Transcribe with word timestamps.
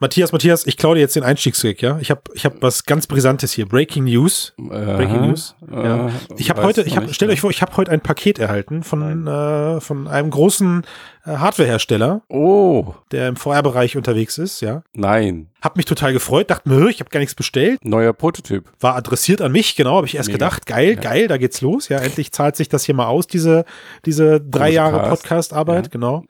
Matthias, 0.00 0.30
Matthias, 0.30 0.64
ich 0.64 0.76
klaue 0.76 0.94
dir 0.94 1.00
jetzt 1.00 1.16
den 1.16 1.24
Einstiegsweg, 1.24 1.82
ja? 1.82 1.98
Ich 2.00 2.12
habe 2.12 2.20
ich 2.32 2.44
hab 2.44 2.62
was 2.62 2.84
ganz 2.84 3.08
Brisantes 3.08 3.52
hier. 3.52 3.66
Breaking 3.66 4.04
News. 4.04 4.54
Breaking 4.56 5.22
News. 5.22 5.56
Ja. 5.72 6.10
Ich 6.36 6.50
habe 6.50 6.62
heute, 6.62 6.82
ich 6.82 6.96
habe, 6.96 7.12
stellt 7.12 7.32
euch 7.32 7.40
vor, 7.40 7.50
ich 7.50 7.62
habe 7.62 7.76
heute 7.76 7.90
ein 7.90 8.00
Paket 8.00 8.38
erhalten 8.38 8.84
von, 8.84 9.26
äh, 9.26 9.80
von 9.80 10.06
einem 10.06 10.30
großen 10.30 10.84
äh, 11.26 11.30
Hardwarehersteller, 11.30 12.22
Oh, 12.28 12.94
der 13.10 13.26
im 13.26 13.34
VR-Bereich 13.34 13.96
unterwegs 13.96 14.38
ist, 14.38 14.60
ja. 14.60 14.82
nein. 14.92 15.48
Hab 15.60 15.76
mich 15.76 15.86
total 15.86 16.12
gefreut, 16.12 16.48
dachte 16.50 16.68
mir, 16.68 16.86
ich 16.88 17.00
habe 17.00 17.10
gar 17.10 17.18
nichts 17.18 17.34
bestellt. 17.34 17.84
Neuer 17.84 18.12
Prototyp. 18.12 18.66
War 18.78 18.94
adressiert 18.94 19.40
an 19.42 19.50
mich, 19.50 19.74
genau, 19.74 19.96
habe 19.96 20.06
ich 20.06 20.14
erst 20.14 20.28
Mega. 20.28 20.36
gedacht, 20.46 20.66
geil, 20.66 20.90
Ja. 20.94 21.00
geil, 21.00 21.26
da 21.26 21.36
geht's 21.38 21.60
los. 21.60 21.88
Ja, 21.88 21.98
endlich 21.98 22.30
zahlt 22.30 22.54
sich 22.54 22.68
das 22.68 22.84
hier 22.84 22.94
mal 22.94 23.06
aus, 23.06 23.26
diese, 23.26 23.64
diese 24.06 24.40
drei 24.40 24.70
Jahre 24.70 24.98
Cast. 24.98 25.22
Podcast-Arbeit, 25.22 25.86
Ja. 25.86 25.90
genau. 25.90 26.24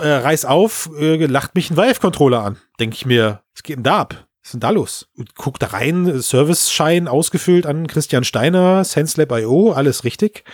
Äh, 0.00 0.08
reiß 0.08 0.44
auf, 0.44 0.90
äh, 0.98 1.24
lacht 1.26 1.54
mich 1.54 1.70
ein 1.70 1.76
Vive-Controller 1.76 2.42
an. 2.42 2.56
Denke 2.78 2.94
ich 2.94 3.06
mir, 3.06 3.42
was 3.54 3.62
geht 3.62 3.76
denn 3.76 3.84
da 3.84 4.00
ab? 4.00 4.26
Was 4.42 4.50
ist 4.50 4.52
denn 4.52 4.60
da 4.60 4.70
los? 4.70 5.08
Und 5.16 5.34
guck 5.34 5.58
da 5.58 5.66
rein, 5.68 6.22
Service-Schein 6.22 7.08
ausgefüllt 7.08 7.66
an 7.66 7.88
Christian 7.88 8.22
Steiner, 8.22 8.84
SenseLab.io, 8.84 9.72
alles 9.72 10.04
richtig. 10.04 10.44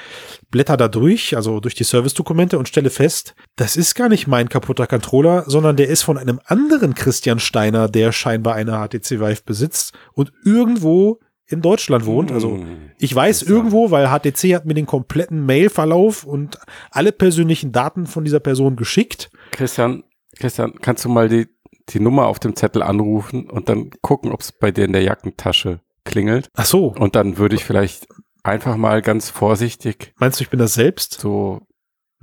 Blätter 0.51 0.79
da 0.79 0.89
durch, 0.89 1.37
also 1.37 1.61
durch 1.61 1.75
die 1.75 1.85
Service-Dokumente 1.85 2.59
und 2.59 2.69
stelle 2.69 2.89
fest, 2.89 3.35
das 3.57 3.77
ist 3.77 3.95
gar 3.95 4.09
nicht 4.09 4.27
mein 4.27 4.49
kaputter 4.49 4.87
Controller, 4.87 5.45
sondern 5.47 5.77
der 5.77 5.89
ist 5.89 6.03
von 6.03 6.17
einem 6.17 6.41
anderen 6.47 6.95
Christian 6.95 7.39
Steiner, 7.39 7.89
der 7.89 8.13
scheinbar 8.13 8.55
eine 8.55 8.73
HTC 8.73 9.21
Vive 9.21 9.43
besitzt 9.45 9.93
und 10.15 10.33
irgendwo 10.45 11.21
in 11.47 11.61
Deutschland 11.63 12.07
wohnt. 12.07 12.33
Also 12.33 12.51
Mm. 12.57 12.91
ich 12.99 13.15
weiß 13.15 13.43
irgendwo, 13.43 13.91
weil 13.91 14.07
HTC 14.09 14.55
hat 14.55 14.65
mir 14.67 14.75
den 14.75 14.87
kompletten 14.87 15.45
Mailverlauf 15.45 16.25
und 16.25 16.59
alle 16.91 17.13
persönlichen 17.13 17.73
Daten 17.73 18.07
von 18.07 18.25
dieser 18.25 18.41
Person 18.41 18.77
geschickt. 18.77 19.31
Christian, 19.51 20.05
Christian, 20.39 20.75
kannst 20.81 21.05
du 21.05 21.09
mal 21.09 21.29
die, 21.29 21.47
die 21.91 22.01
Nummer 22.01 22.27
auf 22.27 22.39
dem 22.39 22.57
Zettel 22.57 22.83
anrufen 22.83 23.51
und 23.51 23.69
dann 23.69 23.91
gucken, 24.03 24.33
ob 24.33 24.41
es 24.41 24.53
bei 24.53 24.71
dir 24.71 24.85
in 24.85 24.93
der 24.93 25.03
Jackentasche 25.03 25.81
klingelt? 26.05 26.49
Ach 26.55 26.65
so, 26.65 26.87
Und 26.99 27.17
dann 27.17 27.37
würde 27.39 27.55
ich 27.57 27.65
vielleicht 27.65 28.07
einfach 28.43 28.77
mal 28.77 29.03
ganz 29.03 29.31
vorsichtig 29.31 30.15
meinst 30.19 30.41
du, 30.41 30.45
ich 30.45 30.51
bin 30.51 30.59
das 30.59 30.75
selbst? 30.75 31.21
so, 31.21 31.61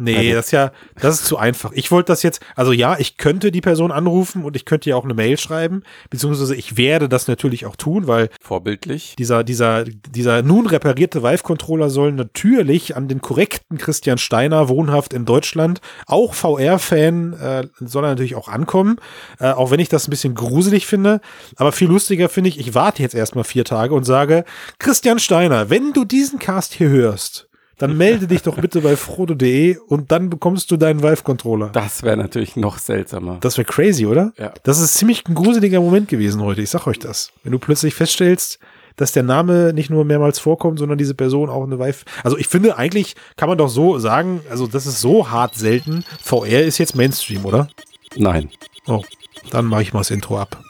Nee, 0.01 0.15
Also- 0.15 0.33
das 0.33 0.45
ist 0.45 0.51
ja, 0.51 0.71
das 0.99 1.15
ist 1.15 1.25
zu 1.25 1.37
einfach. 1.37 1.71
Ich 1.73 1.91
wollte 1.91 2.07
das 2.07 2.23
jetzt, 2.23 2.39
also 2.55 2.71
ja, 2.71 2.97
ich 2.97 3.17
könnte 3.17 3.51
die 3.51 3.59
Person 3.59 3.91
anrufen 3.91 4.45
und 4.45 4.55
ich 4.55 4.63
könnte 4.63 4.89
ja 4.89 4.95
auch 4.95 5.03
eine 5.03 5.13
Mail 5.13 5.37
schreiben, 5.37 5.83
beziehungsweise 6.09 6.55
ich 6.55 6.77
werde 6.77 7.09
das 7.09 7.27
natürlich 7.27 7.65
auch 7.65 7.75
tun, 7.75 8.07
weil 8.07 8.29
vorbildlich. 8.41 9.15
dieser, 9.19 9.43
dieser, 9.43 9.83
dieser 9.83 10.41
nun 10.41 10.67
reparierte 10.67 11.21
Vive-Controller 11.21 11.89
soll 11.89 12.13
natürlich 12.13 12.95
an 12.95 13.09
den 13.09 13.19
korrekten 13.19 13.77
Christian 13.77 14.17
Steiner, 14.17 14.69
wohnhaft 14.69 15.13
in 15.13 15.25
Deutschland, 15.25 15.81
auch 16.07 16.33
VR-Fan, 16.33 17.33
äh, 17.33 17.67
soll 17.81 18.05
er 18.05 18.11
natürlich 18.11 18.35
auch 18.35 18.47
ankommen, 18.47 18.97
äh, 19.39 19.51
auch 19.51 19.69
wenn 19.69 19.81
ich 19.81 19.89
das 19.89 20.07
ein 20.07 20.11
bisschen 20.11 20.33
gruselig 20.33 20.87
finde. 20.87 21.19
Aber 21.57 21.73
viel 21.73 21.89
lustiger 21.89 22.29
finde 22.29 22.49
ich, 22.49 22.57
ich 22.59 22.73
warte 22.73 23.01
jetzt 23.01 23.15
erstmal 23.15 23.43
vier 23.43 23.65
Tage 23.65 23.93
und 23.93 24.05
sage, 24.05 24.45
Christian 24.79 25.19
Steiner, 25.19 25.69
wenn 25.69 25.91
du 25.91 26.05
diesen 26.05 26.39
Cast 26.39 26.73
hier 26.73 26.87
hörst, 26.89 27.48
dann 27.79 27.97
melde 27.97 28.27
dich 28.27 28.43
doch 28.43 28.57
bitte 28.57 28.81
bei 28.81 28.95
frodo.de 28.95 29.77
und 29.87 30.11
dann 30.11 30.29
bekommst 30.29 30.69
du 30.69 30.77
deinen 30.77 31.01
Vive-Controller. 31.01 31.69
Das 31.69 32.03
wäre 32.03 32.17
natürlich 32.17 32.55
noch 32.55 32.77
seltsamer. 32.77 33.37
Das 33.39 33.57
wäre 33.57 33.65
crazy, 33.65 34.05
oder? 34.05 34.33
Ja. 34.37 34.53
Das 34.63 34.79
ist 34.79 34.95
ziemlich 34.95 35.27
ein 35.27 35.33
gruseliger 35.33 35.79
Moment 35.79 36.09
gewesen 36.09 36.41
heute. 36.41 36.61
Ich 36.61 36.69
sag 36.69 36.87
euch 36.87 36.99
das. 36.99 37.31
Wenn 37.43 37.53
du 37.53 37.59
plötzlich 37.59 37.95
feststellst, 37.95 38.59
dass 38.97 39.13
der 39.13 39.23
Name 39.23 39.71
nicht 39.73 39.89
nur 39.89 40.03
mehrmals 40.03 40.39
vorkommt, 40.39 40.77
sondern 40.77 40.97
diese 40.97 41.13
Person 41.13 41.49
auch 41.49 41.63
eine 41.63 41.79
Vive. 41.79 42.03
Also 42.21 42.37
ich 42.37 42.49
finde, 42.49 42.77
eigentlich 42.77 43.15
kann 43.37 43.47
man 43.47 43.57
doch 43.57 43.69
so 43.69 43.97
sagen, 43.97 44.41
also 44.49 44.67
das 44.67 44.85
ist 44.85 44.99
so 44.99 45.29
hart 45.29 45.55
selten. 45.55 46.03
VR 46.21 46.63
ist 46.63 46.79
jetzt 46.79 46.97
Mainstream, 46.97 47.45
oder? 47.45 47.69
Nein. 48.17 48.49
Oh, 48.87 49.03
dann 49.51 49.65
mache 49.65 49.83
ich 49.83 49.93
mal 49.93 50.01
das 50.01 50.11
Intro 50.11 50.37
ab. 50.37 50.61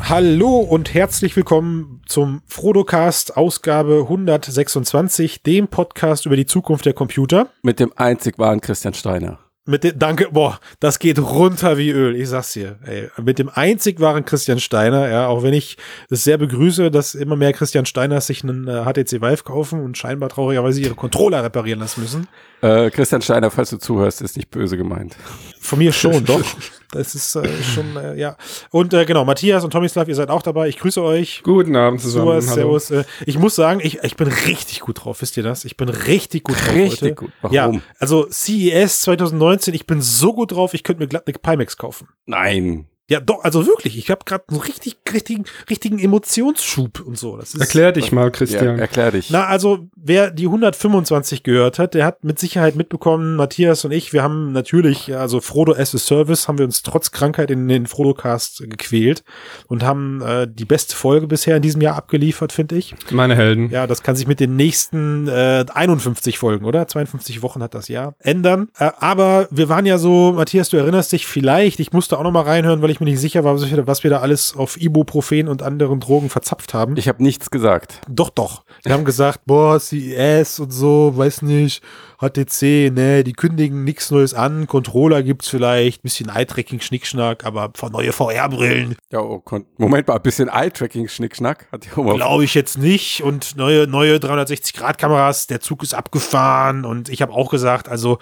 Hallo 0.00 0.58
und 0.58 0.92
herzlich 0.92 1.34
willkommen 1.36 2.02
zum 2.06 2.42
Frodocast 2.46 3.38
Ausgabe 3.38 4.00
126, 4.02 5.42
dem 5.42 5.68
Podcast 5.68 6.26
über 6.26 6.36
die 6.36 6.44
Zukunft 6.44 6.84
der 6.84 6.92
Computer. 6.92 7.48
Mit 7.62 7.80
dem 7.80 7.92
einzig 7.96 8.38
wahren 8.38 8.60
Christian 8.60 8.92
Steiner. 8.92 9.38
Mit 9.64 9.84
dem, 9.84 9.98
danke, 9.98 10.28
boah, 10.30 10.60
das 10.80 10.98
geht 10.98 11.18
runter 11.18 11.78
wie 11.78 11.90
Öl, 11.90 12.14
ich 12.14 12.28
sag's 12.28 12.52
dir. 12.52 12.78
Ey, 12.84 13.08
mit 13.20 13.38
dem 13.38 13.48
einzig 13.48 14.00
wahren 14.00 14.24
Christian 14.26 14.60
Steiner, 14.60 15.08
ja, 15.08 15.26
auch 15.26 15.42
wenn 15.42 15.54
ich 15.54 15.78
es 16.10 16.24
sehr 16.24 16.38
begrüße, 16.38 16.90
dass 16.90 17.14
immer 17.14 17.36
mehr 17.36 17.52
Christian 17.52 17.86
Steiners 17.86 18.28
sich 18.28 18.44
einen 18.44 18.68
äh, 18.68 18.84
HTC 18.84 19.22
Vive 19.22 19.42
kaufen 19.44 19.82
und 19.82 19.96
scheinbar 19.96 20.28
traurigerweise 20.28 20.82
ihre 20.82 20.94
Controller 20.94 21.42
reparieren 21.42 21.80
lassen 21.80 22.02
müssen. 22.02 22.28
Äh, 22.60 22.90
Christian 22.90 23.22
Steiner, 23.22 23.50
falls 23.50 23.70
du 23.70 23.78
zuhörst, 23.78 24.20
ist 24.20 24.36
nicht 24.36 24.50
böse 24.50 24.76
gemeint. 24.76 25.16
Von 25.58 25.80
mir 25.80 25.92
schon, 25.92 26.24
doch. 26.24 26.44
Das 26.92 27.14
ist 27.14 27.34
äh, 27.36 27.48
schon, 27.62 27.96
äh, 27.96 28.14
ja. 28.16 28.36
Und 28.70 28.94
äh, 28.94 29.04
genau, 29.04 29.24
Matthias 29.24 29.64
und 29.64 29.72
Tomislav, 29.72 30.08
ihr 30.08 30.14
seid 30.14 30.30
auch 30.30 30.42
dabei. 30.42 30.68
Ich 30.68 30.78
grüße 30.78 31.02
euch. 31.02 31.42
Guten 31.42 31.74
Abend 31.76 32.00
zusammen. 32.00 32.40
Servus, 32.40 32.50
Hallo. 32.50 32.78
servus. 32.78 32.90
Äh, 32.90 33.04
ich 33.26 33.38
muss 33.38 33.54
sagen, 33.56 33.80
ich, 33.82 34.02
ich 34.02 34.16
bin 34.16 34.28
richtig 34.28 34.80
gut 34.80 35.04
drauf, 35.04 35.20
wisst 35.20 35.36
ihr 35.36 35.42
das? 35.42 35.64
Ich 35.64 35.76
bin 35.76 35.88
richtig 35.88 36.44
gut 36.44 36.56
drauf 36.56 36.74
Richtig 36.74 37.02
heute. 37.02 37.14
gut. 37.14 37.32
Warum? 37.42 37.54
Ja, 37.54 37.72
also 37.98 38.26
CES 38.30 39.02
2019, 39.02 39.74
ich 39.74 39.86
bin 39.86 40.00
so 40.00 40.32
gut 40.32 40.52
drauf, 40.52 40.74
ich 40.74 40.82
könnte 40.84 41.02
mir 41.02 41.08
glatt 41.08 41.24
eine 41.26 41.38
Pimax 41.38 41.76
kaufen. 41.76 42.08
Nein. 42.26 42.86
Ja, 43.08 43.20
doch, 43.20 43.44
also 43.44 43.64
wirklich, 43.66 43.96
ich 43.96 44.10
habe 44.10 44.24
gerade 44.24 44.44
einen 44.48 44.60
richtig, 44.60 44.96
richtigen, 45.12 45.44
richtigen 45.70 45.98
Emotionsschub 46.00 47.00
und 47.06 47.16
so. 47.16 47.36
Das 47.36 47.54
ist, 47.54 47.60
Erklär 47.60 47.92
dich 47.92 48.10
mal, 48.10 48.24
Ja, 48.24 48.30
Christian. 48.30 48.78
erklär 48.80 49.12
dich. 49.12 49.30
Na, 49.30 49.46
also, 49.46 49.86
wer 49.94 50.30
die 50.32 50.46
125 50.46 51.44
gehört 51.44 51.78
hat, 51.78 51.94
der 51.94 52.04
hat 52.04 52.24
mit 52.24 52.40
Sicherheit 52.40 52.74
mitbekommen, 52.74 53.36
Matthias 53.36 53.84
und 53.84 53.92
ich, 53.92 54.12
wir 54.12 54.24
haben 54.24 54.50
natürlich, 54.50 55.06
ja, 55.06 55.20
also 55.20 55.40
Frodo 55.40 55.72
as 55.72 55.94
a 55.94 55.98
Service, 55.98 56.48
haben 56.48 56.58
wir 56.58 56.64
uns 56.64 56.82
trotz 56.82 57.12
Krankheit 57.12 57.50
in 57.52 57.68
den 57.68 57.86
Frodo-Cast 57.86 58.64
gequält 58.68 59.22
und 59.68 59.84
haben 59.84 60.20
äh, 60.22 60.48
die 60.50 60.64
beste 60.64 60.96
Folge 60.96 61.28
bisher 61.28 61.56
in 61.56 61.62
diesem 61.62 61.80
Jahr 61.82 61.94
abgeliefert, 61.96 62.52
finde 62.52 62.76
ich. 62.76 62.94
Meine 63.12 63.36
Helden. 63.36 63.70
Ja, 63.70 63.86
das 63.86 64.02
kann 64.02 64.16
sich 64.16 64.26
mit 64.26 64.40
den 64.40 64.56
nächsten 64.56 65.28
äh, 65.28 65.64
51 65.72 66.38
Folgen, 66.38 66.64
oder? 66.64 66.88
52 66.88 67.42
Wochen 67.42 67.62
hat 67.62 67.74
das 67.74 67.86
Jahr 67.86 68.14
ändern. 68.18 68.68
Äh, 68.78 68.90
aber 68.98 69.46
wir 69.52 69.68
waren 69.68 69.86
ja 69.86 69.98
so, 69.98 70.32
Matthias, 70.32 70.70
du 70.70 70.76
erinnerst 70.76 71.12
dich 71.12 71.24
vielleicht, 71.26 71.78
ich 71.78 71.92
musste 71.92 72.18
auch 72.18 72.24
noch 72.24 72.32
mal 72.32 72.42
reinhören, 72.42 72.82
weil 72.82 72.90
ich 72.90 72.95
mir 73.00 73.06
nicht 73.06 73.20
sicher 73.20 73.44
war, 73.44 73.54
was 73.54 73.70
wir, 73.70 73.86
was 73.86 74.02
wir 74.02 74.10
da 74.10 74.20
alles 74.20 74.54
auf 74.56 74.80
Ibuprofen 74.80 75.48
und 75.48 75.62
anderen 75.62 76.00
Drogen 76.00 76.30
verzapft 76.30 76.74
haben. 76.74 76.96
Ich 76.96 77.08
habe 77.08 77.22
nichts 77.22 77.50
gesagt. 77.50 78.00
Doch, 78.08 78.30
doch. 78.30 78.64
Wir 78.82 78.92
haben 78.92 79.04
gesagt, 79.04 79.40
boah, 79.46 79.80
CES 79.80 80.60
und 80.60 80.70
so, 80.70 81.12
weiß 81.16 81.42
nicht, 81.42 81.82
HTC, 82.18 82.90
ne, 82.92 83.24
die 83.24 83.34
kündigen 83.34 83.84
nichts 83.84 84.10
Neues 84.10 84.32
an, 84.32 84.66
Controller 84.66 85.22
gibt's 85.22 85.48
vielleicht, 85.48 86.02
bisschen 86.02 86.30
Eye-Tracking, 86.34 86.80
Schnickschnack, 86.80 87.44
aber 87.44 87.72
neue 87.90 88.12
VR-Brillen 88.12 88.96
Ja, 89.12 89.20
oh, 89.20 89.42
Moment 89.76 90.08
mal, 90.08 90.16
ein 90.16 90.22
bisschen 90.22 90.48
Eye-Tracking, 90.48 91.08
Schnickschnack. 91.08 91.68
Hat 91.72 91.96
mal 91.96 92.14
glaube 92.14 92.44
ich 92.44 92.54
jetzt 92.54 92.78
nicht 92.78 93.22
und 93.22 93.56
neue, 93.56 93.86
neue 93.86 94.16
360-Grad-Kameras, 94.16 95.46
der 95.46 95.60
Zug 95.60 95.82
ist 95.82 95.94
abgefahren 95.94 96.84
und 96.84 97.08
ich 97.10 97.20
habe 97.20 97.32
auch 97.32 97.50
gesagt, 97.50 97.88
also 97.88 98.18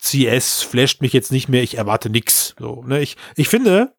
CS 0.00 0.62
flasht 0.62 1.00
mich 1.00 1.12
jetzt 1.12 1.32
nicht 1.32 1.48
mehr, 1.48 1.62
ich 1.62 1.78
erwarte 1.78 2.10
nix. 2.10 2.54
So, 2.58 2.84
ne, 2.86 3.00
ich, 3.00 3.16
ich 3.36 3.48
finde, 3.48 3.94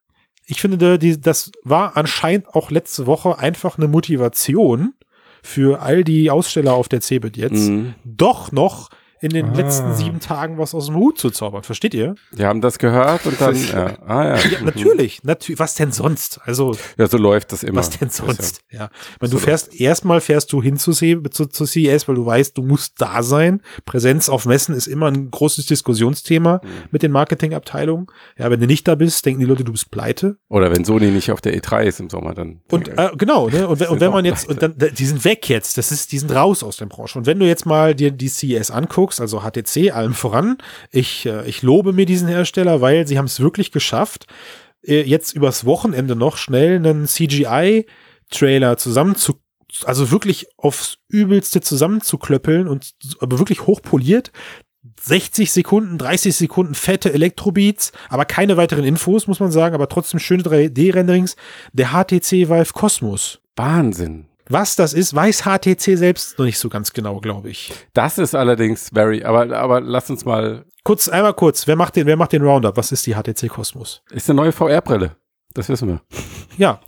ich 0.52 0.60
finde, 0.62 1.00
die, 1.00 1.20
das 1.20 1.52
war 1.64 1.96
anscheinend 1.96 2.54
auch 2.54 2.72
letzte 2.72 3.06
Woche 3.08 3.40
einfach 3.40 3.78
eine 3.78 3.88
Motivation 3.88 4.94
für 5.42 5.82
all 5.82 6.04
die 6.04 6.30
Aussteller 6.30 6.74
auf 6.74 6.90
der 6.90 7.00
CeBIT 7.02 7.38
jetzt, 7.38 7.70
Mhm. 7.70 7.96
doch 8.04 8.52
noch 8.52 8.90
in 9.22 9.30
den 9.32 9.50
Ah. 9.50 9.54
letzten 9.56 9.94
sieben 9.94 10.20
Tagen 10.20 10.58
was 10.58 10.74
aus 10.76 10.88
dem 10.88 10.96
Hut 10.96 11.18
zu 11.20 11.30
zaubern. 11.30 11.64
Versteht 11.64 11.94
ihr? 11.94 12.16
Die 12.32 12.44
haben 12.46 12.60
das 12.62 12.80
gehört 12.80 13.26
und 13.26 13.40
dann, 13.40 13.56
ja, 13.56 13.98
ah 14.06 14.24
ja. 14.30 14.36
Ja, 14.38 14.62
natürlich. 14.64 15.24
Natürlich. 15.24 15.60
Was 15.60 15.76
denn 15.76 15.92
sonst? 15.92 16.40
Also, 16.44 16.76
Ja, 16.98 17.08
so 17.08 17.18
läuft 17.18 17.52
das 17.52 17.64
immer. 17.64 17.78
Was 17.80 17.92
denn 17.92 18.10
sonst? 18.10 18.62
Ja. 18.72 18.90
Wenn 19.20 19.30
du 19.30 19.38
fährst, 19.38 19.80
erstmal 19.80 20.22
fährst 20.22 20.52
du 20.54 20.62
hin 20.62 20.78
zu, 20.78 20.92
zu, 20.92 21.46
zu 21.46 21.66
CES, 21.66 22.08
weil 22.08 22.16
du 22.16 22.26
weißt, 22.26 22.58
du 22.58 22.64
musst 22.64 22.96
da 23.00 23.22
sein. 23.24 23.62
Präsenz 23.86 24.28
auf 24.28 24.46
Messen 24.46 24.74
ist 24.76 24.88
immer 24.88 25.08
ein 25.08 25.30
großes 25.32 25.66
Diskussionsthema 25.68 26.62
Mhm. 26.64 26.68
mit 26.92 27.04
den 27.04 27.12
Marketingabteilungen. 27.12 28.08
Ja, 28.38 28.50
wenn 28.50 28.60
du 28.60 28.68
nicht 28.68 28.88
da 28.88 28.96
bist, 28.96 29.26
denken 29.26 29.40
die 29.42 29.46
Leute, 29.46 29.64
du 29.64 29.72
bist 29.72 29.92
pleite. 29.92 30.38
Ja. 30.50 30.56
Oder 30.58 30.72
wenn 30.72 30.84
Sony 30.86 31.12
nicht 31.12 31.32
auf 31.32 31.42
der 31.42 31.56
E3 31.56 31.84
ist 31.84 32.00
im 32.00 32.10
Sommer, 32.10 32.34
dann. 32.34 32.62
Und 32.72 32.88
äh, 32.88 33.10
genau, 33.18 33.50
ne? 33.50 33.68
Und, 33.68 33.80
wenn- 33.80 33.88
und 33.90 34.00
wenn 34.00 34.12
man 34.12 34.26
jetzt, 34.26 34.48
und 34.50 34.62
dann, 34.62 34.76
die 34.78 35.06
sind 35.06 35.24
weg 35.26 35.48
jetzt, 35.50 35.78
das 35.78 35.92
ist, 35.92 36.12
die 36.12 36.18
sind 36.20 36.32
raus 36.32 36.64
aus 36.64 36.78
der 36.78 36.86
Branche. 36.88 37.20
Und 37.20 37.26
wenn 37.26 37.40
du 37.40 37.46
jetzt 37.46 37.66
mal 37.66 37.94
dir 37.96 38.12
die 38.12 38.30
CES 38.30 38.72
anguckst, 38.72 39.11
also 39.20 39.42
HTC 39.42 39.92
allem 39.92 40.14
voran, 40.14 40.58
ich, 40.92 41.26
äh, 41.26 41.48
ich 41.48 41.62
lobe 41.64 41.92
mir 41.92 42.06
diesen 42.06 42.28
Hersteller, 42.28 42.82
weil 42.82 43.08
sie 43.08 43.18
haben 43.18 43.26
es 43.26 43.40
wirklich 43.40 43.72
geschafft, 43.72 44.28
äh, 44.84 45.02
jetzt 45.02 45.34
übers 45.34 45.66
Wochenende 45.66 46.16
noch 46.16 46.38
schnell 46.38 46.76
einen 46.76 47.08
CGI-Trailer 47.08 48.78
zusammen 48.78 49.16
zu 49.16 49.42
also 49.86 50.12
wirklich 50.12 50.48
aufs 50.58 50.98
Übelste 51.08 51.62
zusammenzuklöppeln 51.62 52.68
und 52.68 52.94
aber 53.20 53.40
wirklich 53.40 53.68
hochpoliert, 53.68 54.34
60 55.00 55.52
Sekunden, 55.52 55.98
30 55.98 56.36
Sekunden 56.36 56.76
fette 56.76 57.14
Elektrobeats, 57.14 57.92
aber 58.10 58.26
keine 58.26 58.58
weiteren 58.58 58.84
Infos, 58.84 59.28
muss 59.28 59.40
man 59.40 59.52
sagen, 59.52 59.76
aber 59.76 59.88
trotzdem 59.88 60.20
schöne 60.20 60.44
3D-Renderings. 60.44 61.36
Der 61.74 61.92
HTC 61.92 62.50
Vive 62.50 62.74
Cosmos. 62.74 63.40
Wahnsinn. 63.56 64.28
Was 64.52 64.76
das 64.76 64.94
ist, 64.94 65.16
weiß 65.16 65.44
HTC 65.44 65.98
selbst 65.98 66.38
noch 66.38 66.46
nicht 66.46 66.60
so 66.60 66.68
ganz 66.68 66.92
genau, 66.92 67.20
glaube 67.20 67.50
ich. 67.50 67.72
Das 67.94 68.18
ist 68.18 68.36
allerdings 68.36 68.90
very, 68.94 69.24
aber, 69.24 69.56
aber 69.56 69.80
lass 69.82 70.10
uns 70.10 70.26
mal, 70.26 70.66
Kurz, 70.84 71.08
einmal 71.08 71.36
kurz, 71.36 71.68
wer 71.68 71.76
macht 71.76 71.96
den, 71.96 72.08
wer 72.08 72.18
macht 72.18 72.34
den 72.34 72.42
Roundup? 72.42 72.76
Was 72.76 72.92
ist 72.92 73.06
die 73.06 73.14
HTC 73.14 73.48
Cosmos? 73.50 74.02
ist 74.10 74.30
eine 74.30 74.38
neue 74.38 74.52
VR-Brille. 74.52 75.16
Das 75.54 75.70
wissen 75.70 75.88
wir. 75.88 76.02
Ja, 76.58 76.80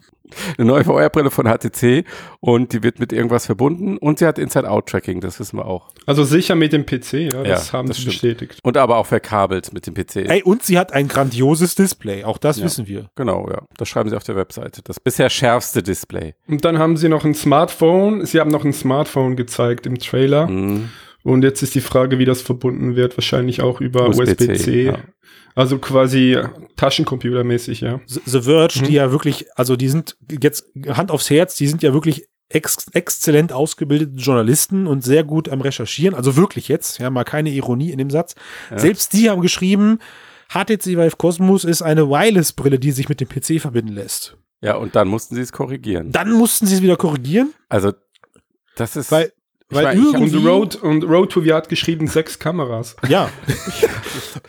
Eine 0.58 0.68
neue 0.68 0.84
VR-Brille 0.84 1.32
von 1.32 1.46
HTC 1.48 2.06
und 2.40 2.74
die 2.74 2.84
wird 2.84 3.00
mit 3.00 3.14
irgendwas 3.14 3.46
verbunden 3.46 3.98
und 3.98 4.20
sie 4.20 4.26
hat 4.26 4.38
Inside-Out-Tracking, 4.40 5.22
das 5.22 5.40
wissen 5.40 5.58
wir 5.58 5.66
auch. 5.66 5.90
Also 6.06 6.24
sicher 6.24 6.56
mit 6.56 6.74
dem 6.74 6.86
PC, 6.86 7.14
ja, 7.34 7.44
das 7.44 7.68
Ja, 7.72 7.74
haben 7.74 7.88
das 7.88 7.98
sie 7.98 8.02
stimmt. 8.12 8.14
bestätigt. 8.38 8.60
Und 8.64 8.78
aber 8.78 8.98
auch 8.98 9.06
verkabelt 9.06 9.74
mit 9.74 9.88
dem 9.88 9.94
PC. 9.94 10.28
ey, 10.30 10.44
und 10.44 10.64
sie 10.64 10.78
hat 10.78 10.94
ein 10.94 11.08
grandioses 11.08 11.76
Display, 11.76 12.24
auch 12.24 12.38
das 12.38 12.58
Ja. 12.60 12.66
wissen 12.66 12.88
wir. 12.88 13.10
Genau, 13.16 13.48
ja. 13.50 13.62
Das 13.78 13.88
schreiben 13.90 14.10
sie 14.10 14.16
auf 14.18 14.24
der 14.24 14.36
Webseite. 14.36 14.82
Das 14.84 15.00
bisher 15.00 15.30
schärfste 15.30 15.84
Display. 15.84 16.34
Und 16.48 16.66
dann 16.66 16.80
haben 16.80 16.98
sie 16.98 17.10
noch 17.10 17.26
ein 17.26 17.34
Smartphone. 17.36 18.26
Sie 18.26 18.40
haben 18.40 18.52
noch 18.52 18.66
ein 18.66 18.74
Smartphone 18.74 19.36
gezeigt 19.36 19.86
im 19.86 19.98
Trailer. 20.00 20.48
Mhm. 20.48 20.90
Und 21.24 21.44
jetzt 21.44 21.62
ist 21.64 21.74
die 21.74 21.82
Frage, 21.82 22.20
wie 22.20 22.26
das 22.26 22.42
verbunden 22.42 22.96
wird. 22.98 23.18
Wahrscheinlich 23.18 23.62
auch 23.62 23.80
über 23.80 24.10
USB-C, 24.10 24.52
USB-C. 24.52 24.84
ja. 24.84 24.98
Also 25.56 25.78
quasi 25.78 26.38
Taschencomputermäßig, 26.76 27.82
ja. 27.82 28.00
The 28.08 28.42
Verge, 28.42 28.80
Mhm. 28.82 28.86
die 28.86 28.94
ja 28.94 29.12
wirklich, 29.12 29.46
also 29.56 29.76
die 29.76 29.90
sind 29.90 30.18
jetzt 30.42 30.66
Hand 30.88 31.12
aufs 31.12 31.30
Herz, 31.30 31.56
die 31.56 31.68
sind 31.68 31.84
ja 31.84 31.94
wirklich 31.94 32.28
ex 32.50 32.88
exzellent 32.94 33.52
ausgebildete 33.52 34.16
Journalisten 34.16 34.86
und 34.88 35.04
sehr 35.04 35.24
gut 35.24 35.50
am 35.50 35.62
Recherchieren, 35.62 36.14
also 36.16 36.36
wirklich 36.36 36.68
jetzt, 36.68 37.00
ja, 37.00 37.10
mal 37.10 37.24
keine 37.24 37.50
Ironie 37.50 37.92
in 37.92 37.98
dem 37.98 38.10
Satz. 38.12 38.36
Selbst 38.76 39.14
die 39.14 39.30
haben 39.30 39.42
geschrieben, 39.42 40.00
HTC 40.50 40.86
Vive 40.98 41.16
Cosmos 41.18 41.64
ist 41.64 41.82
eine 41.82 42.08
Wireless-Brille, 42.10 42.78
die 42.80 42.92
sich 42.92 43.10
mit 43.10 43.20
dem 43.22 43.28
PC 43.28 43.60
verbinden 43.60 43.94
lässt. 43.94 44.38
Ja, 44.62 44.76
und 44.76 44.96
dann 44.96 45.08
mussten 45.08 45.36
sie 45.36 45.42
es 45.42 45.52
korrigieren. 45.52 46.12
Dann 46.12 46.32
mussten 46.32 46.68
sie 46.68 46.76
es 46.76 46.82
wieder 46.82 46.96
korrigieren, 46.96 47.54
Also, 47.70 47.92
das 48.76 48.96
ist. 48.96 49.12
weil, 49.12 49.33
Ich 49.74 49.84
weil 49.84 49.98
ich 49.98 50.06
Und 50.06 50.14
irgendwie, 50.14 50.48
Road, 50.48 50.76
und 50.76 51.04
Road 51.04 51.32
to 51.32 51.42
hat 51.54 51.70
geschrieben, 51.70 52.08
sechs 52.08 52.40
Kameras. 52.40 52.96
ja. 53.08 53.30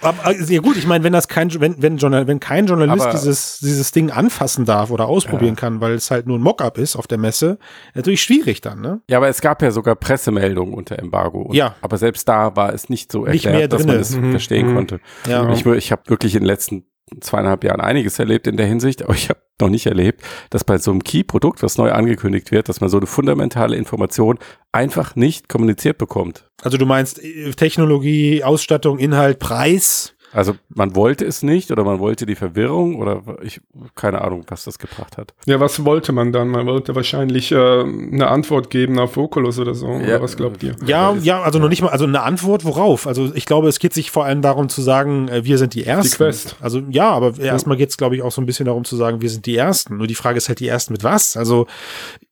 aber, 0.01 0.25
also, 0.27 0.53
ja 0.53 0.61
gut, 0.61 0.77
ich 0.77 0.87
meine, 0.87 1.05
wenn 1.05 1.13
das 1.13 1.29
kein, 1.29 1.53
wenn, 1.61 1.81
wenn, 1.83 1.97
Journal, 1.97 2.27
wenn 2.27 2.41
kein 2.41 2.67
Journalist 2.67 3.03
Aber- 3.03 3.13
dieses, 3.13 3.59
dieses 3.61 3.93
Ding 3.93 4.11
anfassen 4.11 4.65
darf 4.65 4.91
oder 4.91 5.07
ausprobieren 5.07 5.57
kann, 5.57 5.81
weil 5.81 5.93
es 5.93 6.11
halt 6.11 6.27
nur 6.27 6.39
ein 6.39 6.43
Mockup 6.43 6.79
ist 6.79 6.97
auf 6.97 7.07
der 7.07 7.19
Messe, 7.19 7.59
natürlich 7.95 8.23
schwierig 8.23 8.61
dann, 8.61 8.81
ne? 8.81 9.01
ja, 9.09 9.19
aber 9.19 9.29
es 9.29 9.41
gab 9.41 9.63
ja 9.63 9.71
sogar 9.71 9.95
Pressemeldungen 9.97 10.75
unter 10.75 10.99
Embargo. 10.99 11.43
Und, 11.43 11.55
Ja. 11.55 11.75
Aber 11.81 11.97
selbst 11.99 12.29
da 12.29 12.55
war 12.57 12.73
es 12.73 12.89
nicht 12.89 13.11
so 13.13 13.25
Nicht 13.25 13.45
erklärt, 13.47 13.57
mehr 13.57 13.69
dass 13.69 13.87
man 13.87 13.97
es 13.97 14.15
Mhm, 14.17 14.31
verstehen 14.31 14.71
mhm. 14.71 14.75
konnte. 14.75 15.01
Ja. 15.29 15.51
Ich, 15.53 15.65
ich 15.67 15.93
habe 15.93 16.03
wirklich 16.07 16.35
in 16.35 16.41
den 16.41 16.47
letzten 16.47 16.85
zweieinhalb 17.21 17.65
Jahren 17.65 17.81
einiges 17.81 18.19
erlebt 18.19 18.47
in 18.47 18.57
der 18.57 18.67
Hinsicht, 18.67 19.03
aber 19.03 19.15
ich 19.15 19.29
habe 19.29 19.41
noch 19.61 19.69
nicht 19.69 19.87
erlebt, 19.87 20.23
dass 20.51 20.65
bei 20.65 20.79
so 20.79 20.91
einem 20.91 21.03
Key-Produkt, 21.05 21.63
was 21.63 21.79
neu 21.79 21.93
angekündigt 21.93 22.51
wird, 22.51 22.69
dass 22.69 22.81
man 22.81 22.91
so 22.91 22.97
eine 22.97 23.07
fundamentale 23.07 23.77
Information 23.77 24.39
einfach 24.73 25.15
nicht 25.15 25.49
kommuniziert 25.49 25.99
bekommt. 25.99 26.51
Also 26.63 26.77
du 26.77 26.87
meinst 26.87 27.23
äh, 27.23 27.51
Technologie, 27.53 28.43
Ausstattung, 28.43 28.99
Inhalt, 28.99 29.39
Preis. 29.39 30.14
Also 30.35 30.57
man 30.69 30.97
wollte 30.97 31.25
es 31.25 31.43
nicht 31.43 31.71
oder 31.71 31.85
man 31.85 32.01
wollte 32.01 32.27
die 32.27 32.35
Verwirrung 32.35 32.97
oder 32.97 33.23
ich 33.43 33.61
keine 33.95 34.21
Ahnung, 34.21 34.45
was 34.49 34.65
das 34.65 34.79
gebracht 34.79 35.17
hat. 35.17 35.33
Ja, 35.47 35.61
was 35.61 35.85
wollte 35.85 36.13
man 36.13 36.33
dann? 36.33 36.49
Man 36.49 36.67
wollte 36.67 36.95
wahrscheinlich 36.97 37.53
äh, 37.53 37.57
eine 37.57 38.27
Antwort 38.29 38.69
geben 38.69 38.99
auf 38.99 39.17
Oculus 39.17 39.61
oder 39.61 39.75
so. 39.75 39.87
Ja. 39.87 40.01
Oder 40.01 40.23
was 40.23 40.37
glaubt 40.37 40.63
ihr? 40.65 40.75
Ja, 40.85 41.15
ja, 41.15 41.41
also 41.43 41.61
noch 41.61 41.69
nicht 41.69 41.83
mal, 41.83 41.91
also 41.91 42.05
eine 42.05 42.23
Antwort, 42.23 42.65
worauf? 42.65 43.07
Also 43.07 43.33
ich 43.35 43.47
glaube, 43.47 43.69
es 43.69 43.79
geht 43.79 43.95
sich 43.95 44.11
vor 44.11 44.25
allem 44.25 44.43
darum 44.43 44.69
zu 44.69 44.83
sagen, 44.83 45.29
äh, 45.29 45.45
wir 45.45 45.57
sind 45.57 45.75
die 45.75 45.85
Ersten. 45.85 46.17
Quest. 46.17 46.57
Also 46.61 46.83
ja, 46.91 47.11
aber 47.11 47.39
erstmal 47.39 47.77
geht 47.77 47.91
es, 47.91 47.97
glaube 47.97 48.17
ich, 48.17 48.23
auch 48.23 48.33
so 48.33 48.43
ein 48.43 48.47
bisschen 48.47 48.67
darum 48.67 48.85
zu 48.85 48.97
sagen, 48.97 49.23
wir 49.23 49.31
sind 49.31 49.47
die 49.47 49.57
Ersten. 49.57 49.99
Nur 49.99 50.09
die 50.09 50.17
Frage 50.17 50.37
ist 50.39 50.49
halt, 50.49 50.59
die 50.59 50.69
Ersten 50.69 50.93
mit 50.93 51.05
was? 51.05 51.37
Also 51.37 51.67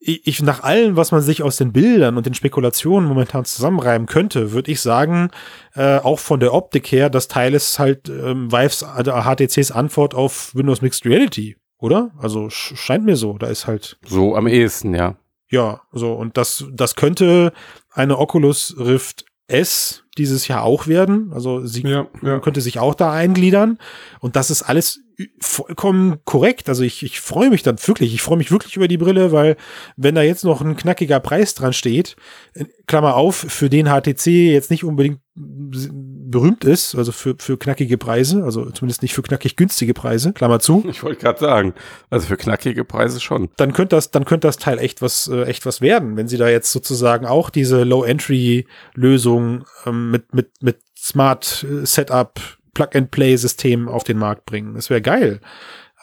ich, 0.01 0.27
ich 0.27 0.43
nach 0.43 0.63
allem, 0.65 0.97
was 0.97 1.13
man 1.13 1.23
sich 1.23 1.43
aus 1.43 1.57
den 1.57 1.73
Bildern 1.73 2.17
und 2.17 2.27
den 2.27 2.35
Spekulationen 2.35 3.09
momentan 3.09 3.45
zusammenreimen 3.45 4.09
könnte, 4.09 4.53
würde 4.53 4.73
ich 4.73 4.81
sagen, 4.81 5.31
äh, 5.75 5.99
auch 5.99 6.19
von 6.19 6.41
der 6.41 6.53
Optik 6.55 6.91
her, 6.93 7.11
das 7.11 7.29
Teil 7.29 7.55
ist 7.55 7.79
halt 7.79 8.09
ähm, 8.09 8.53
Vives, 8.53 8.83
also 8.83 9.13
HTCs 9.13 9.71
Antwort 9.71 10.15
auf 10.15 10.55
Windows 10.55 10.83
Mixed 10.83 11.07
Reality, 11.07 11.57
oder? 11.79 12.11
Also 12.19 12.51
sch 12.51 12.77
scheint 12.77 13.05
mir 13.05 13.17
so. 13.17 13.39
Da 13.39 13.47
ist 13.47 13.67
halt 13.67 13.99
So 14.07 14.37
am 14.37 14.47
ehesten, 14.47 14.95
ja. 14.95 15.17
ja, 15.51 15.81
so, 15.93 16.13
und 16.13 16.37
das, 16.37 16.65
das 16.73 16.95
könnte 16.97 17.53
eine 17.91 18.19
Oculus 18.19 18.77
Rift 18.79 19.25
S 19.53 20.05
dieses 20.19 20.49
Jahr 20.49 20.63
auch 20.63 20.87
werden. 20.87 21.33
Also 21.33 21.65
sie 21.65 21.83
Ja, 21.83 22.07
ja. 22.23 22.39
könnte 22.41 22.61
sich 22.61 22.79
auch 22.79 22.95
da 22.95 23.13
eingliedern. 23.13 23.79
Und 24.21 24.37
das 24.37 24.51
ist 24.51 24.63
alles 24.63 25.01
vollkommen 25.41 26.19
korrekt. 26.25 26.69
Also 26.69 26.83
ich, 26.83 27.03
ich 27.03 27.21
freue 27.21 27.51
mich 27.51 27.63
dann 27.63 27.77
wirklich, 27.87 28.15
ich 28.15 28.23
freue 28.23 28.37
mich 28.37 28.51
wirklich 28.51 28.77
über 28.77 28.89
die 28.89 28.99
Brille, 28.99 29.33
weil 29.33 29.57
wenn 29.97 30.15
da 30.15 30.23
jetzt 30.23 30.45
noch 30.45 30.61
ein 30.61 30.77
knackiger 30.77 31.21
Preis 31.21 31.55
dran 31.55 31.73
steht, 31.73 32.17
äh, 32.55 32.65
Klammer 32.87 33.17
auf, 33.17 33.37
für 33.37 33.71
den 33.71 33.87
HTC 33.87 34.27
jetzt 34.27 34.71
nicht 34.71 34.85
unbedingt 34.85 35.21
berühmt 36.33 36.65
ist, 36.65 36.97
also 36.97 37.13
für, 37.13 37.37
für 37.39 37.57
knackige 37.57 37.97
Preise, 37.97 38.43
also 38.43 38.69
zumindest 38.71 39.03
nicht 39.03 39.15
für 39.15 39.23
knackig 39.23 39.55
günstige 39.55 39.95
Preise, 39.95 40.33
Klammer 40.33 40.59
zu, 40.59 40.85
Ich 40.91 41.05
wollte 41.05 41.21
gerade 41.21 41.39
sagen, 41.39 41.75
also 42.11 42.27
für 42.27 42.37
knackige 42.37 42.85
Preise 42.85 43.21
schon. 43.21 43.51
dann 43.57 43.73
könnte 43.73 43.95
das, 43.95 44.11
dann 44.11 44.25
könnte 44.25 44.49
das 44.49 44.57
Teil 44.57 44.81
echt 44.81 45.01
was, 45.01 45.29
äh, 45.29 45.45
echt 45.45 45.65
was 45.65 45.81
werden, 45.81 46.17
wenn 46.17 46.27
sie 46.27 46.39
da 46.39 46.49
jetzt 46.49 46.73
sozusagen 46.73 47.27
auch 47.27 47.51
diese 47.51 47.85
Low-Entry-Lösung 47.85 49.65
ähm, 49.87 50.11
mit, 50.11 50.35
mit, 50.35 50.51
mit 50.61 50.79
Smart 50.99 51.65
äh, 51.71 51.87
Setup, 51.87 52.41
Plug-and-Play-System 52.75 53.89
auf 53.89 54.03
den 54.03 54.19
Markt 54.19 54.47
bringen. 54.47 54.75
Das 54.75 54.91
wäre 54.91 55.03
geil. 55.03 55.41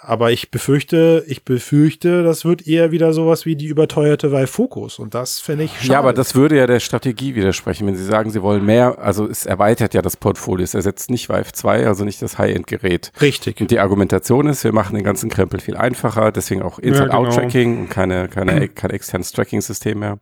Aber 0.01 0.31
ich 0.31 0.49
befürchte, 0.49 1.23
ich 1.27 1.43
befürchte, 1.43 2.23
das 2.23 2.45
wird 2.45 2.65
eher 2.65 2.91
wieder 2.91 3.11
sowas 3.11 3.45
wie 3.45 3.55
die 3.55 3.65
überteuerte 3.65 4.31
Vive 4.31 4.47
Focus. 4.47 4.97
Und 4.97 5.13
das 5.13 5.39
fände 5.39 5.65
ich 5.65 5.73
schade. 5.73 5.91
Ja, 5.91 5.99
aber 5.99 6.13
das 6.13 6.35
würde 6.35 6.57
ja 6.57 6.67
der 6.67 6.79
Strategie 6.79 7.35
widersprechen, 7.35 7.85
wenn 7.85 7.95
Sie 7.95 8.05
sagen, 8.05 8.31
Sie 8.31 8.41
wollen 8.41 8.65
mehr, 8.65 8.97
also 8.99 9.27
es 9.27 9.45
erweitert 9.45 9.93
ja 9.93 10.01
das 10.01 10.15
Portfolio, 10.15 10.63
es 10.63 10.73
ersetzt 10.73 11.09
nicht 11.09 11.29
Vive 11.29 11.51
2, 11.51 11.85
also 11.85 12.05
nicht 12.05 12.21
das 12.21 12.37
High-End-Gerät. 12.37 13.11
Richtig. 13.21 13.59
Und 13.59 13.71
die 13.71 13.79
Argumentation 13.79 14.47
ist, 14.47 14.63
wir 14.63 14.71
machen 14.71 14.95
den 14.95 15.03
ganzen 15.03 15.29
Krempel 15.29 15.59
viel 15.59 15.75
einfacher, 15.75 16.31
deswegen 16.31 16.61
auch 16.61 16.79
genau. 16.79 16.97
Inside-Out-Tracking 16.97 17.79
und 17.81 17.89
keine, 17.89 18.29
keine, 18.29 18.69
kein 18.69 18.91
externes 18.91 19.33
Tracking-System 19.33 19.99
mehr. 19.99 20.19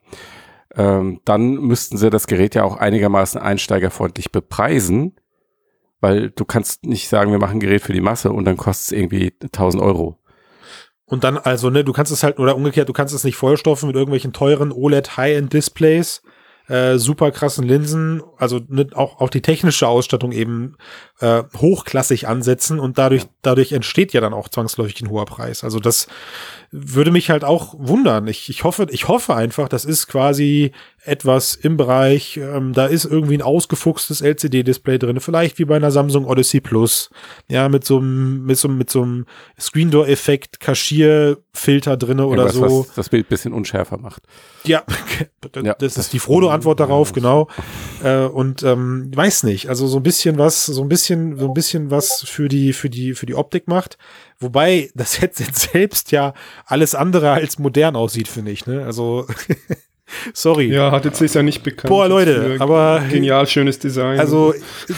Ähm, 0.75 1.21
dann 1.23 1.53
müssten 1.53 1.97
sie 1.97 2.09
das 2.09 2.27
Gerät 2.27 2.55
ja 2.55 2.63
auch 2.63 2.77
einigermaßen 2.77 3.39
einsteigerfreundlich 3.39 4.31
bepreisen, 4.31 5.15
weil 5.99 6.29
du 6.29 6.45
kannst 6.45 6.85
nicht 6.85 7.09
sagen, 7.09 7.31
wir 7.31 7.39
machen 7.39 7.57
ein 7.57 7.59
Gerät 7.59 7.81
für 7.81 7.93
die 7.93 8.01
Masse 8.01 8.31
und 8.31 8.45
dann 8.45 8.57
kostet 8.57 8.87
es 8.87 8.91
irgendwie 8.99 9.33
1000 9.41 9.81
Euro. 9.81 10.19
Und 11.05 11.23
dann 11.23 11.37
also, 11.37 11.69
ne, 11.69 11.83
du 11.83 11.93
kannst 11.93 12.11
es 12.11 12.23
halt, 12.23 12.37
oder 12.37 12.55
umgekehrt, 12.55 12.89
du 12.89 12.93
kannst 12.93 13.15
es 13.15 13.23
nicht 13.23 13.37
vollstopfen 13.37 13.87
mit 13.87 13.95
irgendwelchen 13.95 14.33
teuren 14.33 14.73
OLED 14.73 15.15
High-End-Displays, 15.15 16.21
äh, 16.67 16.97
super 16.97 17.31
krassen 17.31 17.65
Linsen, 17.65 18.21
also 18.37 18.59
ne, 18.67 18.87
auch, 18.93 19.21
auch 19.21 19.29
die 19.29 19.41
technische 19.41 19.87
Ausstattung 19.87 20.33
eben 20.33 20.75
äh, 21.21 21.43
hochklassig 21.55 22.27
ansetzen 22.27 22.79
und 22.79 22.97
dadurch, 22.97 23.23
dadurch 23.41 23.71
entsteht 23.71 24.11
ja 24.11 24.19
dann 24.19 24.33
auch 24.33 24.49
zwangsläufig 24.49 25.01
ein 25.01 25.09
hoher 25.09 25.25
Preis. 25.25 25.63
Also 25.63 25.79
das 25.79 26.07
würde 26.71 27.11
mich 27.11 27.29
halt 27.29 27.45
auch 27.45 27.73
wundern. 27.77 28.27
Ich, 28.27 28.49
ich 28.49 28.65
hoffe, 28.65 28.87
ich 28.89 29.07
hoffe 29.07 29.33
einfach, 29.33 29.69
das 29.69 29.85
ist 29.85 30.07
quasi 30.07 30.73
etwas 31.07 31.55
im 31.55 31.77
Bereich, 31.77 32.37
ähm, 32.37 32.73
da 32.73 32.85
ist 32.85 33.05
irgendwie 33.05 33.35
ein 33.37 33.41
ausgefuchstes 33.41 34.21
LCD-Display 34.21 34.99
drin, 34.99 35.19
vielleicht 35.19 35.57
wie 35.59 35.65
bei 35.65 35.75
einer 35.77 35.91
Samsung 35.91 36.25
Odyssey 36.25 36.59
Plus, 36.61 37.09
ja, 37.47 37.69
mit 37.69 37.85
so 37.85 37.97
einem, 37.97 38.45
mit 38.45 38.57
so, 38.57 38.67
einem- 38.67 38.77
mit 38.77 38.89
so 38.89 39.01
einem 39.01 39.25
Screen-Door-Effekt, 39.59 40.59
Kaschierfilter 40.59 41.97
drinne 41.97 42.27
oder 42.27 42.45
Irgendwas, 42.47 42.69
so. 42.71 42.79
was 42.87 42.95
das 42.95 43.09
Bild 43.09 43.25
ein 43.25 43.29
bisschen 43.29 43.53
unschärfer 43.53 43.97
macht. 43.97 44.23
Ja, 44.63 44.83
das, 45.51 45.63
Ja, 45.65 45.73
das- 45.73 45.97
ist 45.97 46.13
die 46.13 46.19
Frodo-Antwort 46.19 46.79
darauf, 46.79 47.13
genau. 47.13 47.47
Äh, 48.03 48.25
und 48.25 48.63
ähm, 48.63 49.09
weiß 49.15 49.43
nicht, 49.43 49.69
also 49.69 49.87
so 49.87 49.97
ein 49.97 50.03
bisschen 50.03 50.37
was, 50.37 50.65
so 50.65 50.81
ein 50.81 50.89
bisschen, 50.89 51.37
so 51.37 51.47
ein 51.47 51.53
bisschen 51.53 51.89
was 51.91 52.23
für 52.25 52.47
die, 52.49 52.73
für 52.73 52.89
die, 52.89 53.13
für 53.13 53.25
die 53.25 53.35
Optik 53.35 53.67
macht. 53.67 53.97
Wobei 54.39 54.89
das 54.93 55.21
Headset 55.21 55.47
selbst 55.53 56.11
ja 56.11 56.33
alles 56.65 56.95
andere 56.95 57.31
als 57.31 57.57
modern 57.59 57.95
aussieht, 57.95 58.27
finde 58.27 58.51
ich. 58.51 58.65
Ne? 58.67 58.85
Also 58.85 59.25
sorry. 60.33 60.73
Ja, 60.73 60.91
HTC 60.91 61.21
ist 61.21 61.35
ja 61.35 61.43
nicht 61.43 61.63
bekannt. 61.63 61.89
Boah, 61.89 62.07
Leute, 62.07 62.57
aber- 62.59 63.03
Genial 63.09 63.47
schönes 63.47 63.79
Design. 63.79 64.19
Also, 64.19 64.53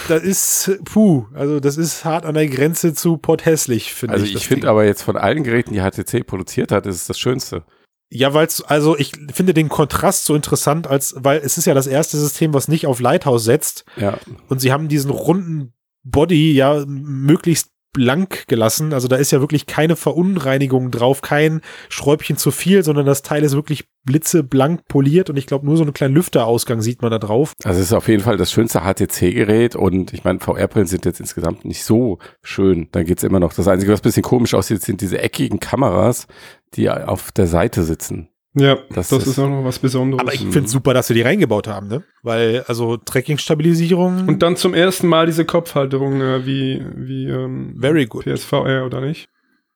das 0.08 0.24
ist, 0.24 0.80
puh, 0.86 1.26
also 1.34 1.60
das 1.60 1.78
ist 1.78 2.06
hart 2.06 2.26
an 2.26 2.36
der 2.36 2.48
Grenze 2.48 2.94
zu 2.94 3.18
potthässlich, 3.18 3.94
finde 3.94 4.14
Also 4.14 4.26
ich. 4.26 4.32
ich 4.32 4.38
das 4.40 4.44
finde 4.48 4.70
aber 4.70 4.86
jetzt 4.86 5.02
von 5.04 5.18
allen 5.18 5.44
Geräten, 5.44 5.74
die 5.74 5.82
HTC 5.82 6.26
produziert 6.26 6.72
hat, 6.72 6.86
ist 6.86 6.96
es 6.96 7.08
das 7.08 7.20
Schönste. 7.20 7.64
Ja, 8.12 8.34
weil 8.34 8.48
also 8.66 8.98
ich 8.98 9.12
finde 9.32 9.54
den 9.54 9.70
Kontrast 9.70 10.26
so 10.26 10.34
interessant, 10.34 10.88
als 10.88 11.14
weil 11.20 11.42
es 11.44 11.60
ist 11.60 11.66
ja 11.66 11.76
das 11.76 11.86
erste 11.86 12.18
System, 12.18 12.56
was 12.56 12.68
nicht 12.68 12.88
auf 12.88 13.00
Lighthouse 13.00 13.44
setzt 13.44 13.86
Ja, 13.98 14.18
und 14.48 14.60
sie 14.62 14.72
haben 14.72 14.88
diesen 14.88 15.12
runden 15.12 15.74
Body 16.04 16.54
ja 16.54 16.84
möglichst 16.88 17.70
blank 17.94 18.48
gelassen. 18.48 18.94
Also 18.94 19.08
da 19.08 19.16
ist 19.16 19.32
ja 19.32 19.40
wirklich 19.42 19.66
keine 19.66 19.96
Verunreinigung 19.96 20.92
drauf, 20.92 21.22
kein 21.22 21.62
Schräubchen 21.90 22.38
zu 22.38 22.52
viel, 22.52 22.84
sondern 22.84 23.06
das 23.06 23.22
Teil 23.22 23.44
ist 23.44 23.54
wirklich 23.54 23.86
blitzeblank 24.06 24.88
poliert 24.88 25.30
und 25.30 25.38
ich 25.38 25.48
glaube 25.48 25.66
nur 25.66 25.78
so 25.78 25.84
einen 25.84 25.94
kleinen 25.94 26.16
Lüfterausgang 26.16 26.82
sieht 26.82 27.02
man 27.02 27.12
da 27.12 27.20
drauf. 27.20 27.54
Also 27.64 27.80
es 27.80 27.88
ist 27.88 27.94
auf 27.94 28.08
jeden 28.08 28.24
Fall 28.24 28.38
das 28.38 28.52
schönste 28.52 28.82
HTC-Gerät 28.82 29.76
und 29.76 30.14
ich 30.14 30.24
meine, 30.24 30.40
VR-Brillen 30.40 30.88
sind 30.88 31.06
jetzt 31.06 31.20
insgesamt 31.20 31.66
nicht 31.66 31.84
so 31.84 32.20
schön. 32.42 32.88
Dann 32.92 33.06
geht's 33.06 33.24
immer 33.24 33.40
noch. 33.40 33.54
Das 33.54 33.68
Einzige, 33.68 33.92
was 33.92 34.00
ein 34.00 34.04
bisschen 34.04 34.24
komisch 34.24 34.54
aussieht, 34.54 34.82
sind 34.82 35.02
diese 35.02 35.20
eckigen 35.20 35.60
Kameras, 35.60 36.28
die 36.76 36.90
auf 36.90 37.32
der 37.32 37.48
Seite 37.48 37.84
sitzen. 37.84 38.30
Ja, 38.56 38.78
Das 38.90 39.10
das, 39.10 39.24
ist- 39.24 39.28
ist 39.30 39.40
auch 39.40 39.48
noch 39.48 39.64
was 39.64 39.78
Besonderes. 39.80 40.22
Aber 40.22 40.34
ich 40.34 40.42
finde 40.42 40.62
es 40.66 40.72
super, 40.72 40.94
dass 40.94 41.08
sie 41.08 41.14
die 41.14 41.22
reingebaut 41.22 41.68
haben, 41.68 41.88
ne? 41.88 42.04
Weil, 42.24 42.64
also 42.68 42.98
Tracking-Stabilisierung, 42.98 44.28
Und 44.28 44.42
dann 44.42 44.56
zum 44.56 44.74
ersten 44.74 45.08
Mal 45.08 45.26
diese 45.28 45.46
Kopfhalterung 45.46 46.22
äh, 46.22 46.46
wie, 46.46 46.84
wie 46.96 47.28
ähm, 47.28 47.76
very 47.80 48.06
good. 48.06 48.26
PSVR, 48.26 48.86
oder 48.86 49.02
nicht? 49.02 49.30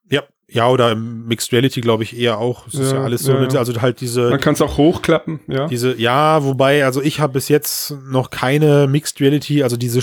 Ja, 0.09 0.23
ja, 0.49 0.67
oder 0.69 0.91
im 0.91 1.25
Mixed 1.27 1.51
Reality 1.53 1.81
glaube 1.81 2.03
ich 2.03 2.17
eher 2.19 2.37
auch. 2.39 2.67
Es 2.67 2.73
ist 2.75 2.91
ja 2.91 2.97
Ja, 2.99 3.03
alles 3.03 3.21
so, 3.23 3.33
ja, 3.33 3.39
mit, 3.39 3.53
ja. 3.53 3.59
also 3.59 3.79
halt 3.81 4.01
diese, 4.01 4.29
Man 4.29 4.39
kann 4.39 4.53
es 4.53 4.61
auch 4.61 4.77
hochklappen, 4.77 5.39
ja. 5.47 5.67
diese, 5.67 5.95
ja, 5.99 6.43
wobei, 6.43 6.83
also 6.85 7.01
ich 7.01 7.19
habe 7.19 7.33
bis 7.33 7.49
jetzt 7.49 7.95
noch 8.09 8.29
keine 8.29 8.87
Mixed 8.87 9.21
Reality, 9.21 9.63
also 9.63 9.77
diese 9.77 10.01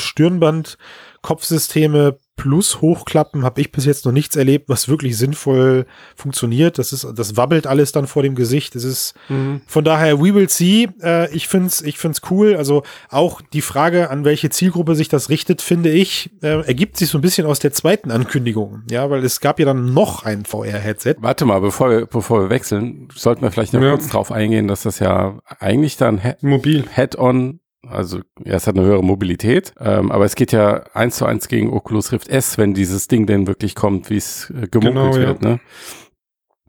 Stirnband-Kopfsysteme 1.22 2.18
plus 2.36 2.80
Hochklappen 2.80 3.44
habe 3.44 3.60
ich 3.60 3.70
bis 3.70 3.84
jetzt 3.84 4.06
noch 4.06 4.12
nichts 4.12 4.34
erlebt, 4.34 4.70
was 4.70 4.88
wirklich 4.88 5.18
sinnvoll 5.18 5.84
funktioniert. 6.16 6.78
Das 6.78 6.90
ist, 6.94 7.06
das 7.14 7.36
wabbelt 7.36 7.66
alles 7.66 7.92
dann 7.92 8.06
vor 8.06 8.22
dem 8.22 8.34
Gesicht. 8.34 8.74
Das 8.74 8.84
ist, 8.84 9.12
Mhm. 9.28 9.60
Von 9.66 9.84
daher, 9.84 10.18
we 10.20 10.34
will 10.34 10.48
see. 10.48 10.88
Äh, 11.02 11.30
ich 11.34 11.48
find's, 11.48 11.82
ich 11.82 11.98
find's 11.98 12.22
cool. 12.30 12.56
Also 12.56 12.82
auch 13.10 13.42
die 13.52 13.60
Frage, 13.60 14.08
an 14.08 14.24
welche 14.24 14.48
Zielgruppe 14.48 14.94
sich 14.94 15.08
das 15.10 15.28
richtet, 15.28 15.60
finde 15.60 15.90
ich, 15.90 16.30
äh, 16.42 16.64
ergibt 16.66 16.96
sich 16.96 17.10
so 17.10 17.18
ein 17.18 17.20
bisschen 17.20 17.46
aus 17.46 17.58
der 17.58 17.72
zweiten 17.74 18.10
Ankündigung. 18.10 18.82
Ja, 18.90 19.10
weil 19.10 19.22
es 19.22 19.40
gab 19.40 19.58
ja 19.60 19.66
dann 19.66 19.92
noch 19.92 20.24
ein 20.24 20.46
VR-Headset. 20.46 21.16
Warte 21.18 21.44
mal, 21.44 21.60
bevor 21.60 21.90
wir, 21.90 22.06
bevor 22.06 22.40
wir 22.44 22.50
wechseln, 22.50 23.08
sollten 23.14 23.42
wir 23.42 23.50
vielleicht 23.50 23.74
noch 23.74 23.82
Ja. 23.82 23.90
kurz 23.90 24.08
drauf 24.08 24.32
eingehen, 24.32 24.66
dass 24.66 24.82
das 24.84 24.98
ja 24.98 25.40
eigentlich 25.58 25.98
dann 25.98 26.18
He- 26.18 26.34
Mobil. 26.40 26.84
Head-on, 26.90 27.60
also 27.86 28.18
ja, 28.44 28.54
es 28.54 28.66
hat 28.66 28.76
eine 28.76 28.86
höhere 28.86 29.02
Mobilität, 29.02 29.72
ähm, 29.80 30.12
aber 30.12 30.24
es 30.24 30.34
geht 30.34 30.52
ja 30.52 30.84
eins 30.92 31.16
zu 31.16 31.24
eins 31.24 31.48
gegen 31.48 31.72
Oculus 31.72 32.12
Rift 32.12 32.28
S, 32.28 32.58
wenn 32.58 32.74
dieses 32.74 33.08
Ding 33.08 33.26
denn 33.26 33.46
wirklich 33.46 33.74
kommt, 33.74 34.10
wie 34.10 34.16
es 34.16 34.50
äh, 34.50 34.68
gemunkelt 34.68 34.82
Genau, 34.94 35.16
ja. 35.16 35.28
wird. 35.28 35.42
Ne? 35.42 35.60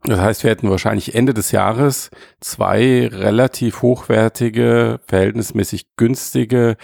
Das 0.04 0.20
heißt, 0.20 0.44
wir 0.44 0.52
hätten 0.52 0.70
wahrscheinlich 0.70 1.14
Ende 1.14 1.34
des 1.34 1.52
Jahres 1.52 2.10
zwei 2.40 3.08
relativ 3.08 3.82
hochwertige, 3.82 5.00
verhältnismäßig 5.06 5.96
günstige 5.96 6.76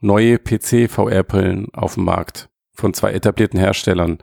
neue 0.00 0.38
PC-VR-Brillen 0.38 1.68
auf 1.72 1.94
dem 1.94 2.04
Markt 2.04 2.50
von 2.74 2.92
zwei 2.92 3.12
etablierten 3.12 3.58
Herstellern. 3.58 4.18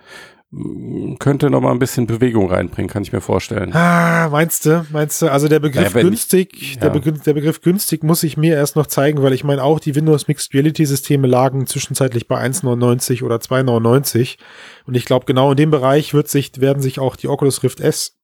Könnte 1.18 1.50
noch 1.50 1.62
mal 1.62 1.72
ein 1.72 1.80
bisschen 1.80 2.06
Bewegung 2.06 2.52
reinbringen, 2.52 2.88
kann 2.88 3.02
ich 3.02 3.12
mir 3.12 3.22
vorstellen. 3.22 3.74
Ah, 3.74 4.30
meinst 4.30 4.66
du, 4.68 4.86
meinst 4.92 5.20
du? 5.22 5.32
Also 5.32 5.48
der 5.48 5.60
Begriff 5.60 5.84
Ja, 5.90 5.94
wenn- 5.96 6.06
günstig, 6.08 6.78
der, 6.80 6.90
ja. 6.90 6.94
Begriff, 6.94 7.22
der 7.24 7.34
Begriff 7.34 7.62
günstig 7.62 8.04
muss 8.04 8.22
ich 8.22 8.38
mir 8.38 8.54
erst 8.56 8.76
noch 8.76 8.86
zeigen, 8.86 9.24
weil 9.24 9.34
ich 9.34 9.44
meine 9.44 9.64
auch 9.64 9.80
die 9.80 9.96
Windows 9.96 10.28
Mixed 10.28 10.54
Reality 10.54 10.86
Systeme 10.86 11.28
lagen 11.28 11.66
zwischenzeitlich 11.66 12.28
bei 12.28 12.40
1,99 12.40 13.24
oder 13.24 13.38
2,99 13.38 14.38
und 14.86 14.96
ich 14.96 15.06
glaube 15.06 15.26
genau 15.26 15.52
in 15.52 15.58
dem 15.58 15.72
Bereich 15.72 16.14
wird 16.14 16.28
sich, 16.28 16.52
werden 16.62 16.84
sich 16.84 17.00
auch 17.00 17.16
die 17.16 17.30
Oculus 17.30 17.64
Rift 17.64 17.80
S 17.80 18.18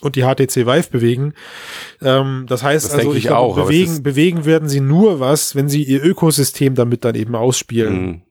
und 0.00 0.16
die 0.16 0.22
HTC 0.22 0.66
Vive 0.66 0.88
bewegen. 0.90 1.34
Ähm, 2.00 2.46
das 2.48 2.62
heißt 2.62 2.86
Das 2.86 2.94
also, 2.94 3.10
ich 3.12 3.18
ich 3.18 3.24
glaube, 3.24 3.40
auch, 3.40 3.56
bewegen, 3.56 4.02
bewegen 4.02 4.44
werden 4.46 4.68
sie 4.70 4.80
nur 4.80 5.20
was, 5.20 5.54
wenn 5.54 5.68
sie 5.68 5.82
ihr 5.82 6.02
Ökosystem 6.02 6.74
damit 6.74 7.04
dann 7.04 7.14
eben 7.14 7.34
ausspielen. 7.34 8.02
Mhm. 8.06 8.22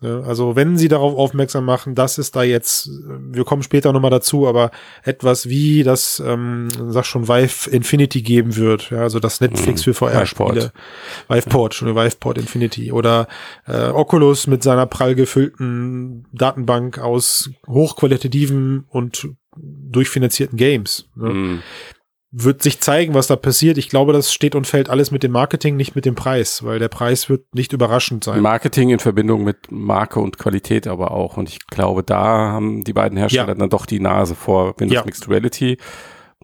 Ja, 0.00 0.20
also 0.20 0.54
wenn 0.54 0.76
sie 0.78 0.86
darauf 0.86 1.16
aufmerksam 1.16 1.64
machen, 1.64 1.96
dass 1.96 2.18
es 2.18 2.30
da 2.30 2.44
jetzt, 2.44 2.86
äh, 2.86 2.90
wir 3.34 3.44
kommen 3.44 3.64
später 3.64 3.92
nochmal 3.92 4.12
dazu, 4.12 4.46
aber 4.46 4.70
etwas 5.02 5.48
wie 5.48 5.82
das, 5.82 6.22
ähm, 6.24 6.68
sag 6.88 7.04
schon, 7.04 7.26
Vive 7.26 7.68
Infinity 7.70 8.22
geben 8.22 8.54
wird, 8.54 8.90
ja, 8.90 8.98
also 8.98 9.18
das 9.18 9.40
Netflix 9.40 9.80
Mhm. 9.80 9.84
für 9.84 9.94
VR-Spiele. 9.94 10.72
Viveport, 11.28 11.74
schon 11.74 11.96
Viveport 11.96 12.38
Infinity. 12.38 12.92
Oder 12.92 13.26
äh, 13.66 13.88
Oculus 13.88 14.46
mit 14.46 14.62
seiner 14.62 14.86
prall 14.86 15.16
gefüllten 15.16 16.26
Datenbank 16.32 16.98
aus 17.00 17.50
hochqualitativen 17.66 18.84
und 18.88 19.28
durchfinanzierten 19.56 20.56
Games. 20.56 21.08
Ne? 21.16 21.30
Mhm. 21.30 21.62
Wird 22.30 22.62
sich 22.62 22.80
zeigen, 22.80 23.14
was 23.14 23.26
da 23.26 23.36
passiert. 23.36 23.78
Ich 23.78 23.88
glaube, 23.88 24.12
das 24.12 24.34
steht 24.34 24.54
und 24.54 24.66
fällt 24.66 24.90
alles 24.90 25.10
mit 25.10 25.22
dem 25.22 25.32
Marketing, 25.32 25.76
nicht 25.76 25.94
mit 25.94 26.04
dem 26.04 26.14
Preis, 26.14 26.62
weil 26.62 26.78
der 26.78 26.88
Preis 26.88 27.30
wird 27.30 27.54
nicht 27.54 27.72
überraschend 27.72 28.22
sein. 28.24 28.42
Marketing 28.42 28.90
in 28.90 28.98
Verbindung 28.98 29.44
mit 29.44 29.70
Marke 29.70 30.20
und 30.20 30.36
Qualität 30.36 30.86
aber 30.86 31.12
auch. 31.12 31.38
Und 31.38 31.48
ich 31.48 31.66
glaube, 31.68 32.02
da 32.02 32.18
haben 32.52 32.84
die 32.84 32.92
beiden 32.92 33.16
Hersteller 33.16 33.48
Ja. 33.48 33.54
dann 33.54 33.70
doch 33.70 33.86
die 33.86 34.00
Nase 34.00 34.34
vor 34.34 34.74
Windows 34.78 34.94
Ja. 34.96 35.04
Mixed 35.06 35.26
Reality. 35.28 35.78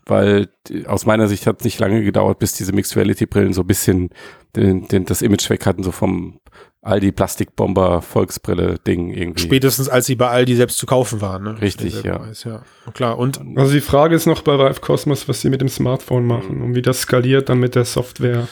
Weil 0.06 0.48
aus 0.86 1.06
meiner 1.06 1.28
Sicht 1.28 1.46
hat 1.46 1.58
es 1.60 1.64
nicht 1.64 1.78
lange 1.80 2.02
gedauert, 2.02 2.38
bis 2.38 2.52
diese 2.54 2.72
Mixed 2.72 2.96
Reality 2.96 3.26
Brillen 3.26 3.52
so 3.52 3.60
ein 3.62 3.66
bisschen 3.66 4.10
den, 4.56 4.88
den, 4.88 5.04
das 5.04 5.20
Image 5.22 5.48
weg 5.50 5.66
hatten, 5.66 5.82
so 5.82 5.92
vom 5.92 6.40
Aldi 6.84 7.12
Plastikbomber 7.12 8.02
Volksbrille 8.02 8.78
Ding 8.86 9.10
irgendwie. 9.10 9.42
Spätestens 9.42 9.88
als 9.88 10.06
sie 10.06 10.16
bei 10.16 10.28
Aldi 10.28 10.54
selbst 10.54 10.78
zu 10.78 10.86
kaufen 10.86 11.20
waren. 11.20 11.42
Ne? 11.42 11.60
Richtig, 11.60 11.94
Derselbe 11.94 12.08
ja. 12.08 12.18
Preis, 12.18 12.44
ja. 12.44 12.62
Klar, 12.92 13.18
und 13.18 13.40
Also 13.56 13.72
die 13.72 13.80
Frage 13.80 14.14
ist 14.14 14.26
noch 14.26 14.42
bei 14.42 14.58
Vive 14.58 14.80
Cosmos, 14.80 15.28
was 15.28 15.40
sie 15.40 15.48
mit 15.48 15.60
dem 15.60 15.68
Smartphone 15.68 16.26
machen 16.26 16.60
und 16.62 16.74
wie 16.74 16.82
das 16.82 17.00
skaliert 17.00 17.48
dann 17.48 17.58
mit 17.58 17.74
der 17.74 17.84
Software. 17.84 18.48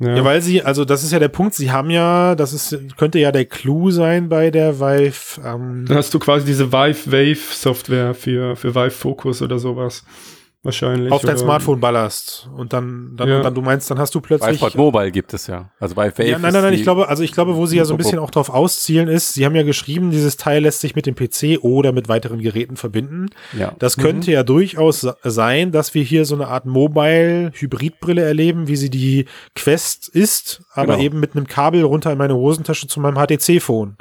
Ja, 0.00 0.16
ja, 0.16 0.24
weil 0.24 0.40
sie, 0.42 0.62
also 0.62 0.84
das 0.84 1.02
ist 1.02 1.10
ja 1.10 1.18
der 1.18 1.28
Punkt, 1.28 1.54
sie 1.54 1.72
haben 1.72 1.90
ja, 1.90 2.36
das 2.36 2.52
ist, 2.52 2.96
könnte 2.96 3.18
ja 3.18 3.32
der 3.32 3.46
Clou 3.46 3.90
sein 3.90 4.28
bei 4.28 4.52
der 4.52 4.78
Vive, 4.78 5.40
ähm, 5.44 5.86
dann 5.88 5.96
hast 5.96 6.14
du 6.14 6.20
quasi 6.20 6.46
diese 6.46 6.70
Vive 6.70 7.10
Wave 7.10 7.52
Software 7.52 8.14
für, 8.14 8.54
für 8.54 8.76
Vive 8.76 8.92
Focus 8.92 9.42
oder 9.42 9.58
sowas. 9.58 10.04
Wahrscheinlich. 10.64 11.12
auf 11.12 11.22
dein 11.22 11.38
Smartphone 11.38 11.78
ballerst 11.80 12.50
und 12.56 12.72
dann, 12.72 13.12
dann, 13.16 13.28
Ja. 13.28 13.42
dann 13.42 13.54
du 13.54 13.62
meinst, 13.62 13.88
dann 13.90 13.98
hast 13.98 14.12
du 14.14 14.20
plötzlich. 14.20 14.50
Viveport 14.60 14.74
Mobile 14.74 15.10
gibt 15.12 15.32
es 15.32 15.46
ja. 15.46 15.70
Also 15.78 15.94
bei 15.94 16.10
Wave 16.10 16.24
ja, 16.28 16.38
nein, 16.38 16.52
nein, 16.52 16.62
nein, 16.62 16.72
ich 16.74 16.82
glaube, 16.82 17.08
also 17.08 17.22
ich 17.22 17.30
glaube, 17.32 17.54
wo 17.56 17.64
sie 17.66 17.76
ja 17.76 17.84
so 17.84 17.94
ein 17.94 17.96
bisschen 17.96 18.18
auch 18.18 18.30
drauf 18.32 18.50
auszielen 18.50 19.06
ist, 19.08 19.34
sie 19.34 19.46
haben 19.46 19.54
ja 19.54 19.62
geschrieben, 19.62 20.10
dieses 20.10 20.36
Teil 20.36 20.62
lässt 20.62 20.80
sich 20.80 20.96
mit 20.96 21.06
dem 21.06 21.14
PC 21.14 21.58
oder 21.62 21.92
mit 21.92 22.08
weiteren 22.08 22.40
Geräten 22.40 22.76
verbinden. 22.76 23.26
ja. 23.56 23.72
Das 23.78 23.96
könnte 23.96 24.32
ja 24.32 24.42
durchaus 24.42 25.02
se- 25.02 25.16
sein, 25.22 25.70
dass 25.70 25.94
wir 25.94 26.02
hier 26.02 26.24
so 26.24 26.34
eine 26.34 26.48
Art 26.48 26.66
Mobile-Hybridbrille 26.66 28.22
erleben, 28.22 28.66
wie 28.68 28.76
sie 28.76 28.90
die 28.90 29.26
Quest 29.54 30.08
ist, 30.08 30.62
aber 30.74 30.94
Genau. 30.94 31.04
eben 31.04 31.20
mit 31.20 31.36
einem 31.36 31.46
Kabel 31.46 31.82
runter 31.84 32.10
in 32.12 32.18
meine 32.18 32.34
Hosentasche 32.34 32.88
zu 32.88 33.00
meinem 33.00 33.16
HTC-Phone. 33.16 33.96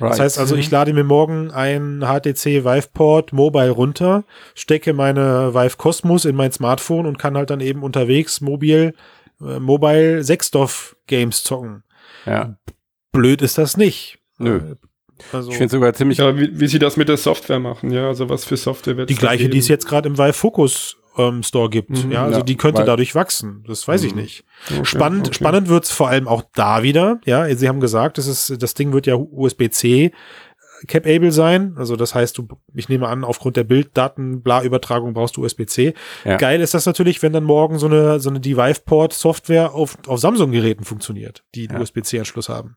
Das 0.00 0.10
Right. 0.10 0.20
heißt 0.20 0.38
also, 0.38 0.54
ich 0.56 0.70
lade 0.70 0.92
mir 0.92 1.04
morgen 1.04 1.50
ein 1.50 2.00
HTC 2.02 2.64
Viveport 2.64 3.32
Mobile 3.32 3.70
runter, 3.70 4.24
stecke 4.54 4.92
meine 4.92 5.54
Vive 5.54 5.76
Cosmos 5.76 6.24
in 6.24 6.36
mein 6.36 6.52
Smartphone 6.52 7.06
und 7.06 7.18
kann 7.18 7.36
halt 7.36 7.50
dann 7.50 7.60
eben 7.60 7.82
unterwegs 7.82 8.40
mobil, 8.40 8.94
äh, 9.40 9.58
Mobile 9.58 10.22
Sechsdorf 10.22 10.96
Games 11.06 11.42
zocken. 11.42 11.82
ja. 12.26 12.56
Blöd 13.10 13.40
ist 13.42 13.56
das 13.58 13.76
nicht. 13.76 14.18
Nö. 14.38 14.76
Also 15.32 15.50
Ich 15.50 15.56
finde 15.56 15.72
sogar 15.72 15.94
ziemlich 15.94 16.18
Ja, 16.18 16.36
wie, 16.36 16.60
wie 16.60 16.68
sie 16.68 16.78
das 16.78 16.96
mit 16.96 17.08
der 17.08 17.16
Software 17.16 17.58
machen, 17.58 17.90
ja, 17.90 18.06
also 18.06 18.28
was 18.28 18.44
für 18.44 18.56
Software 18.56 18.96
wird 18.96 19.10
die 19.10 19.14
gleiche, 19.16 19.48
die 19.48 19.58
es 19.58 19.66
jetzt 19.66 19.86
gerade 19.88 20.08
im 20.08 20.18
Vive 20.18 20.34
Focus 20.34 20.96
ähm, 21.18 21.42
Store 21.42 21.68
gibt. 21.68 21.90
Mhm, 22.04 22.12
ja, 22.12 22.24
also 22.24 22.38
ja, 22.38 22.44
die 22.44 22.56
könnte 22.56 22.84
dadurch 22.84 23.14
wachsen. 23.14 23.64
Das 23.66 23.86
weiß 23.86 24.04
ich 24.04 24.14
Mhm. 24.14 24.20
nicht. 24.22 24.44
Okay, 24.70 24.84
Spannend, 24.84 25.26
okay. 25.28 25.34
spannend 25.34 25.68
wird's 25.68 25.90
vor 25.90 26.08
allem 26.08 26.26
auch 26.28 26.42
da 26.54 26.82
wieder. 26.82 27.20
Ja, 27.26 27.54
Sie 27.54 27.68
haben 27.68 27.80
gesagt, 27.80 28.18
das 28.18 28.26
ist, 28.26 28.62
das 28.62 28.74
Ding 28.74 28.92
wird 28.92 29.06
ja 29.06 29.14
USB-C 29.16 30.12
capable 30.86 31.32
sein. 31.32 31.74
Also 31.76 31.96
das 31.96 32.14
heißt, 32.14 32.36
du, 32.38 32.46
ich 32.74 32.88
nehme 32.88 33.08
an, 33.08 33.24
aufgrund 33.24 33.56
der 33.56 33.64
Bilddaten, 33.64 34.42
bla 34.42 34.62
Übertragung 34.62 35.12
brauchst 35.14 35.36
du 35.36 35.44
USB-C. 35.44 35.94
Ja. 36.24 36.36
Geil 36.36 36.60
ist 36.60 36.74
das 36.74 36.86
natürlich, 36.86 37.22
wenn 37.22 37.32
dann 37.32 37.44
morgen 37.44 37.78
so 37.78 37.86
eine, 37.86 38.20
so 38.20 38.30
eine 38.30 38.40
Device-Port-Software 38.40 39.74
auf, 39.74 39.98
auf 40.06 40.20
Samsung-Geräten 40.20 40.84
funktioniert, 40.84 41.42
die 41.54 41.68
einen 41.68 41.78
Ja. 41.78 41.82
USB-C-Anschluss 41.82 42.48
haben. 42.48 42.76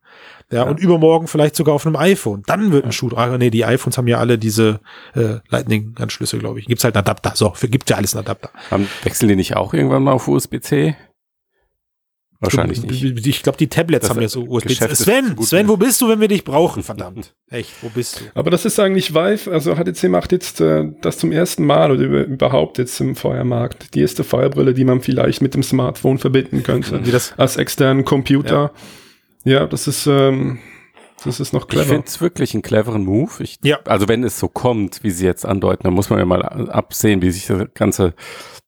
Ja, 0.52 0.64
Ja. 0.64 0.70
und 0.70 0.80
übermorgen 0.80 1.28
vielleicht 1.28 1.56
sogar 1.56 1.76
auf 1.76 1.86
einem 1.86 1.96
iPhone. 1.96 2.44
Dann 2.48 2.72
wird 2.72 2.86
ein 2.86 2.92
Schuh. 2.92 3.10
Ah, 3.16 3.38
nee, 3.38 3.50
die 3.50 3.66
iPhones 3.66 3.98
haben 3.98 4.08
ja 4.08 4.18
alle 4.18 4.38
diese 4.38 4.80
äh, 5.16 5.36
Lightning-Anschlüsse, 5.50 6.38
glaube 6.40 6.60
ich. 6.60 6.66
Gibt's 6.68 6.84
halt 6.84 6.96
einen 6.96 7.02
Adapter. 7.06 7.34
So, 7.36 7.52
für, 7.54 7.68
gibt 7.68 7.90
ja 7.90 7.98
alles 7.98 8.16
einen 8.16 8.26
Adapter. 8.26 8.50
Haben, 8.70 8.88
wechseln 9.04 9.30
die 9.30 9.36
nicht 9.36 9.56
auch 9.56 9.74
irgendwann 9.74 10.04
mal 10.04 10.14
auf 10.14 10.28
USB-C? 10.28 10.96
Wahrscheinlich 12.42 12.82
nicht. 12.84 13.26
Ich 13.28 13.44
glaube, 13.44 13.58
die 13.60 13.68
Tablets 13.68 14.02
Das 14.08 14.10
haben 14.16 14.22
ja 14.22 14.28
so 14.28 14.44
USB. 14.44 14.72
Sven, 14.72 15.38
Sven, 15.42 15.68
wo 15.68 15.78
bist 15.78 16.02
du, 16.02 16.10
wenn 16.10 16.20
wir 16.20 16.28
dich 16.28 16.44
brauchen? 16.44 16.82
Verdammt. 16.82 17.34
Echt, 17.50 17.70
wo 17.82 17.90
bist 17.90 18.20
du? 18.20 18.24
Aber 18.34 18.50
das 18.50 18.66
ist 18.66 18.80
eigentlich 18.80 19.14
Vive, 19.14 19.52
also 19.52 19.76
HTC 19.76 20.10
macht 20.10 20.32
jetzt 20.32 20.60
äh, 20.60 20.86
das 21.02 21.20
zum 21.20 21.32
ersten 21.32 21.66
Mal 21.66 21.92
oder 21.92 22.02
über- 22.04 22.26
überhaupt 22.26 22.80
jetzt 22.80 23.00
im 23.00 23.16
Feuermarkt. 23.16 23.94
Die 23.94 24.02
erste 24.02 24.24
Feuerbrille, 24.24 24.74
die 24.74 24.84
man 24.86 25.02
vielleicht 25.02 25.42
mit 25.42 25.54
dem 25.54 25.62
Smartphone 25.64 26.18
verbinden 26.18 26.64
könnte. 26.64 27.06
Wie 27.06 27.12
das, 27.12 27.34
Als 27.38 27.58
externen 27.58 28.06
Computer. 28.06 28.72
Ja, 29.44 29.68
das 29.68 29.88
ist, 29.88 30.08
ähm, 30.08 30.58
das 31.24 31.40
ist 31.40 31.54
noch 31.54 31.64
Ich 31.64 31.68
clever. 31.70 31.86
finde 31.86 32.08
es 32.08 32.22
wirklich 32.22 32.54
einen 32.54 32.64
cleveren 32.64 33.04
Move. 33.06 33.32
Ich, 33.44 33.58
Ja. 33.64 33.80
Also 33.86 34.08
wenn 34.08 34.24
es 34.24 34.40
so 34.40 34.48
kommt, 34.48 35.04
wie 35.04 35.12
sie 35.12 35.26
jetzt 35.26 35.46
andeuten, 35.46 35.84
dann 35.84 35.94
muss 35.94 36.10
man 36.10 36.20
ja 36.20 36.26
mal 36.26 36.42
absehen, 36.44 37.22
wie 37.22 37.32
sich 37.32 37.48
das 37.48 37.66
Ganze 37.74 38.14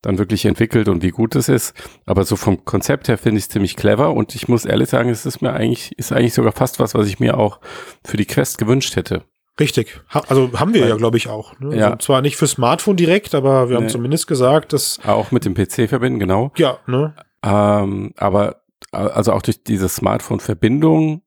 dann 0.02 0.18
wirklich 0.18 0.46
entwickelt 0.46 0.90
und 0.90 1.02
wie 1.02 1.12
gut 1.12 1.36
es 1.36 1.48
ist. 1.50 1.74
Aber 2.06 2.26
so 2.26 2.36
vom 2.36 2.66
Konzept 2.66 3.08
her 3.08 3.18
finde 3.18 3.38
ich 3.40 3.46
es 3.46 3.50
ziemlich 3.50 3.76
clever 3.76 4.14
und 4.14 4.36
ich 4.36 4.48
muss 4.48 4.66
ehrlich 4.66 4.90
sagen, 4.90 5.10
es 5.10 5.26
ist 5.26 5.42
mir 5.42 5.54
eigentlich, 5.54 5.98
ist 5.98 6.12
eigentlich 6.12 6.34
sogar 6.34 6.52
fast 6.52 6.80
was, 6.80 6.94
was 6.94 7.08
ich 7.08 7.20
mir 7.20 7.38
auch 7.38 7.60
für 8.04 8.18
die 8.18 8.26
Quest 8.26 8.58
gewünscht 8.58 8.96
hätte. 8.96 9.24
Richtig. 9.60 10.02
Ha 10.14 10.24
also 10.30 10.50
haben 10.60 10.74
wir 10.74 10.82
Weil- 10.82 10.90
ja, 10.90 10.96
glaube 10.96 11.18
ich, 11.18 11.30
auch. 11.30 11.58
Ne? 11.60 11.78
Ja. 11.78 11.86
Also 11.92 11.98
zwar 11.98 12.22
nicht 12.22 12.38
für 12.38 12.48
Smartphone 12.48 12.98
direkt, 12.98 13.36
aber 13.36 13.70
wir 13.70 13.76
haben 13.78 13.84
Nee. 13.86 13.92
zumindest 13.92 14.26
gesagt, 14.28 14.74
dass, 14.74 15.00
Auch 15.06 15.32
mit 15.32 15.46
dem 15.46 15.54
PC 15.54 15.88
verbinden, 15.88 16.20
genau. 16.20 16.52
ja, 16.58 16.80
ne? 16.88 17.14
Ähm, 17.44 18.14
aber 18.18 18.62
also 18.92 19.32
auch 19.32 19.42
durch 19.42 19.64
diese 19.64 19.90
Smartphone-Verbindung 19.90 21.22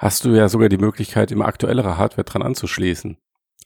hast 0.00 0.24
du 0.24 0.30
ja 0.30 0.48
sogar 0.48 0.68
die 0.68 0.78
Möglichkeit, 0.78 1.30
immer 1.30 1.46
aktuellere 1.46 1.96
Hardware 1.98 2.24
dran 2.24 2.42
anzuschließen. 2.42 3.16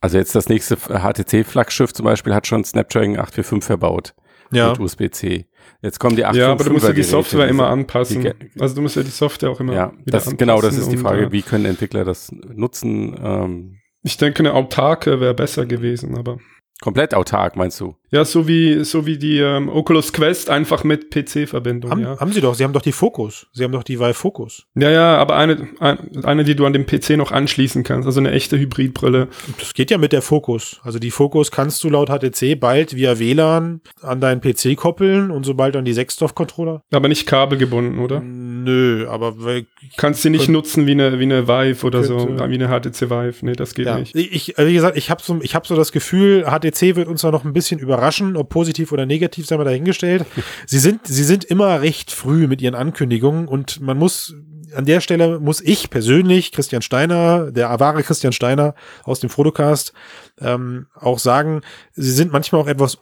Also 0.00 0.18
jetzt 0.18 0.34
das 0.34 0.48
nächste 0.48 0.76
HTC-Flaggschiff 0.76 1.92
zum 1.94 2.04
Beispiel 2.04 2.34
hat 2.34 2.46
schon 2.46 2.64
Snapdragon 2.64 3.16
845 3.18 3.64
verbaut 3.66 4.14
Ja. 4.50 4.70
mit 4.70 4.80
USB-C. 4.80 5.46
Jetzt 5.80 5.98
kommen 6.00 6.16
die 6.16 6.24
855 6.24 6.38
Ja, 6.40 6.52
aber 6.52 6.64
du 6.64 6.72
musst 6.72 6.86
ja 6.86 6.92
die 6.92 7.02
Software 7.02 7.48
immer 7.48 7.68
anpassen. 7.68 8.22
die 8.22 8.60
also 8.60 8.74
du 8.74 8.82
musst 8.82 8.96
ja 8.96 9.02
die 9.02 9.10
Software 9.10 9.50
auch 9.50 9.60
immer 9.60 9.72
Ja, 9.74 9.92
wieder 10.04 10.18
das, 10.18 10.36
genau, 10.36 10.60
das 10.60 10.76
ist 10.76 10.90
die 10.92 10.96
Frage, 10.98 11.26
äh, 11.26 11.32
wie 11.32 11.42
können 11.42 11.64
Entwickler 11.64 12.04
das 12.04 12.30
nutzen? 12.32 13.16
Ähm, 13.22 13.78
Ich 14.02 14.16
denke, 14.18 14.40
eine 14.40 14.52
autarke 14.52 15.20
wäre 15.20 15.34
besser 15.34 15.64
gewesen, 15.64 16.18
aber 16.18 16.38
komplett 16.80 17.14
autark, 17.14 17.56
meinst 17.56 17.80
du? 17.80 17.94
ja, 18.10 18.24
so 18.24 18.46
wie 18.46 18.84
so 18.84 19.06
wie 19.06 19.18
die 19.18 19.38
ähm, 19.40 19.68
Oculus 19.68 20.12
Quest 20.12 20.48
einfach 20.48 20.84
mit 20.84 21.10
PC-Verbindung. 21.10 21.90
Haben, 21.90 22.00
Ja. 22.02 22.20
haben 22.20 22.30
sie 22.32 22.40
doch, 22.40 22.54
sie 22.54 22.62
haben 22.62 22.72
doch 22.72 22.82
die 22.82 22.92
Focus. 22.92 23.48
Sie 23.52 23.64
haben 23.64 23.72
doch 23.72 23.82
die 23.82 23.98
Vive 23.98 24.14
Focus. 24.14 24.66
ja, 24.76 24.88
ja, 24.90 25.16
aber 25.16 25.34
eine, 25.34 25.66
ein, 25.80 26.24
eine, 26.24 26.44
die 26.44 26.54
du 26.54 26.64
an 26.64 26.72
dem 26.72 26.86
PC 26.86 27.16
noch 27.16 27.32
anschließen 27.32 27.82
kannst, 27.82 28.06
also 28.06 28.20
eine 28.20 28.30
echte 28.30 28.56
Hybridbrille. 28.56 29.26
Das 29.58 29.74
geht 29.74 29.90
ja 29.90 29.98
mit 29.98 30.12
der 30.12 30.22
Focus. 30.22 30.80
Also 30.84 31.00
die 31.00 31.10
Focus 31.10 31.50
kannst 31.50 31.82
du 31.82 31.88
laut 31.88 32.08
HTC 32.08 32.54
bald 32.60 32.94
via 32.94 33.18
WLAN 33.18 33.80
an 34.02 34.20
deinen 34.20 34.40
PC 34.40 34.76
koppeln 34.76 35.32
und 35.32 35.44
sobald 35.44 35.74
dann 35.74 35.84
die 35.84 35.92
Sechsdorf-Controller. 35.92 36.82
Aber 36.92 37.08
nicht 37.08 37.26
kabelgebunden, 37.26 37.98
oder? 37.98 38.20
Nö, 38.64 39.06
aber 39.08 39.42
weil- 39.44 39.66
Kannst 39.96 40.22
sie 40.22 40.30
nicht 40.30 40.46
Könnt- 40.46 40.54
nutzen 40.54 40.86
wie 40.86 40.92
eine, 40.92 41.18
wie 41.18 41.24
eine 41.24 41.46
Vive 41.46 41.86
oder 41.86 42.02
so, 42.02 42.16
Könnte- 42.26 42.48
wie 42.50 42.54
eine 42.54 42.68
HTC 42.68 43.10
Vive. 43.10 43.34
Nee, 43.46 43.52
das 43.52 43.74
geht 43.74 43.86
ja, 43.86 43.98
nicht. 43.98 44.14
ich, 44.16 44.58
also 44.58 44.68
wie 44.68 44.74
gesagt, 44.74 44.96
ich 44.96 45.10
habe 45.10 45.22
so, 45.22 45.38
ich 45.42 45.54
hab 45.54 45.66
so 45.66 45.76
das 45.76 45.92
Gefühl, 45.92 46.44
HTC 46.46 46.96
wird 46.96 47.08
uns 47.08 47.22
da 47.22 47.30
noch 47.30 47.44
ein 47.44 47.52
bisschen 47.52 47.78
überraschen, 47.78 48.36
ob 48.36 48.48
positiv 48.48 48.92
oder 48.92 49.06
negativ, 49.06 49.46
sei 49.46 49.56
mal 49.56 49.64
dahingestellt. 49.64 50.24
sie 50.66 50.78
sind, 50.78 51.06
sie 51.06 51.24
sind 51.24 51.44
immer 51.44 51.80
recht 51.82 52.10
früh 52.10 52.46
mit 52.46 52.60
ihren 52.62 52.74
Ankündigungen 52.74 53.46
und 53.48 53.80
man 53.80 53.98
muss 53.98 54.34
an 54.74 54.86
der 54.86 55.00
Stelle 55.00 55.38
muss 55.38 55.60
ich 55.60 55.88
persönlich, 55.90 56.50
Christian 56.50 56.82
Steiner, 56.82 57.52
der 57.52 57.78
wahre 57.78 58.02
Christian 58.02 58.32
Steiner 58.32 58.74
aus 59.04 59.20
dem 59.20 59.30
Fotocast, 59.30 59.92
ähm, 60.40 60.86
auch 60.94 61.20
sagen, 61.20 61.60
sie 61.92 62.10
sind 62.10 62.32
manchmal 62.32 62.60
auch 62.60 62.66
etwas 62.66 62.98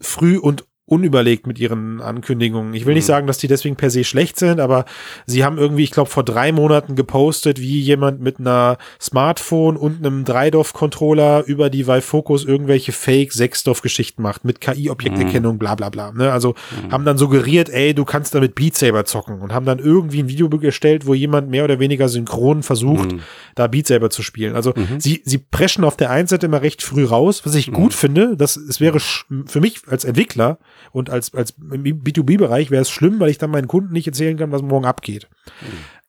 früh 0.00 0.38
und 0.38 0.64
unüberlegt 0.88 1.46
mit 1.46 1.58
ihren 1.58 2.00
Ankündigungen. 2.00 2.74
Ich 2.74 2.86
will 2.86 2.94
nicht 2.94 3.04
Mhm. 3.04 3.08
sagen, 3.08 3.26
dass 3.26 3.38
die 3.38 3.46
deswegen 3.48 3.76
per 3.76 3.90
se 3.90 4.04
schlecht 4.04 4.38
sind, 4.38 4.58
aber 4.60 4.84
sie 5.26 5.44
haben 5.44 5.58
irgendwie, 5.58 5.84
ich 5.84 5.90
glaube, 5.90 6.10
vor 6.10 6.24
drei 6.24 6.50
Monaten 6.52 6.96
gepostet, 6.96 7.60
wie 7.60 7.80
jemand 7.80 8.20
mit 8.20 8.40
einer 8.40 8.78
Smartphone 9.00 9.76
und 9.76 9.98
einem 10.04 10.24
Dreidorf-Controller 10.24 11.44
über 11.46 11.70
die 11.70 11.86
Vive 11.86 12.00
Focus 12.02 12.44
irgendwelche 12.44 12.92
Fake-Sechsdorf-Geschichten 12.92 14.22
macht 14.22 14.44
mit 14.44 14.60
KI-Objekterkennung, 14.60 15.58
bla 15.58 15.74
bla 15.74 15.88
bla. 15.90 16.12
Ne? 16.12 16.32
Also 16.32 16.54
haben 16.90 17.04
dann 17.04 17.18
suggeriert, 17.18 17.68
ey, 17.68 17.94
du 17.94 18.04
kannst 18.04 18.34
damit 18.34 18.54
Beat 18.54 18.76
Saber 18.76 19.04
zocken 19.04 19.40
und 19.40 19.52
haben 19.52 19.66
dann 19.66 19.78
irgendwie 19.78 20.20
ein 20.22 20.28
Video 20.28 20.48
gestellt, 20.48 21.06
wo 21.06 21.14
jemand 21.14 21.50
mehr 21.50 21.64
oder 21.64 21.78
weniger 21.78 22.08
synchron 22.08 22.62
versucht, 22.62 23.12
Mhm. 23.12 23.20
da 23.54 23.66
Beat 23.66 23.86
Saber 23.86 24.10
zu 24.10 24.22
spielen. 24.22 24.54
Also 24.54 24.72
Mhm. 24.74 25.00
sie, 25.00 25.22
sie 25.24 25.38
preschen 25.38 25.84
auf 25.84 25.96
der 25.96 26.10
einen 26.10 26.26
Seite 26.28 26.46
immer 26.46 26.62
recht 26.62 26.82
früh 26.82 27.04
raus, 27.04 27.42
was 27.44 27.54
ich 27.54 27.70
gut 27.72 27.94
finde. 27.94 28.36
Das, 28.36 28.56
es 28.56 28.80
wäre 28.80 28.98
für 29.00 29.60
mich 29.60 29.80
als 29.88 30.04
Entwickler 30.04 30.58
und 30.92 31.10
als, 31.10 31.34
als 31.34 31.54
im 31.58 31.82
B2B-Bereich 31.82 32.70
wäre 32.70 32.82
es 32.82 32.90
schlimm, 32.90 33.20
weil 33.20 33.30
ich 33.30 33.38
dann 33.38 33.50
meinen 33.50 33.68
Kunden 33.68 33.92
nicht 33.92 34.06
erzählen 34.06 34.36
kann, 34.36 34.52
was 34.52 34.62
morgen 34.62 34.86
abgeht. 34.86 35.28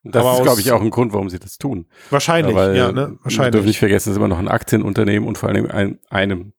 Das 0.04 0.26
Aber 0.26 0.38
ist, 0.38 0.44
glaube 0.44 0.62
ich, 0.62 0.72
auch 0.72 0.82
ein 0.82 0.92
Grund, 0.92 1.12
warum 1.14 1.30
sie 1.30 1.40
das 1.40 1.58
tun. 1.58 1.86
Wahrscheinlich, 2.10 2.56
weil 2.56 2.76
ja, 2.76 2.88
ne? 2.88 2.94
Wir 2.94 3.06
dürfen 3.08 3.20
Wahrscheinlich. 3.24 3.66
nicht 3.66 3.80
vergessen, 3.80 4.10
es 4.10 4.14
ist 4.14 4.18
immer 4.18 4.30
noch 4.30 4.40
ein 4.40 4.48
Aktienunternehmen 4.48 5.28
und 5.28 5.38
vor 5.38 5.50
allem 5.50 5.70
ein, 5.70 6.00
einem, 6.10 6.54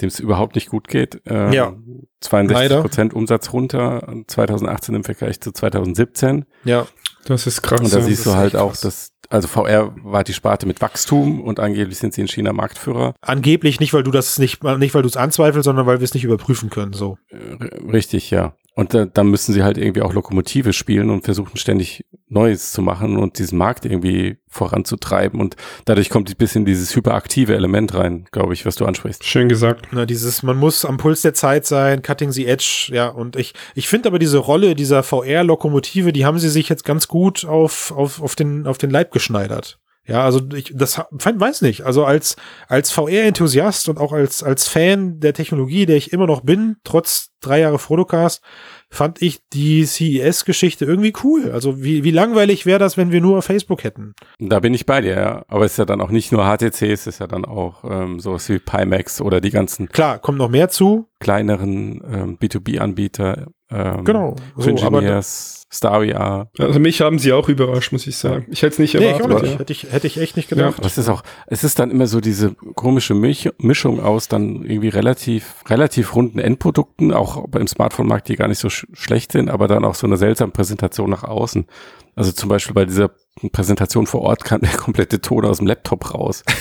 dem 0.00 0.08
es 0.08 0.18
überhaupt 0.18 0.56
nicht 0.56 0.68
gut 0.68 0.88
geht. 0.88 1.22
Äh, 1.26 1.54
Ja. 1.54 1.74
62 2.20 2.54
Leider. 2.70 2.80
Prozent 2.82 3.14
Umsatz 3.14 3.52
runter 3.52 4.12
2018 4.26 4.96
im 4.96 5.04
Vergleich 5.04 5.40
zu 5.40 5.52
2017. 5.52 6.44
Ja. 6.64 6.86
Das 7.24 7.46
ist 7.46 7.62
krass. 7.62 7.80
Und 7.80 7.92
da 7.92 8.00
siehst 8.00 8.26
du 8.26 8.34
halt 8.34 8.56
auch, 8.56 8.76
dass, 8.76 9.11
also 9.32 9.48
VR 9.48 9.94
war 10.02 10.24
die 10.24 10.34
Sparte 10.34 10.66
mit 10.66 10.82
Wachstum 10.82 11.40
und 11.40 11.58
angeblich 11.58 11.98
sind 11.98 12.12
sie 12.12 12.20
in 12.20 12.28
China 12.28 12.52
Marktführer. 12.52 13.14
Angeblich 13.22 13.80
nicht, 13.80 13.94
weil 13.94 14.02
du 14.02 14.10
das 14.10 14.38
nicht, 14.38 14.62
nicht 14.62 14.94
weil 14.94 15.00
du 15.00 15.08
es 15.08 15.16
anzweifelst, 15.16 15.64
sondern 15.64 15.86
weil 15.86 16.00
wir 16.00 16.04
es 16.04 16.12
nicht 16.12 16.24
überprüfen 16.24 16.68
können. 16.68 16.92
So. 16.92 17.16
Äh, 17.30 17.64
Richtig, 17.90 18.30
ja. 18.30 18.54
Und 18.74 18.94
da, 18.94 19.04
dann 19.04 19.28
müssen 19.28 19.52
sie 19.52 19.62
halt 19.62 19.76
irgendwie 19.76 20.00
auch 20.00 20.14
Lokomotive 20.14 20.72
spielen 20.72 21.10
und 21.10 21.24
versuchen 21.24 21.58
ständig 21.58 22.06
Neues 22.28 22.72
zu 22.72 22.80
machen 22.80 23.18
und 23.18 23.38
diesen 23.38 23.58
Markt 23.58 23.84
irgendwie 23.84 24.38
voranzutreiben. 24.48 25.40
Und 25.40 25.56
dadurch 25.84 26.08
kommt 26.08 26.30
ein 26.30 26.36
bisschen 26.36 26.64
dieses 26.64 26.96
hyperaktive 26.96 27.54
Element 27.54 27.92
rein, 27.92 28.26
glaube 28.32 28.54
ich, 28.54 28.64
was 28.64 28.76
du 28.76 28.86
ansprichst. 28.86 29.24
Schön 29.24 29.50
gesagt. 29.50 29.88
Na, 29.92 30.06
dieses, 30.06 30.42
man 30.42 30.56
muss 30.56 30.86
am 30.86 30.96
Puls 30.96 31.20
der 31.20 31.34
Zeit 31.34 31.66
sein, 31.66 32.00
cutting 32.00 32.32
the 32.32 32.46
edge, 32.46 32.88
ja. 32.92 33.08
Und 33.08 33.36
ich, 33.36 33.52
ich 33.74 33.88
finde 33.88 34.08
aber 34.08 34.18
diese 34.18 34.38
Rolle 34.38 34.74
dieser 34.74 35.02
VR-Lokomotive, 35.02 36.14
die 36.14 36.24
haben 36.24 36.38
sie 36.38 36.48
sich 36.48 36.70
jetzt 36.70 36.84
ganz 36.84 37.08
gut 37.08 37.44
auf, 37.44 37.92
auf, 37.92 38.22
auf 38.22 38.34
den, 38.36 38.66
auf 38.66 38.78
den 38.78 38.90
Leib 38.90 39.12
geschneidert. 39.12 39.78
Ja, 40.06 40.24
also 40.24 40.40
ich, 40.54 40.72
das 40.74 41.00
fand- 41.18 41.40
weiß 41.40 41.62
nicht. 41.62 41.82
Also 41.82 42.04
als, 42.04 42.34
als 42.66 42.90
VR-Enthusiast 42.90 43.88
und 43.88 43.98
auch 43.98 44.12
als, 44.12 44.42
als 44.42 44.66
Fan 44.66 45.20
der 45.20 45.32
Technologie, 45.32 45.86
der 45.86 45.96
ich 45.96 46.12
immer 46.12 46.26
noch 46.26 46.40
bin, 46.40 46.76
trotz 46.82 47.28
drei 47.40 47.60
Jahre 47.60 47.78
Fotocast, 47.78 48.42
fand 48.90 49.22
ich 49.22 49.40
die 49.52 49.84
CES-Geschichte 49.86 50.84
irgendwie 50.84 51.12
cool. 51.22 51.50
Also 51.52 51.82
wie, 51.82 52.02
wie 52.04 52.10
langweilig 52.10 52.66
wäre 52.66 52.78
das, 52.80 52.96
wenn 52.96 53.12
wir 53.12 53.20
nur 53.20 53.42
Facebook 53.42 53.84
hätten? 53.84 54.12
Da 54.40 54.58
bin 54.60 54.74
ich 54.74 54.86
bei 54.86 55.00
dir, 55.00 55.14
ja. 55.14 55.44
Aber 55.48 55.64
es 55.64 55.72
ist 55.72 55.78
ja 55.78 55.84
dann 55.84 56.00
auch 56.00 56.10
nicht 56.10 56.32
nur 56.32 56.44
HTC, 56.44 56.82
es 56.90 57.06
ist 57.06 57.20
ja 57.20 57.26
dann 57.28 57.44
auch 57.44 57.84
ähm, 57.88 58.18
sowas 58.20 58.48
wie 58.48 58.58
Pimax 58.58 59.20
oder 59.20 59.40
die 59.40 59.50
ganzen 59.50 59.88
Klar, 59.88 60.18
kommt 60.18 60.38
noch 60.38 60.50
mehr 60.50 60.68
zu. 60.68 61.06
kleineren 61.20 62.02
ähm, 62.12 62.38
B2B-Anbieter. 62.38 63.46
Ähm, 63.72 64.04
Genau. 64.04 64.36
So, 64.56 64.70
aber 64.84 64.98
Engineers, 64.98 65.66
Star 65.72 66.04
VR. 66.04 66.50
Also 66.58 66.78
mich 66.80 67.00
haben 67.00 67.18
sie 67.18 67.32
auch 67.32 67.48
überrascht, 67.48 67.92
muss 67.92 68.06
ich 68.06 68.16
sagen. 68.16 68.46
Ich 68.50 68.62
hätte 68.62 68.74
es 68.74 68.78
nicht 68.78 68.94
nee, 68.94 69.10
ich 69.10 69.18
erwartet. 69.18 69.42
nicht. 69.42 69.52
ja. 69.54 69.58
Hätte 69.58 69.72
ich, 69.72 69.84
hätte 69.90 70.06
ich 70.06 70.18
echt 70.18 70.36
nicht 70.36 70.50
gedacht. 70.50 70.74
Aber 70.78 70.86
es 70.86 70.98
ist 70.98 71.08
auch, 71.08 71.22
es 71.46 71.64
ist 71.64 71.78
dann 71.78 71.90
immer 71.90 72.06
so 72.06 72.20
diese 72.20 72.54
komische 72.54 73.14
Milch, 73.14 73.48
Mischung 73.58 74.00
aus 74.00 74.28
dann 74.28 74.64
irgendwie 74.64 74.88
relativ, 74.88 75.64
relativ 75.68 76.14
runden 76.14 76.38
Endprodukten, 76.38 77.12
auch 77.12 77.48
beim 77.48 77.66
Smartphone-Markt, 77.66 78.28
die 78.28 78.36
gar 78.36 78.48
nicht 78.48 78.58
so 78.58 78.68
sch 78.68 78.86
schlecht 78.92 79.32
sind, 79.32 79.48
aber 79.48 79.66
dann 79.66 79.84
auch 79.84 79.94
so 79.94 80.06
eine 80.06 80.18
seltsame 80.18 80.52
Präsentation 80.52 81.08
nach 81.08 81.24
außen. 81.24 81.66
Also 82.14 82.32
zum 82.32 82.50
Beispiel 82.50 82.74
bei 82.74 82.84
dieser 82.84 83.10
Präsentation 83.52 84.06
vor 84.06 84.20
Ort 84.20 84.44
kam 84.44 84.60
der 84.60 84.72
komplette 84.72 85.22
Ton 85.22 85.46
aus 85.46 85.56
dem 85.56 85.66
Laptop 85.66 86.12
raus. 86.14 86.44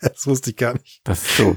Das 0.00 0.26
wusste 0.26 0.50
ich 0.50 0.56
gar 0.56 0.74
nicht. 0.74 1.00
Das 1.04 1.22
ist 1.22 1.36
so. 1.36 1.56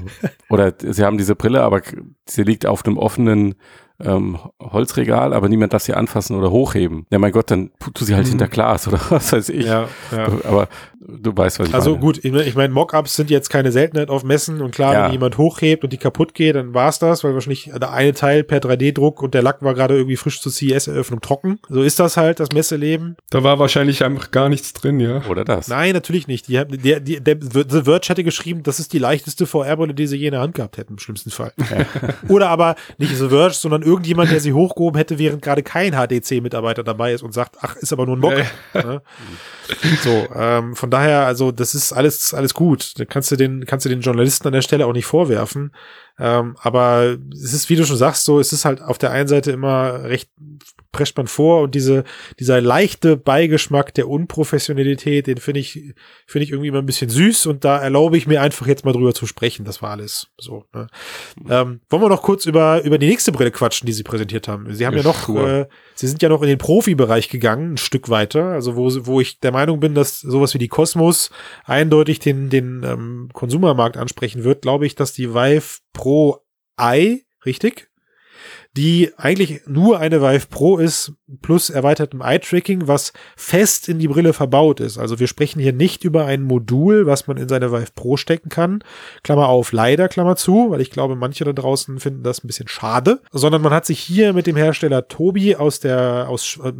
Oder 0.50 0.74
sie 0.80 1.04
haben 1.04 1.18
diese 1.18 1.36
Brille, 1.36 1.62
aber 1.62 1.82
sie 2.26 2.42
liegt 2.42 2.66
auf 2.66 2.84
einem 2.84 2.96
offenen 2.96 3.54
ähm, 4.00 4.38
Holzregal, 4.60 5.32
aber 5.32 5.48
niemand 5.48 5.72
darf 5.72 5.82
sie 5.82 5.94
anfassen 5.94 6.36
oder 6.36 6.50
hochheben. 6.50 7.06
Ja, 7.10 7.18
mein 7.18 7.32
Gott, 7.32 7.50
dann 7.50 7.70
tu 7.94 8.04
sie 8.04 8.14
halt 8.14 8.26
Mhm. 8.26 8.30
hinter 8.30 8.48
Glas 8.48 8.86
oder 8.88 9.00
was 9.10 9.32
weiß 9.32 9.48
ich. 9.50 9.66
Ja, 9.66 9.88
ja. 10.12 10.26
Aber 10.44 10.68
du 11.08 11.36
weißt, 11.36 11.58
was 11.60 11.68
ich 11.68 11.74
Also 11.74 11.90
meine. 11.90 12.00
gut, 12.00 12.24
ich 12.24 12.54
meine, 12.54 12.72
Mockups 12.72 13.14
sind 13.16 13.30
jetzt 13.30 13.48
keine 13.50 13.72
Seltenheit 13.72 14.08
auf 14.10 14.24
Messen 14.24 14.60
und 14.60 14.72
klar, 14.74 14.92
Ja. 14.94 15.04
wenn 15.06 15.12
jemand 15.12 15.38
hochhebt 15.38 15.84
und 15.84 15.92
die 15.92 15.96
kaputt 15.98 16.34
geht, 16.34 16.56
dann 16.56 16.74
war's 16.74 16.98
das, 16.98 17.22
weil 17.24 17.34
wahrscheinlich 17.34 17.70
der 17.74 17.92
eine 17.92 18.12
Teil 18.12 18.42
per 18.44 18.58
3D-Druck 18.60 19.22
und 19.22 19.34
der 19.34 19.42
Lack 19.42 19.62
war 19.62 19.74
gerade 19.74 19.96
irgendwie 19.96 20.16
frisch 20.16 20.40
zur 20.40 20.52
CES-Eröffnung 20.52 21.20
trocken. 21.20 21.58
So 21.68 21.82
ist 21.82 21.98
das 22.00 22.16
halt, 22.16 22.40
das 22.40 22.50
Messeleben. 22.52 23.16
Da 23.30 23.42
war 23.44 23.58
wahrscheinlich 23.58 24.04
einfach 24.04 24.30
gar 24.30 24.48
nichts 24.48 24.72
drin, 24.72 24.98
ja. 25.00 25.22
Oder 25.28 25.44
das. 25.44 25.68
Nein, 25.68 25.92
natürlich 25.94 26.26
nicht. 26.26 26.48
Die, 26.48 26.54
der, 26.64 27.00
die, 27.00 27.20
der 27.20 27.36
The 27.40 27.82
Verge 27.82 28.08
hätte 28.08 28.24
geschrieben, 28.24 28.62
das 28.62 28.78
ist 28.80 28.92
die 28.92 28.98
leichteste 28.98 29.46
VR-Brille, 29.46 29.94
die 29.94 30.06
sie 30.06 30.16
je 30.16 30.26
in 30.26 30.32
der 30.32 30.40
Hand 30.40 30.54
gehabt 30.54 30.76
hätten, 30.78 30.94
im 30.94 30.98
schlimmsten 30.98 31.30
Fall. 31.30 31.52
Oder 32.28 32.48
aber 32.48 32.74
nicht 32.98 33.14
The 33.16 33.28
Verge, 33.28 33.54
sondern 33.54 33.82
irgendjemand, 33.82 34.30
der 34.30 34.40
sie 34.40 34.52
hochgehoben 34.52 34.98
hätte, 34.98 35.18
während 35.18 35.42
gerade 35.42 35.62
kein 35.62 35.92
HDC-Mitarbeiter 35.94 36.82
dabei 36.82 37.12
ist 37.12 37.22
und 37.22 37.32
sagt, 37.32 37.56
ach, 37.60 37.76
ist 37.76 37.92
aber 37.92 38.06
nur 38.06 38.16
ein 38.16 38.20
Mock. 38.20 38.34
Ne? 38.74 39.02
So, 40.02 40.26
ähm, 40.34 40.76
von 40.76 40.90
daher, 40.90 40.95
also 40.96 41.52
das 41.52 41.74
ist 41.74 41.92
alles 41.92 42.34
alles 42.34 42.54
gut. 42.54 42.98
Da 42.98 43.04
kannst 43.04 43.30
du 43.30 43.36
den 43.36 43.64
kannst 43.66 43.84
du 43.84 43.90
den 43.90 44.00
Journalisten 44.00 44.46
an 44.46 44.52
der 44.52 44.62
Stelle 44.62 44.86
auch 44.86 44.92
nicht 44.92 45.06
vorwerfen. 45.06 45.72
Ähm, 46.18 46.56
aber 46.60 47.16
es 47.32 47.52
ist, 47.52 47.68
wie 47.68 47.76
du 47.76 47.84
schon 47.84 47.96
sagst, 47.96 48.24
so 48.24 48.40
es 48.40 48.52
ist 48.52 48.64
halt 48.64 48.80
auf 48.80 48.98
der 48.98 49.10
einen 49.10 49.28
Seite 49.28 49.52
immer 49.52 50.04
recht 50.04 50.30
prescht 50.96 51.16
man 51.16 51.26
vor 51.26 51.60
und 51.62 51.74
diese 51.74 52.04
dieser 52.40 52.60
leichte 52.60 53.16
Beigeschmack 53.16 53.92
der 53.94 54.08
Unprofessionalität, 54.08 55.26
den 55.26 55.36
finde 55.36 55.60
ich 55.60 55.94
finde 56.26 56.44
ich 56.44 56.50
irgendwie 56.50 56.68
immer 56.68 56.78
ein 56.78 56.86
bisschen 56.86 57.10
süß 57.10 57.46
und 57.46 57.64
da 57.64 57.78
erlaube 57.78 58.16
ich 58.16 58.26
mir 58.26 58.40
einfach 58.40 58.66
jetzt 58.66 58.84
mal 58.84 58.92
drüber 58.92 59.12
zu 59.14 59.26
sprechen. 59.26 59.64
Das 59.64 59.82
war 59.82 59.90
alles 59.90 60.28
so. 60.38 60.64
Ne? 60.74 60.86
Ähm, 61.48 61.80
wollen 61.90 62.02
wir 62.02 62.08
noch 62.08 62.22
kurz 62.22 62.46
über 62.46 62.82
über 62.82 62.98
die 62.98 63.06
nächste 63.08 63.30
Brille 63.32 63.50
quatschen, 63.50 63.86
die 63.86 63.92
sie 63.92 64.02
präsentiert 64.02 64.48
haben? 64.48 64.72
Sie 64.74 64.86
haben 64.86 64.94
ja, 64.94 65.02
Ja, 65.02 65.08
noch 65.08 65.26
sure. 65.26 65.60
äh, 65.60 65.66
Sie 65.94 66.06
sind 66.08 66.22
ja 66.22 66.28
noch 66.28 66.42
in 66.42 66.48
den 66.48 66.58
Profibereich 66.58 67.28
gegangen, 67.28 67.74
ein 67.74 67.76
Stück 67.78 68.08
weiter, 68.08 68.52
also 68.52 68.76
wo, 68.76 68.90
wo 69.06 69.20
ich 69.20 69.40
der 69.40 69.52
Meinung 69.52 69.80
bin, 69.80 69.94
dass 69.94 70.20
sowas 70.20 70.52
wie 70.54 70.58
die 70.58 70.68
Cosmos 70.68 71.30
eindeutig 71.64 72.18
den, 72.18 72.50
den 72.50 72.82
ähm, 72.84 73.28
Konsumermarkt 73.32 73.96
ansprechen 73.96 74.44
wird, 74.44 74.62
glaube 74.62 74.86
ich, 74.86 74.94
dass 74.94 75.12
die 75.12 75.34
Vive 75.34 75.78
Pro 75.92 76.44
Eye, 76.78 77.24
richtig? 77.44 77.88
Die 78.76 79.12
eigentlich 79.16 79.62
nur 79.66 79.98
eine 80.00 80.20
Vive 80.20 80.46
Pro 80.48 80.76
ist, 80.76 81.12
plus 81.40 81.70
erweitertem 81.70 82.20
Eye-Tracking, 82.20 82.86
was 82.86 83.14
fest 83.34 83.88
in 83.88 83.98
die 83.98 84.08
Brille 84.08 84.34
verbaut 84.34 84.80
ist. 84.80 84.98
Also 84.98 85.18
wir 85.18 85.26
sprechen 85.28 85.60
hier 85.60 85.72
nicht 85.72 86.04
über 86.04 86.26
ein 86.26 86.42
Modul, 86.42 87.06
was 87.06 87.26
man 87.26 87.38
in 87.38 87.48
seine 87.48 87.72
Vive 87.72 87.92
Pro 87.94 88.18
stecken 88.18 88.50
kann. 88.50 88.84
Klammer 89.22 89.48
auf, 89.48 89.72
leider, 89.72 90.08
Klammer 90.08 90.36
zu, 90.36 90.70
weil 90.70 90.82
ich 90.82 90.90
glaube, 90.90 91.16
manche 91.16 91.44
da 91.44 91.52
draußen 91.52 91.98
finden 92.00 92.22
das 92.22 92.44
ein 92.44 92.48
bisschen 92.48 92.68
schade. 92.68 93.22
Sondern 93.32 93.62
man 93.62 93.72
hat 93.72 93.86
sich 93.86 93.98
hier 93.98 94.34
mit 94.34 94.46
dem 94.46 94.56
Hersteller 94.56 95.08
Tobi 95.08 95.56
aus 95.56 95.80
der, 95.80 96.26
aus, 96.28 96.58
äh, 96.62 96.72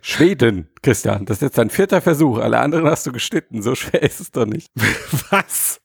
Schweden, 0.00 0.68
Christian. 0.82 1.26
Das 1.26 1.38
ist 1.38 1.42
jetzt 1.42 1.58
dein 1.58 1.70
vierter 1.70 2.00
Versuch. 2.00 2.38
Alle 2.38 2.58
anderen 2.58 2.86
hast 2.86 3.06
du 3.06 3.12
geschnitten. 3.12 3.62
So 3.62 3.74
schwer 3.74 4.02
ist 4.02 4.20
es 4.20 4.30
doch 4.30 4.46
nicht. 4.46 4.70
was? 5.30 5.80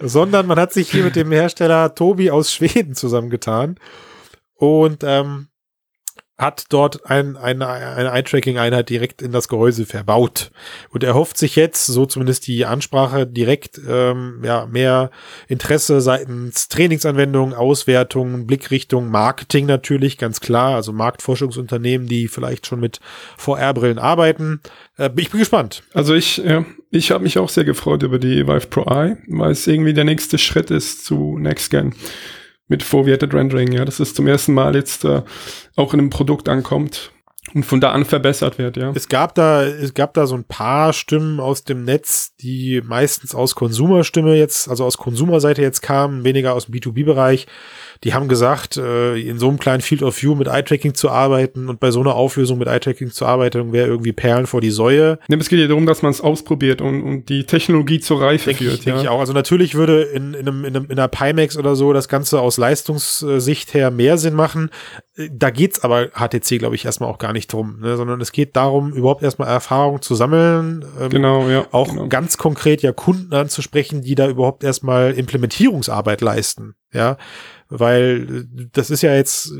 Sondern 0.00 0.46
man 0.46 0.58
hat 0.58 0.72
sich 0.72 0.90
hier 0.90 1.04
mit 1.04 1.16
dem 1.16 1.30
Hersteller 1.30 1.94
Tobi 1.94 2.30
aus 2.30 2.52
Schweden 2.52 2.94
zusammengetan 2.94 3.76
und 4.62 5.02
ähm, 5.02 5.48
hat 6.38 6.66
dort 6.68 7.10
ein, 7.10 7.36
eine, 7.36 7.66
eine 7.66 8.10
Eye-Tracking-Einheit 8.12 8.90
direkt 8.90 9.20
in 9.20 9.32
das 9.32 9.48
Gehäuse 9.48 9.86
verbaut. 9.86 10.52
Und 10.90 11.02
er 11.02 11.14
hofft 11.14 11.36
sich 11.36 11.56
jetzt, 11.56 11.86
so 11.86 12.06
zumindest 12.06 12.46
die 12.46 12.64
Ansprache, 12.64 13.26
direkt 13.26 13.80
ähm, 13.88 14.40
ja, 14.44 14.66
mehr 14.66 15.10
Interesse 15.48 16.00
seitens 16.00 16.68
Trainingsanwendungen, 16.68 17.54
Auswertungen, 17.54 18.46
Blickrichtung, 18.46 19.10
Marketing 19.10 19.66
natürlich, 19.66 20.16
ganz 20.16 20.38
klar. 20.38 20.76
Also 20.76 20.92
Marktforschungsunternehmen, 20.92 22.06
die 22.06 22.28
vielleicht 22.28 22.68
schon 22.68 22.78
mit 22.78 23.00
VR-Brillen 23.38 23.98
arbeiten. 23.98 24.60
Äh, 24.96 25.10
ich 25.16 25.30
bin 25.30 25.40
gespannt. 25.40 25.82
Also 25.92 26.14
ich, 26.14 26.36
ja, 26.36 26.64
ich 26.92 27.10
habe 27.10 27.24
mich 27.24 27.36
auch 27.36 27.48
sehr 27.48 27.64
gefreut 27.64 28.04
über 28.04 28.20
die 28.20 28.46
Vive 28.46 28.68
Pro 28.68 28.82
Eye, 28.84 29.16
weil 29.26 29.50
es 29.50 29.66
irgendwie 29.66 29.92
der 29.92 30.04
nächste 30.04 30.38
Schritt 30.38 30.70
ist 30.70 31.04
zu 31.04 31.36
NextGen 31.36 31.94
mit 32.68 32.82
Foveated 32.82 33.34
Rendering, 33.34 33.72
ja, 33.72 33.84
dass 33.84 34.00
es 34.00 34.14
zum 34.14 34.26
ersten 34.26 34.54
Mal 34.54 34.74
jetzt 34.74 35.04
äh, 35.04 35.22
auch 35.76 35.94
in 35.94 36.00
einem 36.00 36.10
Produkt 36.10 36.48
ankommt 36.48 37.12
und 37.54 37.64
von 37.64 37.80
da 37.80 37.92
an 37.92 38.04
verbessert 38.04 38.58
wird, 38.58 38.76
ja. 38.76 38.92
Es 38.94 39.08
gab 39.08 39.34
da, 39.34 39.64
es 39.64 39.94
gab 39.94 40.14
da 40.14 40.26
so 40.26 40.34
ein 40.34 40.44
paar 40.44 40.92
Stimmen 40.92 41.40
aus 41.40 41.64
dem 41.64 41.84
Netz, 41.84 42.34
die 42.40 42.82
meistens 42.84 43.34
aus 43.34 43.54
Konsumerstimme 43.54 44.34
jetzt, 44.36 44.68
also 44.68 44.84
aus 44.84 44.98
Konsumerseite 44.98 45.62
jetzt 45.62 45.82
kamen, 45.82 46.24
weniger 46.24 46.54
aus 46.54 46.66
dem 46.66 46.74
B2B-Bereich, 46.74 47.46
die 48.04 48.14
haben 48.14 48.28
gesagt, 48.28 48.76
äh, 48.76 49.16
in 49.16 49.38
so 49.38 49.48
einem 49.48 49.58
kleinen 49.58 49.80
Field 49.80 50.02
of 50.02 50.20
View 50.20 50.34
mit 50.34 50.48
Eye-Tracking 50.48 50.94
zu 50.94 51.10
arbeiten 51.10 51.68
und 51.68 51.78
bei 51.78 51.90
so 51.90 52.00
einer 52.00 52.14
Auflösung 52.14 52.58
mit 52.58 52.68
Eye-Tracking 52.68 53.10
zu 53.10 53.26
arbeiten, 53.26 53.72
wäre 53.72 53.86
irgendwie 53.86 54.12
Perlen 54.12 54.46
vor 54.46 54.60
die 54.60 54.70
Säue. 54.70 55.18
Ja, 55.28 55.36
es 55.36 55.48
geht 55.48 55.60
ja 55.60 55.68
darum, 55.68 55.86
dass 55.86 56.02
man 56.02 56.10
es 56.10 56.20
ausprobiert 56.20 56.80
und, 56.80 57.02
und 57.02 57.28
die 57.28 57.44
Technologie 57.44 58.00
zur 58.00 58.20
Reife 58.20 58.46
Denke 58.46 58.64
führt. 58.64 58.78
ich, 58.78 58.84
denk 58.84 58.96
ja. 58.96 59.02
ich 59.02 59.08
auch. 59.08 59.20
Also 59.20 59.32
natürlich 59.32 59.74
würde 59.74 60.02
in, 60.02 60.34
in, 60.34 60.48
einem, 60.48 60.64
in, 60.64 60.76
einem, 60.76 60.84
in 60.86 60.98
einer 60.98 61.08
Pimax 61.08 61.56
oder 61.56 61.76
so 61.76 61.92
das 61.92 62.08
Ganze 62.08 62.40
aus 62.40 62.56
Leistungssicht 62.56 63.74
her 63.74 63.90
mehr 63.90 64.18
Sinn 64.18 64.34
machen. 64.34 64.70
Äh, 65.16 65.28
Da 65.30 65.50
geht's 65.50 65.84
aber 65.84 66.08
HTC, 66.08 66.58
glaube 66.58 66.74
ich, 66.74 66.84
erstmal 66.84 67.10
auch 67.10 67.18
gar 67.18 67.32
nicht 67.32 67.41
drum, 67.46 67.80
ne? 67.80 67.96
sondern 67.96 68.20
es 68.20 68.32
geht 68.32 68.56
darum, 68.56 68.92
überhaupt 68.92 69.22
erstmal 69.22 69.48
Erfahrung 69.48 70.02
zu 70.02 70.14
sammeln. 70.14 70.84
ähm, 71.00 71.10
Genau, 71.10 71.48
ja. 71.48 71.66
auch 71.72 71.88
genau. 71.88 72.08
ganz 72.08 72.38
konkret 72.38 72.82
ja 72.82 72.92
Kunden 72.92 73.32
anzusprechen, 73.34 74.02
die 74.02 74.14
da 74.14 74.28
überhaupt 74.28 74.64
erstmal 74.64 75.12
Implementierungsarbeit 75.12 76.20
leisten. 76.20 76.74
Ja, 76.92 77.16
weil 77.68 78.46
äh, 78.58 78.66
das 78.72 78.90
ist 78.90 79.02
ja 79.02 79.14
jetzt 79.14 79.52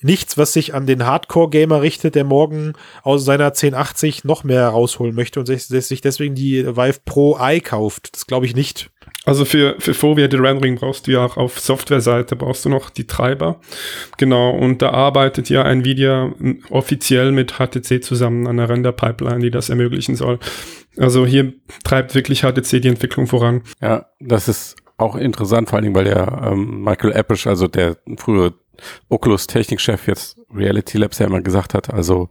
nichts, 0.00 0.36
was 0.36 0.52
sich 0.52 0.74
an 0.74 0.86
den 0.86 1.06
Hardcore-Gamer 1.06 1.82
richtet, 1.82 2.14
der 2.14 2.24
morgen 2.24 2.72
aus 3.02 3.24
seiner 3.24 3.46
1080 3.46 4.24
noch 4.24 4.44
mehr 4.44 4.68
rausholen 4.68 5.14
möchte 5.14 5.40
und 5.40 5.46
sich, 5.46 5.66
sich 5.66 6.00
deswegen 6.00 6.34
die 6.34 6.66
Vive 6.66 7.00
Pro 7.04 7.38
i 7.40 7.60
kauft. 7.60 8.14
Das 8.14 8.26
glaube 8.26 8.46
ich 8.46 8.56
nicht. 8.56 8.90
Also 9.28 9.44
für, 9.44 9.76
für 9.78 9.92
Foveated 9.92 10.40
Rendering 10.40 10.76
brauchst 10.76 11.06
du 11.06 11.10
ja 11.10 11.22
auch 11.22 11.36
auf 11.36 11.60
Softwareseite 11.60 12.34
brauchst 12.34 12.64
du 12.64 12.70
noch 12.70 12.88
die 12.88 13.06
Treiber. 13.06 13.60
Genau, 14.16 14.52
und 14.52 14.80
da 14.80 14.88
arbeitet 14.88 15.50
ja 15.50 15.68
Nvidia 15.68 16.32
offiziell 16.70 17.30
mit 17.30 17.58
HTC 17.58 18.02
zusammen 18.02 18.46
an 18.46 18.58
einer 18.58 18.70
Render-Pipeline, 18.70 19.40
die 19.40 19.50
das 19.50 19.68
ermöglichen 19.68 20.16
soll. 20.16 20.38
Also 20.96 21.26
hier 21.26 21.52
treibt 21.84 22.14
wirklich 22.14 22.40
HTC 22.40 22.80
die 22.80 22.88
Entwicklung 22.88 23.26
voran. 23.26 23.64
Ja, 23.82 24.06
das 24.18 24.48
ist 24.48 24.76
auch 24.96 25.14
interessant, 25.14 25.68
vor 25.68 25.76
allen 25.76 25.84
Dingen, 25.84 25.94
weil 25.94 26.04
der 26.04 26.50
ähm, 26.50 26.82
Michael 26.82 27.12
Appisch, 27.12 27.46
also 27.46 27.68
der 27.68 27.98
frühere 28.16 28.54
Oculus-Technikchef, 29.10 30.08
jetzt 30.08 30.38
Reality 30.50 30.96
Labs 30.96 31.18
ja 31.18 31.26
immer 31.26 31.42
gesagt 31.42 31.74
hat, 31.74 31.92
also 31.92 32.30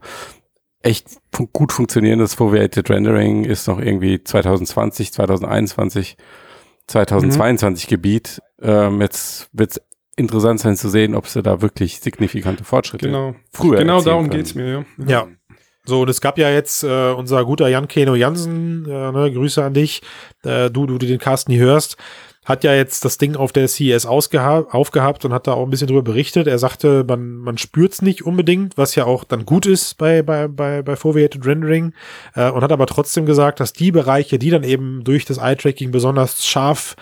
echt 0.82 1.06
fun 1.32 1.48
gut 1.52 1.70
funktionierendes 1.72 2.34
Foveated 2.34 2.90
Rendering 2.90 3.44
ist 3.44 3.68
noch 3.68 3.78
irgendwie 3.78 4.24
2020, 4.24 5.12
2021, 5.12 6.16
2022 6.88 7.86
Gebiet. 7.86 8.40
Ähm, 8.60 9.00
jetzt 9.00 9.48
wird 9.52 9.70
es 9.72 9.80
interessant 10.16 10.60
sein 10.60 10.76
zu 10.76 10.88
sehen, 10.88 11.14
ob 11.14 11.26
sie 11.28 11.42
da 11.42 11.62
wirklich 11.62 12.00
signifikante 12.00 12.64
Fortschritte 12.64 13.06
Genau. 13.06 13.34
früher 13.52 13.78
genau 13.78 14.02
darum 14.02 14.24
können. 14.28 14.38
geht's 14.38 14.54
mir, 14.54 14.84
ja. 14.98 15.06
Ja. 15.06 15.28
So, 15.84 16.02
und 16.02 16.10
es 16.10 16.20
gab 16.20 16.36
ja 16.36 16.50
jetzt 16.50 16.82
äh, 16.84 17.12
unser 17.12 17.44
guter 17.46 17.68
Jan 17.68 17.88
Keno 17.88 18.14
Jansen, 18.14 18.84
äh, 18.84 19.12
ne, 19.12 19.32
Grüße 19.32 19.62
an 19.64 19.72
dich, 19.72 20.02
äh, 20.44 20.70
du, 20.70 20.86
du, 20.86 20.98
du 20.98 21.06
den 21.06 21.18
Cast 21.18 21.48
nie 21.48 21.58
hörst, 21.58 21.96
hat 22.48 22.64
ja 22.64 22.74
jetzt 22.74 23.04
das 23.04 23.18
Ding 23.18 23.36
auf 23.36 23.52
der 23.52 23.68
CES 23.68 24.06
aufgehabt 24.06 25.24
und 25.26 25.34
hat 25.34 25.46
da 25.46 25.52
auch 25.52 25.64
ein 25.64 25.70
bisschen 25.70 25.86
drüber 25.86 26.00
berichtet. 26.02 26.46
Er 26.46 26.58
sagte, 26.58 27.04
man, 27.06 27.36
man 27.36 27.58
spürt's 27.58 28.00
nicht 28.00 28.22
unbedingt, 28.22 28.78
was 28.78 28.94
ja 28.94 29.04
auch 29.04 29.24
dann 29.24 29.44
gut 29.44 29.66
ist 29.66 29.98
bei, 29.98 30.22
bei, 30.22 30.48
bei, 30.48 30.80
bei 30.80 30.96
Foveated 30.96 31.44
Rendering, 31.44 31.92
äh, 32.34 32.50
und 32.50 32.62
hat 32.62 32.72
aber 32.72 32.86
trotzdem 32.86 33.26
gesagt, 33.26 33.60
dass 33.60 33.74
die 33.74 33.92
Bereiche, 33.92 34.38
die 34.38 34.48
dann 34.48 34.64
eben 34.64 35.04
durch 35.04 35.26
das 35.26 35.36
Eye-Tracking 35.36 35.90
besonders 35.90 36.46
scharf 36.46 36.96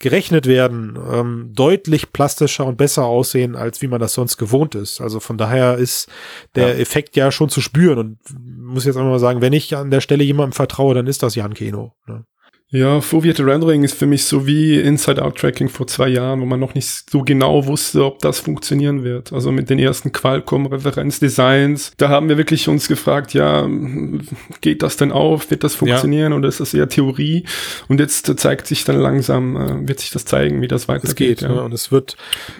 gerechnet 0.00 0.46
werden, 0.46 0.98
ähm, 1.10 1.50
deutlich 1.54 2.12
plastischer 2.12 2.66
und 2.66 2.76
besser 2.76 3.06
aussehen, 3.06 3.56
als 3.56 3.80
wie 3.80 3.88
man 3.88 4.00
das 4.00 4.12
sonst 4.12 4.36
gewohnt 4.36 4.74
ist. 4.74 5.00
Also 5.00 5.18
von 5.18 5.38
daher 5.38 5.76
ist 5.76 6.10
der 6.54 6.68
Ja. 6.68 6.74
Effekt 6.74 7.16
ja 7.16 7.32
schon 7.32 7.48
zu 7.48 7.62
spüren 7.62 7.98
und 7.98 8.18
muss 8.58 8.84
jetzt 8.84 8.96
einfach 8.96 9.10
mal 9.10 9.18
sagen, 9.18 9.40
wenn 9.40 9.52
ich 9.54 9.74
an 9.76 9.90
der 9.90 10.02
Stelle 10.02 10.24
jemandem 10.24 10.52
vertraue, 10.52 10.94
dann 10.94 11.06
ist 11.06 11.22
das 11.22 11.34
Jan 11.34 11.54
Keno. 11.54 11.94
Ne? 12.06 12.24
Ja, 12.72 13.00
Foveated 13.00 13.44
Rendering 13.44 13.82
ist 13.82 13.94
für 13.94 14.06
mich 14.06 14.26
so 14.26 14.46
wie 14.46 14.78
Inside-Out-Tracking 14.78 15.68
vor 15.68 15.88
zwei 15.88 16.06
Jahren, 16.06 16.40
wo 16.40 16.44
man 16.46 16.60
noch 16.60 16.74
nicht 16.74 17.10
so 17.10 17.22
genau 17.22 17.66
wusste, 17.66 18.04
ob 18.04 18.20
das 18.20 18.38
funktionieren 18.38 19.02
wird. 19.02 19.32
Also 19.32 19.50
mit 19.50 19.70
den 19.70 19.80
ersten 19.80 20.12
Qualcomm-Referenzdesigns, 20.12 21.90
da 21.96 22.10
haben 22.10 22.28
wir 22.28 22.38
wirklich 22.38 22.68
uns 22.68 22.86
gefragt, 22.86 23.34
ja, 23.34 23.68
geht 24.60 24.84
das 24.84 24.96
denn 24.96 25.10
auf? 25.10 25.50
Wird 25.50 25.64
das 25.64 25.74
funktionieren 25.74 26.32
oder 26.32 26.48
ist 26.48 26.60
das 26.60 26.72
eher 26.72 26.88
Theorie? 26.88 27.44
Und 27.88 27.98
jetzt 27.98 28.32
zeigt 28.38 28.68
sich 28.68 28.84
dann 28.84 29.00
langsam, 29.00 29.56
äh, 29.56 29.88
wird 29.88 29.98
sich 29.98 30.10
das 30.10 30.24
zeigen, 30.24 30.62
wie 30.62 30.68
das 30.68 30.82
Es 30.82 30.88
weitergeht. 30.88 31.40
geht. 31.40 31.48
Ne? 31.48 31.60
Und 31.64 31.74
es 31.74 31.90
wird, 31.90 32.16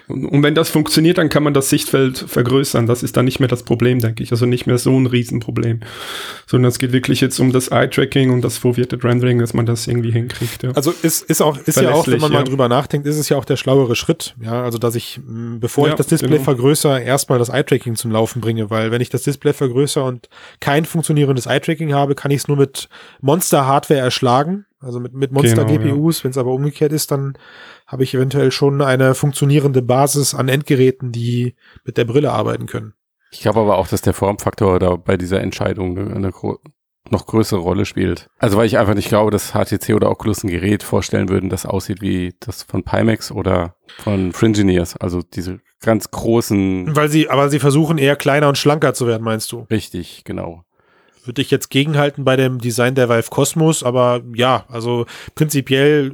Und, 0.09 0.25
und 0.25 0.43
wenn 0.43 0.55
das 0.55 0.69
funktioniert, 0.69 1.19
dann 1.19 1.29
kann 1.29 1.43
man 1.43 1.53
das 1.53 1.69
Sichtfeld 1.69 2.17
vergrößern. 2.17 2.85
Das 2.85 3.01
ist 3.01 3.15
dann 3.15 3.23
nicht 3.23 3.39
mehr 3.39 3.47
das 3.47 3.63
Problem, 3.63 3.99
denke 3.99 4.23
ich. 4.23 4.31
Also 4.31 4.45
nicht 4.45 4.67
mehr 4.67 4.77
so 4.77 4.99
ein 4.99 5.05
Riesenproblem. 5.05 5.79
Sondern 6.47 6.67
es 6.67 6.79
geht 6.79 6.91
wirklich 6.91 7.21
jetzt 7.21 7.39
um 7.39 7.53
das 7.53 7.69
Eye-Tracking 7.69 8.29
und 8.29 8.41
das 8.41 8.57
Foveated 8.57 9.05
Rendering, 9.05 9.39
dass 9.39 9.53
man 9.53 9.65
das 9.65 9.87
irgendwie 9.87 10.00
hinkriegt. 10.09 10.63
Ja. 10.63 10.71
also 10.71 10.91
ist, 10.91 11.23
ist 11.23 11.41
auch, 11.41 11.57
ist 11.57 11.79
ja 11.79 11.91
auch, 11.91 12.07
wenn 12.07 12.19
man 12.19 12.31
mal 12.31 12.39
ja. 12.39 12.43
drüber 12.45 12.69
nachdenkt, 12.69 13.05
ist 13.05 13.17
es 13.17 13.29
ja 13.29 13.37
auch 13.37 13.45
der 13.45 13.57
schlauere 13.57 13.95
Schritt. 13.95 14.35
Ja, 14.41 14.63
also 14.63 14.77
dass 14.77 14.95
ich, 14.95 15.19
bevor 15.25 15.87
Ja, 15.87 15.93
ich 15.93 15.97
das 15.97 16.07
Display 16.07 16.29
genau. 16.31 16.43
vergrößere, 16.43 17.01
erstmal 17.01 17.37
das 17.37 17.49
Eye-Tracking 17.49 17.95
zum 17.95 18.11
Laufen 18.11 18.41
bringe, 18.41 18.69
weil 18.69 18.91
wenn 18.91 19.01
ich 19.01 19.09
das 19.09 19.23
Display 19.23 19.53
vergrößere 19.53 20.03
und 20.05 20.29
kein 20.59 20.85
funktionierendes 20.85 21.45
Eye-Tracking 21.45 21.93
habe, 21.93 22.15
kann 22.15 22.31
ich 22.31 22.37
es 22.37 22.47
nur 22.47 22.57
mit 22.57 22.89
Monster-Hardware 23.21 23.99
erschlagen. 23.99 24.65
Also 24.79 24.99
mit, 24.99 25.13
mit 25.13 25.29
Genau, 25.29 25.41
Monster-GPUs. 25.41 26.23
Wenn 26.23 26.31
es 26.31 26.37
aber 26.37 26.51
umgekehrt 26.51 26.91
ist, 26.91 27.11
dann 27.11 27.37
habe 27.85 28.03
ich 28.03 28.15
eventuell 28.15 28.51
schon 28.51 28.81
eine 28.81 29.13
funktionierende 29.13 29.81
Basis 29.81 30.33
an 30.33 30.47
Endgeräten, 30.47 31.11
die 31.11 31.55
mit 31.83 31.97
der 31.97 32.05
Brille 32.05 32.31
arbeiten 32.31 32.65
können. 32.65 32.93
Ich 33.31 33.41
glaube 33.41 33.59
aber 33.59 33.77
auch, 33.77 33.87
dass 33.87 34.01
der 34.01 34.13
Formfaktor 34.13 34.79
da 34.79 34.95
bei 34.95 35.17
dieser 35.17 35.39
Entscheidung 35.41 35.97
eine, 35.97 36.15
eine 36.15 36.31
gro 36.31 36.59
noch 37.11 37.25
größere 37.25 37.59
Rolle 37.59 37.85
spielt. 37.85 38.27
Also 38.39 38.57
weil 38.57 38.65
ich 38.65 38.77
einfach 38.77 38.95
nicht 38.95 39.09
glaube, 39.09 39.31
dass 39.31 39.51
HTC 39.51 39.93
oder 39.93 40.09
Oculus 40.09 40.43
ein 40.43 40.49
Gerät 40.49 40.83
vorstellen 40.83 41.29
würden, 41.29 41.49
das 41.49 41.65
aussieht 41.65 42.01
wie 42.01 42.33
das 42.39 42.63
von 42.63 42.83
Pimax 42.83 43.31
oder 43.31 43.75
von 43.99 44.31
Fringineers. 44.31 44.95
Also 44.97 45.21
diese 45.21 45.59
ganz 45.81 46.11
großen, 46.11 46.95
Weil 46.95 47.09
sie, 47.09 47.29
aber 47.29 47.49
sie 47.49 47.59
versuchen 47.59 47.97
eher 47.97 48.15
kleiner 48.15 48.47
und 48.47 48.57
schlanker 48.57 48.93
zu 48.93 49.07
werden, 49.07 49.23
meinst 49.23 49.51
du? 49.51 49.65
richtig, 49.69 50.23
genau. 50.23 50.63
Würde 51.23 51.41
ich 51.41 51.51
jetzt 51.51 51.69
gegenhalten 51.69 52.23
bei 52.23 52.35
dem 52.35 52.59
Design 52.59 52.95
der 52.95 53.09
Vive 53.09 53.29
Cosmos, 53.29 53.83
aber 53.83 54.21
ja, 54.35 54.65
also 54.69 55.05
prinzipiell, 55.35 56.11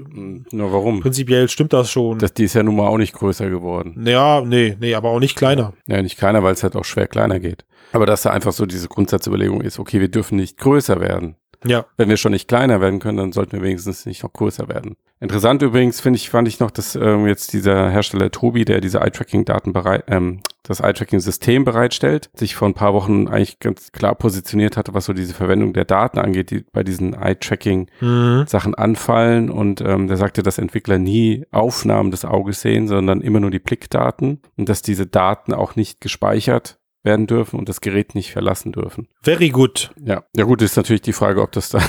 Nur 0.52 0.72
warum? 0.74 1.00
prinzipiell 1.00 1.48
stimmt 1.50 1.74
das 1.74 1.89
schon. 1.89 2.20
Das, 2.20 2.34
die 2.34 2.43
ist 2.46 2.56
ja 2.56 2.63
nun 2.63 2.76
mal 2.76 2.88
auch 2.88 2.98
nicht 2.98 3.13
größer 3.13 3.50
geworden. 3.50 4.04
ja, 4.06 4.41
nee, 4.41 4.76
nee, 4.80 4.96
aber 4.96 5.10
auch 5.10 5.20
nicht 5.20 5.36
kleiner. 5.36 5.74
Ja, 5.88 6.02
nicht 6.02 6.17
kleiner, 6.17 6.43
weil 6.43 6.54
es 6.54 6.63
halt 6.63 6.76
auch 6.76 6.86
schwer 6.86 7.08
kleiner 7.08 7.39
geht. 7.39 7.65
Aber 7.93 8.06
dass 8.06 8.24
da 8.24 8.32
einfach 8.32 8.52
so 8.52 8.65
diese 8.65 8.89
Grundsatzüberlegung 8.89 9.62
ist, 9.62 9.80
okay, 9.80 10.00
wir 10.02 10.10
dürfen 10.10 10.36
nicht 10.38 10.58
größer 10.58 11.00
werden. 11.00 11.36
Ja. 11.65 11.86
Wenn 11.98 12.10
wir 12.10 12.17
schon 12.17 12.32
nicht 12.32 12.48
kleiner 12.48 12.82
werden 12.82 13.00
können, 13.00 13.17
dann 13.17 13.32
sollten 13.32 13.54
wir 13.54 13.62
wenigstens 13.62 14.06
nicht 14.06 14.24
noch 14.24 14.34
größer 14.34 14.67
werden. 14.67 14.96
Interessant 15.20 15.63
übrigens 15.63 16.00
finde 16.00 16.17
ich, 16.17 16.30
fand 16.30 16.48
ich 16.48 16.60
noch, 16.60 16.70
dass 16.70 16.96
ähm, 16.96 17.26
jetzt 17.26 17.52
dieser 17.54 17.89
Hersteller 17.89 18.30
Tobi, 18.30 18.65
der 18.65 18.82
diese 18.82 19.00
Eye-Tracking-Daten 19.00 19.74
bereit, 19.74 20.04
ähm, 20.10 20.41
das 20.62 20.80
Eye-Tracking-System 20.80 21.65
bereitstellt, 21.65 22.30
sich 22.36 22.56
vor 22.56 22.67
ein 22.67 22.76
paar 22.76 22.93
Wochen 22.93 23.28
eigentlich 23.28 23.60
ganz 23.60 23.91
klar 23.91 24.13
positioniert 24.13 24.78
hatte, 24.78 24.93
was 24.93 25.06
so 25.06 25.13
diese 25.13 25.34
Verwendung 25.34 25.74
der 25.74 25.86
Daten 25.86 26.20
angeht, 26.20 26.52
die 26.52 26.63
bei 26.72 26.84
diesen 26.84 27.15
Eye-Tracking-Sachen 27.15 28.72
Mhm. 28.72 28.76
anfallen. 28.78 29.50
Und 29.50 29.82
ähm, 29.82 30.08
der 30.08 30.17
sagte, 30.17 30.43
dass 30.43 30.60
Entwickler 30.60 31.00
nie 31.00 31.46
Aufnahmen 31.52 32.12
des 32.12 32.24
Auges 32.24 32.62
sehen, 32.62 32.88
sondern 32.88 33.22
immer 33.22 33.39
nur 33.39 33.52
die 33.52 33.60
Blickdaten 33.60 34.41
und 34.56 34.70
dass 34.70 34.84
diese 34.84 35.08
Daten 35.08 35.54
auch 35.54 35.76
nicht 35.76 36.00
gespeichert 36.02 36.77
werden 37.04 37.28
dürfen 37.28 37.60
und 37.60 37.70
das 37.70 37.82
Gerät 37.82 38.16
nicht 38.16 38.32
verlassen 38.32 38.72
dürfen. 38.72 39.08
Very 39.22 39.50
good. 39.50 39.92
Ja, 40.04 40.24
ja 40.36 40.44
gut, 40.44 40.62
ist 40.62 40.78
natürlich 40.78 41.02
die 41.02 41.14
Frage, 41.14 41.42
ob 41.42 41.52
das 41.52 41.70
dann, 41.70 41.84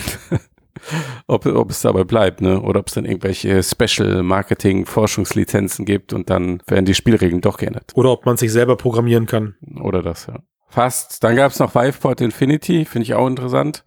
ob, 1.26 1.46
ob 1.46 1.70
es 1.70 1.80
dabei 1.80 2.04
bleibt, 2.04 2.40
ne? 2.40 2.60
Oder 2.60 2.80
ob 2.80 2.88
es 2.88 2.94
dann 2.94 3.04
irgendwelche 3.04 3.62
Special 3.62 4.22
Marketing 4.22 4.86
Forschungslizenzen 4.86 5.84
gibt 5.84 6.12
und 6.12 6.30
dann 6.30 6.62
werden 6.66 6.84
die 6.84 6.94
Spielregeln 6.94 7.40
doch 7.40 7.58
geändert. 7.58 7.92
Oder 7.94 8.10
ob 8.10 8.26
man 8.26 8.36
sich 8.36 8.52
selber 8.52 8.76
programmieren 8.76 9.26
kann. 9.26 9.56
Oder 9.80 10.02
das, 10.02 10.26
ja. 10.26 10.40
Fast. 10.68 11.24
Dann 11.24 11.34
gab 11.34 11.50
es 11.50 11.58
noch 11.58 11.74
Viveport 11.74 12.20
Infinity, 12.20 12.84
finde 12.84 13.04
ich 13.04 13.14
auch 13.14 13.26
interessant. 13.26 13.84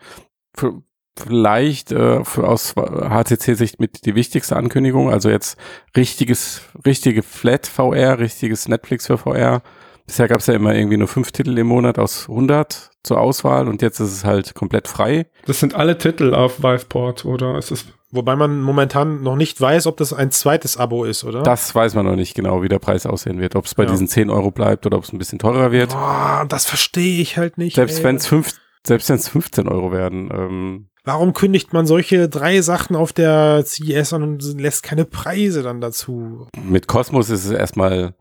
Für, 0.55 0.81
vielleicht 1.15 1.91
äh, 1.91 2.23
für 2.23 2.47
aus 2.47 2.73
HCC-Sicht 2.75 3.79
mit 3.79 4.05
die 4.05 4.15
wichtigste 4.15 4.55
Ankündigung. 4.55 5.11
Also 5.11 5.29
jetzt 5.29 5.57
richtiges, 5.95 6.61
richtige 6.85 7.21
Flat 7.21 7.67
VR, 7.67 8.19
richtiges 8.19 8.67
Netflix 8.67 9.07
für 9.07 9.17
VR. 9.17 9.61
Bisher 10.05 10.27
gab 10.27 10.39
es 10.39 10.47
ja 10.47 10.53
immer 10.53 10.73
irgendwie 10.75 10.97
nur 10.97 11.07
fünf 11.07 11.31
Titel 11.31 11.57
im 11.57 11.67
Monat 11.67 11.97
aus 11.99 12.27
100 12.29 12.91
zur 13.03 13.19
Auswahl 13.19 13.67
und 13.67 13.81
jetzt 13.81 13.99
ist 13.99 14.11
es 14.11 14.25
halt 14.25 14.53
komplett 14.55 14.87
frei. 14.87 15.27
Das 15.45 15.59
sind 15.59 15.73
alle 15.75 15.97
Titel 15.97 16.33
auf 16.33 16.61
Viveport, 16.61 17.25
oder 17.25 17.57
ist 17.57 17.71
es 17.71 17.85
Wobei 18.13 18.35
man 18.35 18.59
momentan 18.61 19.23
noch 19.23 19.37
nicht 19.37 19.61
weiß, 19.61 19.87
ob 19.87 19.95
das 19.95 20.11
ein 20.11 20.31
zweites 20.31 20.75
Abo 20.75 21.05
ist, 21.05 21.23
oder? 21.23 21.43
Das 21.43 21.73
weiß 21.73 21.95
man 21.95 22.05
noch 22.05 22.17
nicht 22.17 22.35
genau, 22.35 22.61
wie 22.61 22.67
der 22.67 22.79
Preis 22.79 23.05
aussehen 23.05 23.39
wird. 23.39 23.55
Ob 23.55 23.65
es 23.65 23.73
bei 23.73 23.83
Ja. 23.83 23.89
diesen 23.89 24.09
10 24.09 24.29
Euro 24.29 24.51
bleibt 24.51 24.85
oder 24.85 24.97
ob 24.97 25.05
es 25.05 25.13
ein 25.13 25.17
bisschen 25.17 25.39
teurer 25.39 25.71
wird. 25.71 25.91
Boah, 25.91 26.45
das 26.49 26.65
verstehe 26.65 27.21
ich 27.21 27.37
halt 27.37 27.57
nicht. 27.57 27.75
Selbst 27.75 28.03
wenn 28.03 28.17
es 28.17 28.27
fünf, 28.27 28.51
selbst 28.85 29.07
wenn 29.07 29.15
es 29.15 29.29
15 29.29 29.69
Euro 29.69 29.93
werden. 29.93 30.29
Ähm, 30.29 30.87
Warum 31.05 31.31
kündigt 31.33 31.71
man 31.71 31.87
solche 31.87 32.27
drei 32.27 32.59
Sachen 32.61 32.97
auf 32.97 33.13
der 33.13 33.63
CES 33.65 34.11
an 34.11 34.23
und 34.23 34.59
lässt 34.59 34.83
keine 34.83 35.05
Preise 35.05 35.63
dann 35.63 35.79
dazu? 35.79 36.47
mit 36.61 36.87
Cosmos 36.87 37.29
ist 37.29 37.45
es 37.45 37.51
erstmal 37.51 38.13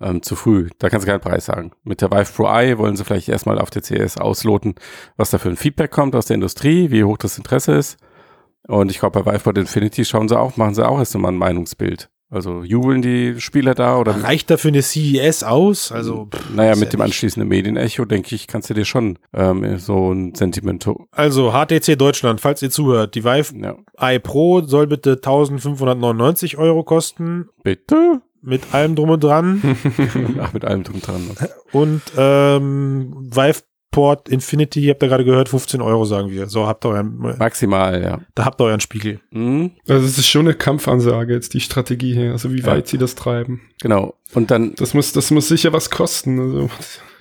ähm, 0.00 0.22
zu 0.22 0.36
früh. 0.36 0.68
Da 0.78 0.88
kannst 0.88 1.06
du 1.06 1.10
keinen 1.10 1.20
Preis 1.20 1.46
sagen. 1.46 1.72
Mit 1.84 2.00
der 2.00 2.10
Vive 2.10 2.32
Pro 2.32 2.46
Eye 2.46 2.78
wollen 2.78 2.96
sie 2.96 3.04
vielleicht 3.04 3.28
erstmal 3.28 3.58
auf 3.58 3.70
der 3.70 3.82
CS 3.82 4.18
ausloten, 4.18 4.74
was 5.16 5.30
da 5.30 5.38
für 5.38 5.48
ein 5.48 5.56
Feedback 5.56 5.90
kommt 5.90 6.14
aus 6.14 6.26
der 6.26 6.34
Industrie, 6.34 6.90
wie 6.90 7.04
hoch 7.04 7.18
das 7.18 7.38
Interesse 7.38 7.72
ist. 7.72 7.98
Und 8.66 8.90
ich 8.90 8.98
glaube, 8.98 9.22
bei 9.22 9.32
Viveport 9.32 9.58
Infinity 9.58 10.04
schauen 10.04 10.28
sie 10.28 10.38
auch, 10.38 10.56
machen 10.56 10.74
sie 10.74 10.86
auch 10.86 10.98
erst 10.98 11.16
mal 11.18 11.28
ein 11.28 11.36
Meinungsbild. 11.36 12.08
Also 12.30 12.64
jubeln 12.64 13.00
die 13.00 13.40
Spieler 13.40 13.74
da 13.74 13.98
oder 13.98 14.24
Reicht 14.24 14.50
dafür 14.50 14.70
eine 14.70 14.82
CES 14.82 15.44
aus? 15.44 15.92
Also, 15.92 16.26
pff, 16.34 16.50
naja, 16.52 16.74
mit 16.74 16.86
ja 16.86 16.90
dem 16.90 17.02
anschließenden 17.02 17.48
Medienecho, 17.48 18.06
denke 18.06 18.34
ich, 18.34 18.48
kannst 18.48 18.70
du 18.70 18.74
dir 18.74 18.84
schon 18.84 19.18
ähm, 19.32 19.78
so 19.78 20.12
ein 20.12 20.34
Sentiment. 20.34 20.84
Also, 21.12 21.52
HTC 21.52 21.96
Deutschland, 21.96 22.40
falls 22.40 22.60
ihr 22.62 22.70
zuhört, 22.70 23.14
die 23.14 23.22
Vive 23.22 23.54
Ja. 23.56 23.76
Eye 23.98 24.18
Pro 24.18 24.62
soll 24.62 24.88
bitte 24.88 25.12
1599 25.12 26.58
Euro 26.58 26.82
kosten, 26.82 27.50
Bitte? 27.62 28.20
Mit 28.44 28.74
allem 28.74 28.94
drum 28.94 29.10
und 29.10 29.24
dran. 29.24 29.60
Ach, 30.40 30.52
mit 30.52 30.64
allem 30.64 30.82
drum 30.84 31.00
dran. 31.00 31.22
und 31.72 32.02
ähm, 32.16 33.14
Viveport 33.30 34.28
Infinity, 34.28 34.80
ihr 34.80 34.90
habt 34.92 35.02
ja 35.02 35.08
gerade 35.08 35.24
gehört, 35.24 35.48
15 35.48 35.80
Euro 35.80 36.04
sagen 36.04 36.30
wir. 36.30 36.46
So, 36.48 36.66
habt 36.66 36.84
ihr 36.84 36.90
euren, 36.90 37.16
Maximal, 37.38 38.02
ja. 38.02 38.20
da 38.34 38.44
habt 38.44 38.60
ihr 38.60 38.64
euren 38.64 38.80
Spiegel. 38.80 39.20
Mhm, 39.30 39.72
Also 39.88 40.04
es 40.06 40.18
ist 40.18 40.28
schon 40.28 40.46
eine 40.46 40.54
Kampfansage 40.54 41.32
jetzt 41.32 41.54
die 41.54 41.60
Strategie 41.60 42.12
hier, 42.14 42.32
also 42.32 42.52
wie 42.52 42.60
Ja. 42.60 42.66
weit 42.66 42.88
sie 42.88 42.98
das 42.98 43.14
treiben. 43.14 43.62
genau. 43.80 44.14
Und 44.34 44.50
dann, 44.50 44.74
Das 44.74 44.94
muss, 44.94 45.12
das 45.12 45.30
muss 45.30 45.48
sicher 45.48 45.72
was 45.72 45.90
kosten. 45.90 46.38
Also 46.40 46.68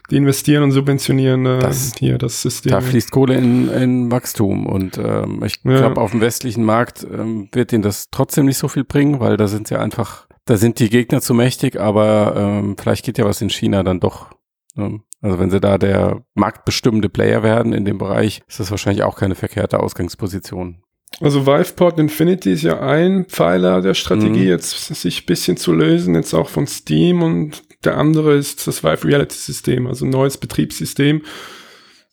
die 0.10 0.18
investieren 0.18 0.64
und 0.64 0.72
subventionieren 0.72 1.46
äh, 1.46 1.60
Das- 1.60 1.94
hier 1.98 2.18
das 2.18 2.42
System. 2.42 2.72
da 2.72 2.82
fließt 2.82 3.10
Kohle 3.12 3.36
in, 3.36 3.70
in 3.70 4.12
Wachstum. 4.12 4.66
Und 4.66 4.98
ähm, 4.98 5.42
ich 5.46 5.60
Ja. 5.64 5.78
glaube, 5.78 6.02
auf 6.02 6.12
dem 6.12 6.20
westlichen 6.22 6.64
Markt 6.66 7.06
ähm, 7.10 7.48
wird 7.54 7.72
ihnen 7.72 7.84
das 7.84 8.08
trotzdem 8.12 8.46
nicht 8.46 8.58
so 8.58 8.68
viel 8.68 8.84
bringen, 8.84 9.20
weil 9.22 9.38
da 9.38 9.48
sind 9.48 9.68
sie 9.68 9.78
einfach, 9.80 10.28
da 10.46 10.58
sind 10.58 10.80
die 10.80 10.90
Gegner 10.90 11.22
zu 11.22 11.34
mächtig, 11.34 11.80
aber 11.80 12.34
ähm, 12.36 12.76
vielleicht 12.78 13.06
geht 13.06 13.18
ja 13.18 13.26
was 13.26 13.42
in 13.42 13.50
China 13.50 13.84
dann 13.84 14.00
doch. 14.00 14.28
Ne? 14.76 15.00
Also 15.22 15.40
wenn 15.40 15.50
sie 15.50 15.60
da 15.62 15.78
der 15.78 16.26
marktbestimmende 16.34 17.08
Player 17.10 17.44
werden 17.44 17.72
in 17.74 17.86
dem 17.86 17.98
Bereich, 17.98 18.42
ist 18.48 18.60
das 18.60 18.72
wahrscheinlich 18.72 19.04
auch 19.04 19.16
keine 19.16 19.36
verkehrte 19.36 19.80
Ausgangsposition. 19.80 20.84
Also 21.22 21.46
Viveport 21.46 22.00
Infinity 22.00 22.54
ist 22.54 22.64
ja 22.64 22.80
ein 22.82 23.26
Pfeiler 23.26 23.82
der 23.82 23.94
Strategie, 23.94 24.42
Mhm. 24.42 24.48
jetzt 24.48 24.88
sich 24.96 25.22
ein 25.24 25.26
bisschen 25.28 25.58
zu 25.58 25.72
lösen, 25.72 26.16
jetzt 26.16 26.34
auch 26.34 26.50
von 26.50 26.66
Steam 26.68 27.22
und 27.22 27.64
der 27.86 27.98
andere 27.98 28.36
ist 28.36 28.66
das 28.68 28.84
Vive 28.84 29.08
Reality 29.08 29.36
System, 29.36 29.88
also 29.88 30.06
ein 30.06 30.10
neues 30.10 30.38
Betriebssystem, 30.38 31.22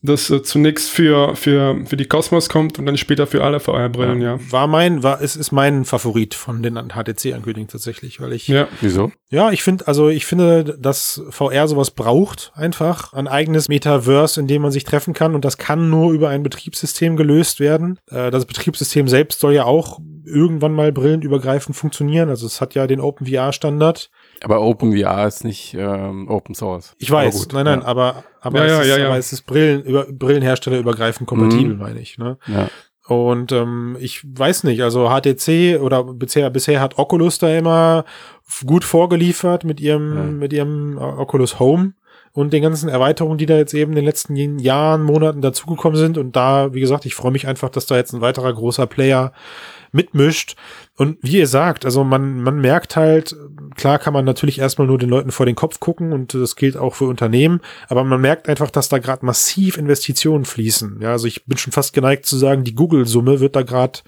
das 0.02 0.30
äh, 0.30 0.42
zunächst 0.42 0.90
für, 0.90 1.36
für, 1.36 1.84
für 1.84 1.96
die 1.96 2.06
Cosmos 2.06 2.48
kommt 2.48 2.78
und 2.78 2.86
dann 2.86 2.96
später 2.96 3.26
für 3.26 3.44
alle 3.44 3.60
VR-Brillen, 3.60 4.22
ja. 4.22 4.38
War 4.50 4.66
mein, 4.66 5.02
war, 5.02 5.20
es 5.20 5.36
ist 5.36 5.52
mein 5.52 5.84
Favorit 5.84 6.34
von 6.34 6.62
den 6.62 6.74
HTC-Ankündigungen 6.76 7.68
tatsächlich, 7.68 8.20
weil 8.20 8.32
ich, 8.32 8.48
ja, 8.48 8.60
Ja, 8.60 8.68
Wieso? 8.80 9.12
ich 9.52 9.62
finde, 9.62 9.86
also 9.86 10.08
ich 10.08 10.24
finde, 10.24 10.76
dass 10.78 11.22
VR 11.30 11.68
sowas 11.68 11.90
braucht 11.90 12.52
einfach. 12.54 13.12
Ein 13.12 13.28
eigenes 13.28 13.68
Metaverse, 13.68 14.40
in 14.40 14.46
dem 14.46 14.62
man 14.62 14.72
sich 14.72 14.84
treffen 14.84 15.12
kann 15.12 15.34
und 15.34 15.44
das 15.44 15.58
kann 15.58 15.90
nur 15.90 16.12
über 16.12 16.30
ein 16.30 16.42
Betriebssystem 16.42 17.16
gelöst 17.16 17.60
werden. 17.60 17.98
Äh, 18.10 18.30
das 18.30 18.46
Betriebssystem 18.46 19.06
selbst 19.06 19.40
soll 19.40 19.52
ja 19.52 19.64
auch 19.64 20.00
irgendwann 20.24 20.72
mal 20.72 20.92
brillenübergreifend 20.92 21.76
funktionieren. 21.76 22.28
Also 22.28 22.46
es 22.46 22.60
hat 22.60 22.74
ja 22.74 22.86
den 22.86 23.00
OpenVR-Standard. 23.00 24.10
Aber 24.42 24.60
OpenVR 24.62 25.26
ist 25.26 25.44
nicht 25.44 25.74
ähm, 25.74 26.28
Open 26.28 26.54
Source. 26.54 26.94
Ich 26.98 27.10
weiß, 27.10 27.48
nein, 27.52 27.64
nein, 27.66 27.80
ja. 27.80 27.86
aber, 27.86 28.24
aber, 28.40 28.58
Ja, 28.58 28.64
es 28.64 28.70
ja, 28.72 28.80
ist, 28.80 28.88
ja, 28.88 28.98
ja. 28.98 29.06
aber 29.08 29.18
es 29.18 29.32
ist 29.32 29.42
Brillen, 29.42 29.82
über, 29.84 30.06
Brillenhersteller 30.10 30.78
übergreifend 30.78 31.28
kompatibel, 31.28 31.74
Mhm. 31.74 31.78
meine 31.80 32.00
ich. 32.00 32.16
Ne? 32.18 32.38
Ja. 32.46 32.68
Und 33.06 33.50
ähm, 33.52 33.96
ich 34.00 34.22
weiß 34.24 34.64
nicht, 34.64 34.82
also 34.82 35.08
HTC 35.10 35.78
oder 35.80 36.04
bisher, 36.04 36.48
bisher 36.50 36.80
hat 36.80 36.96
Oculus 36.98 37.38
da 37.38 37.48
immer 37.56 38.04
gut 38.66 38.84
vorgeliefert 38.84 39.64
mit 39.64 39.80
ihrem, 39.80 40.16
Ja. 40.16 40.22
mit 40.22 40.52
ihrem 40.52 40.96
äh, 40.96 41.00
Oculus 41.00 41.58
Home 41.58 41.94
und 42.32 42.52
den 42.52 42.62
ganzen 42.62 42.88
Erweiterungen, 42.88 43.36
die 43.38 43.46
da 43.46 43.56
jetzt 43.56 43.74
eben 43.74 43.90
in 43.92 43.96
den 43.96 44.04
letzten 44.04 44.58
Jahren, 44.60 45.02
Monaten 45.02 45.40
dazugekommen 45.42 45.98
sind. 45.98 46.16
Und 46.18 46.36
da, 46.36 46.72
wie 46.72 46.80
gesagt, 46.80 47.04
ich 47.04 47.16
freue 47.16 47.32
mich 47.32 47.48
einfach, 47.48 47.68
dass 47.70 47.86
da 47.86 47.96
jetzt 47.96 48.12
ein 48.14 48.20
weiterer 48.20 48.52
großer 48.52 48.86
Player 48.86 49.32
mitmischt. 49.92 50.56
Und 50.96 51.18
wie 51.22 51.38
ihr 51.38 51.46
sagt, 51.46 51.84
also 51.84 52.04
man, 52.04 52.42
man 52.42 52.60
merkt 52.60 52.96
halt, 52.96 53.34
klar 53.76 53.98
kann 53.98 54.12
man 54.12 54.24
natürlich 54.24 54.58
erstmal 54.58 54.86
nur 54.86 54.98
den 54.98 55.08
Leuten 55.08 55.30
vor 55.30 55.46
den 55.46 55.54
Kopf 55.56 55.80
gucken 55.80 56.12
und 56.12 56.34
das 56.34 56.56
gilt 56.56 56.76
auch 56.76 56.94
für 56.94 57.06
Unternehmen, 57.06 57.60
aber 57.88 58.04
man 58.04 58.20
merkt 58.20 58.48
einfach, 58.48 58.70
dass 58.70 58.88
da 58.88 58.98
gerade 58.98 59.24
massiv 59.24 59.76
Investitionen 59.78 60.44
fließen. 60.44 61.00
Ja, 61.00 61.12
also 61.12 61.26
ich 61.26 61.44
bin 61.46 61.58
schon 61.58 61.72
fast 61.72 61.92
geneigt 61.92 62.26
zu 62.26 62.36
sagen, 62.36 62.64
die 62.64 62.74
Google-Summe 62.74 63.40
wird 63.40 63.56
da 63.56 63.62
gerade 63.62 64.00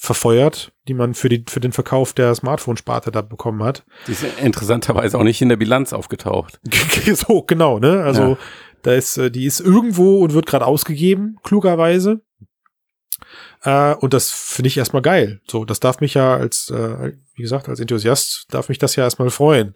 verfeuert, 0.00 0.72
die 0.86 0.94
man 0.94 1.14
für, 1.14 1.28
die, 1.28 1.44
für 1.48 1.58
den 1.58 1.72
Verkauf 1.72 2.12
der 2.12 2.32
Smartphone-Sparte 2.32 3.10
da 3.10 3.20
bekommen 3.20 3.64
hat. 3.64 3.84
Die 4.06 4.12
ist 4.12 4.24
interessanterweise 4.42 5.18
auch 5.18 5.24
nicht 5.24 5.42
in 5.42 5.48
der 5.48 5.56
Bilanz 5.56 5.92
aufgetaucht. 5.92 6.60
so, 7.14 7.42
genau, 7.42 7.80
ne? 7.80 8.04
Also 8.04 8.22
Ja. 8.22 8.38
da 8.82 8.92
ist, 8.94 9.18
äh, 9.18 9.28
die 9.30 9.44
ist 9.44 9.58
irgendwo 9.58 10.20
und 10.22 10.34
wird 10.34 10.46
gerade 10.46 10.66
ausgegeben, 10.66 11.38
klugerweise. 11.42 12.20
Äh, 13.62 13.94
und 13.94 14.14
das 14.14 14.30
finde 14.30 14.68
ich 14.68 14.76
erstmal 14.76 15.02
geil. 15.02 15.40
So, 15.48 15.64
das 15.64 15.80
darf 15.80 16.00
mich 16.00 16.14
ja 16.14 16.36
als, 16.36 16.70
äh, 16.70 17.12
wie 17.34 17.42
gesagt, 17.42 17.68
als 17.68 17.80
Enthusiast 17.80 18.46
darf 18.50 18.68
mich 18.68 18.78
das 18.78 18.96
ja 18.96 19.04
erstmal 19.04 19.30
freuen. 19.30 19.74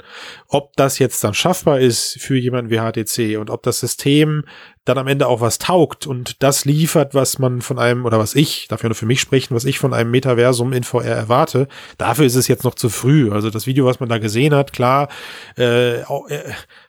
Ob 0.49 0.75
das 0.77 0.99
jetzt 0.99 1.23
dann 1.25 1.35
schaffbar 1.35 1.81
ist 1.81 2.19
für 2.21 2.37
jemanden 2.37 2.71
wie 2.71 2.79
HTC 2.79 3.39
und 3.39 3.51
ob 3.51 3.63
das 3.63 3.81
System 3.81 4.45
dann 4.85 4.99
am 4.99 5.07
Ende 5.07 5.29
auch 5.29 5.41
was 5.41 5.59
taugt 5.59 6.09
und 6.09 6.43
das 6.43 6.65
liefert, 6.65 7.15
was 7.15 7.39
man 7.39 7.63
von 7.63 7.79
einem, 7.79 8.05
oder 8.05 8.19
was 8.19 8.35
ich, 8.35 8.67
darf 8.67 8.83
ja 8.83 8.89
nur 8.89 8.97
für 8.97 9.07
mich 9.07 9.21
sprechen, 9.21 9.55
was 9.55 9.65
ich 9.65 9.79
von 9.79 9.95
einem 9.95 10.11
Metaversum 10.11 10.73
in 10.73 10.83
VR 10.83 11.05
erwarte, 11.05 11.69
dafür 11.99 12.27
ist 12.27 12.35
es 12.35 12.49
jetzt 12.49 12.65
noch 12.65 12.75
zu 12.75 12.89
früh. 12.89 13.31
Also 13.31 13.49
das 13.49 13.69
Video, 13.69 13.87
was 13.87 14.01
man 14.01 14.09
da 14.09 14.19
gesehen 14.19 14.55
hat, 14.55 14.73
klar, 14.73 15.09
äh, 15.57 16.01
äh, 16.01 16.05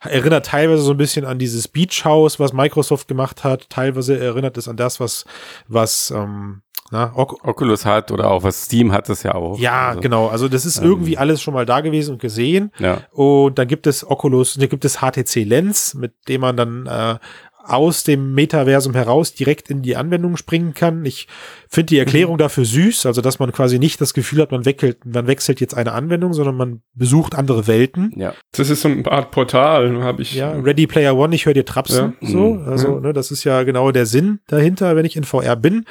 erinnert 0.02 0.48
teilweise 0.48 0.82
so 0.82 0.92
ein 0.92 0.98
bisschen 0.98 1.26
an 1.26 1.38
dieses 1.38 1.68
Beach 1.68 2.04
House, 2.04 2.40
was 2.40 2.52
Microsoft 2.52 3.08
gemacht 3.08 3.44
hat, 3.44 3.70
teilweise 3.70 4.18
erinnert 4.18 4.58
es 4.58 4.68
an 4.68 4.78
das, 4.78 5.00
was, 5.00 5.26
was, 5.68 6.10
ähm, 6.10 6.63
na, 6.92 7.12
Oculus 7.16 7.86
hat 7.86 8.12
oder 8.12 8.30
auch 8.30 8.44
was 8.44 8.66
Steam 8.66 8.92
hat 8.92 9.10
das 9.10 9.24
ja 9.24 9.34
auch. 9.34 9.58
ja, 9.58 9.90
Also, 9.90 10.02
genau. 10.02 10.28
Also 10.28 10.48
das 10.48 10.66
ist 10.66 10.78
ähm, 10.78 10.84
irgendwie 10.86 11.18
alles 11.18 11.42
schon 11.42 11.54
mal 11.54 11.66
da 11.66 11.82
gewesen 11.82 12.14
und 12.14 12.22
gesehen. 12.22 12.72
Ja. 12.78 13.02
Und 13.12 13.58
dann 13.58 13.68
gibt 13.68 13.88
es 13.88 14.08
Oculus, 14.08 14.56
da 14.56 14.68
gibt 14.68 14.86
es 14.86 14.98
HTC 15.00 15.44
Lens, 15.44 15.96
mit 15.96 16.14
dem 16.28 16.42
man 16.42 16.56
dann 16.56 16.86
äh, 16.86 17.18
aus 17.66 18.04
dem 18.04 18.34
Metaversum 18.34 18.94
heraus 18.94 19.34
direkt 19.34 19.70
in 19.70 19.82
die 19.82 19.96
Anwendung 19.96 20.36
springen 20.38 20.74
kann. 20.74 21.06
Ich 21.06 21.28
finde 21.70 21.88
die 21.88 21.98
Erklärung 21.98 22.38
dafür 22.38 22.66
süß, 22.66 23.06
also 23.06 23.22
dass 23.22 23.40
man 23.40 23.52
quasi 23.54 23.80
nicht 23.80 24.02
das 24.02 24.14
Gefühl 24.14 24.42
hat, 24.42 24.52
man 24.52 24.66
wechselt, 24.66 25.06
man 25.06 25.28
wechselt 25.28 25.62
jetzt 25.62 25.74
eine 25.74 25.94
Anwendung, 25.94 26.34
sondern 26.34 26.56
man 26.56 26.82
besucht 26.94 27.36
andere 27.36 27.66
Welten. 27.68 28.12
Ja. 28.18 28.34
Das 28.52 28.70
ist 28.70 28.82
so 28.82 28.90
eine 28.90 29.10
Art 29.10 29.32
Portal, 29.32 30.04
habe 30.04 30.22
ich. 30.22 30.36
Ja, 30.36 30.52
Ready 30.52 30.88
Player 30.88 31.16
One, 31.16 31.34
ich 31.34 31.46
höre 31.46 31.54
dir 31.54 31.66
trapsen. 31.66 32.16
Ja. 32.20 32.28
So, 32.30 32.38
Mhm. 32.56 32.68
also 32.68 32.88
Ja. 32.96 33.00
ne, 33.00 33.14
das 33.14 33.32
ist 33.32 33.44
ja 33.46 33.64
genau 33.64 33.92
der 33.92 34.06
Sinn 34.06 34.40
dahinter. 34.48 34.96
Wenn 34.96 35.06
ich 35.06 35.16
in 35.16 35.24
VR 35.24 35.56
bin, 35.56 35.86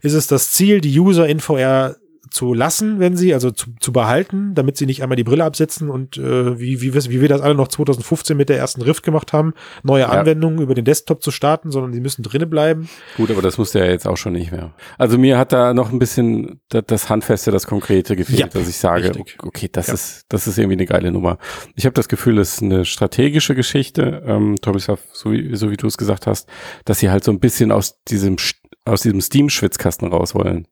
ist 0.00 0.14
es 0.14 0.26
das 0.28 0.52
Ziel, 0.52 0.80
die 0.80 0.98
User 0.98 1.26
in 1.28 1.40
VR 1.40 1.96
zu 2.30 2.54
lassen, 2.54 2.98
wenn 3.00 3.16
sie, 3.16 3.34
also 3.34 3.50
zu, 3.50 3.70
zu 3.80 3.92
behalten, 3.92 4.54
damit 4.54 4.76
sie 4.76 4.86
nicht 4.86 5.02
einmal 5.02 5.16
die 5.16 5.24
Brille 5.24 5.44
absetzen 5.44 5.90
und 5.90 6.16
äh, 6.16 6.58
wie, 6.58 6.80
wie, 6.80 6.94
wir- 6.94 7.04
wie 7.04 7.20
wir 7.20 7.28
das 7.28 7.40
alle 7.40 7.54
noch 7.54 7.68
2015 7.68 8.36
mit 8.36 8.48
der 8.48 8.58
ersten 8.58 8.82
Rift 8.82 9.02
gemacht 9.02 9.32
haben, 9.32 9.54
neue 9.82 10.02
Ja. 10.02 10.08
Anwendungen 10.08 10.60
über 10.60 10.74
den 10.74 10.84
Desktop 10.84 11.22
zu 11.22 11.30
starten, 11.30 11.70
sondern 11.70 11.92
die 11.92 12.00
müssen 12.00 12.22
drinnen 12.22 12.48
bleiben. 12.50 12.88
Gut, 13.16 13.30
aber 13.30 13.42
das 13.42 13.58
musste 13.58 13.78
ja 13.80 13.86
jetzt 13.86 14.06
auch 14.06 14.16
schon 14.16 14.32
nicht 14.32 14.52
mehr. 14.52 14.72
Also 14.98 15.18
mir 15.18 15.38
hat 15.38 15.52
da 15.52 15.74
noch 15.74 15.92
ein 15.92 15.98
bisschen 15.98 16.60
da- 16.68 16.82
das 16.82 17.08
Handfeste, 17.08 17.50
das 17.50 17.66
Konkrete 17.66 18.16
gefehlt, 18.16 18.38
Ja, 18.38 18.46
dass 18.46 18.68
ich 18.68 18.76
sage, 18.78 19.08
richtig. 19.10 19.36
okay, 19.42 19.68
das 19.70 19.88
Ja. 19.88 19.94
ist, 19.94 20.24
das 20.28 20.46
ist 20.46 20.58
irgendwie 20.58 20.76
eine 20.76 20.86
geile 20.86 21.10
Nummer. 21.12 21.38
Ich 21.74 21.84
habe 21.86 21.94
das 21.94 22.08
Gefühl, 22.08 22.38
es 22.38 22.54
ist 22.54 22.62
eine 22.62 22.84
strategische 22.84 23.54
Geschichte, 23.54 24.22
ähm, 24.26 24.56
Tomislav, 24.60 25.00
so 25.12 25.32
wie, 25.32 25.54
so 25.56 25.70
wie 25.70 25.76
du 25.76 25.86
es 25.86 25.96
gesagt 25.96 26.26
hast, 26.26 26.48
dass 26.84 26.98
sie 26.98 27.10
halt 27.10 27.24
so 27.24 27.30
ein 27.32 27.40
bisschen 27.40 27.72
aus 27.72 28.02
diesem, 28.04 28.36
aus 28.84 29.02
diesem 29.02 29.20
Steam-Schwitzkasten 29.20 30.08
raus 30.08 30.34
wollen. 30.34 30.66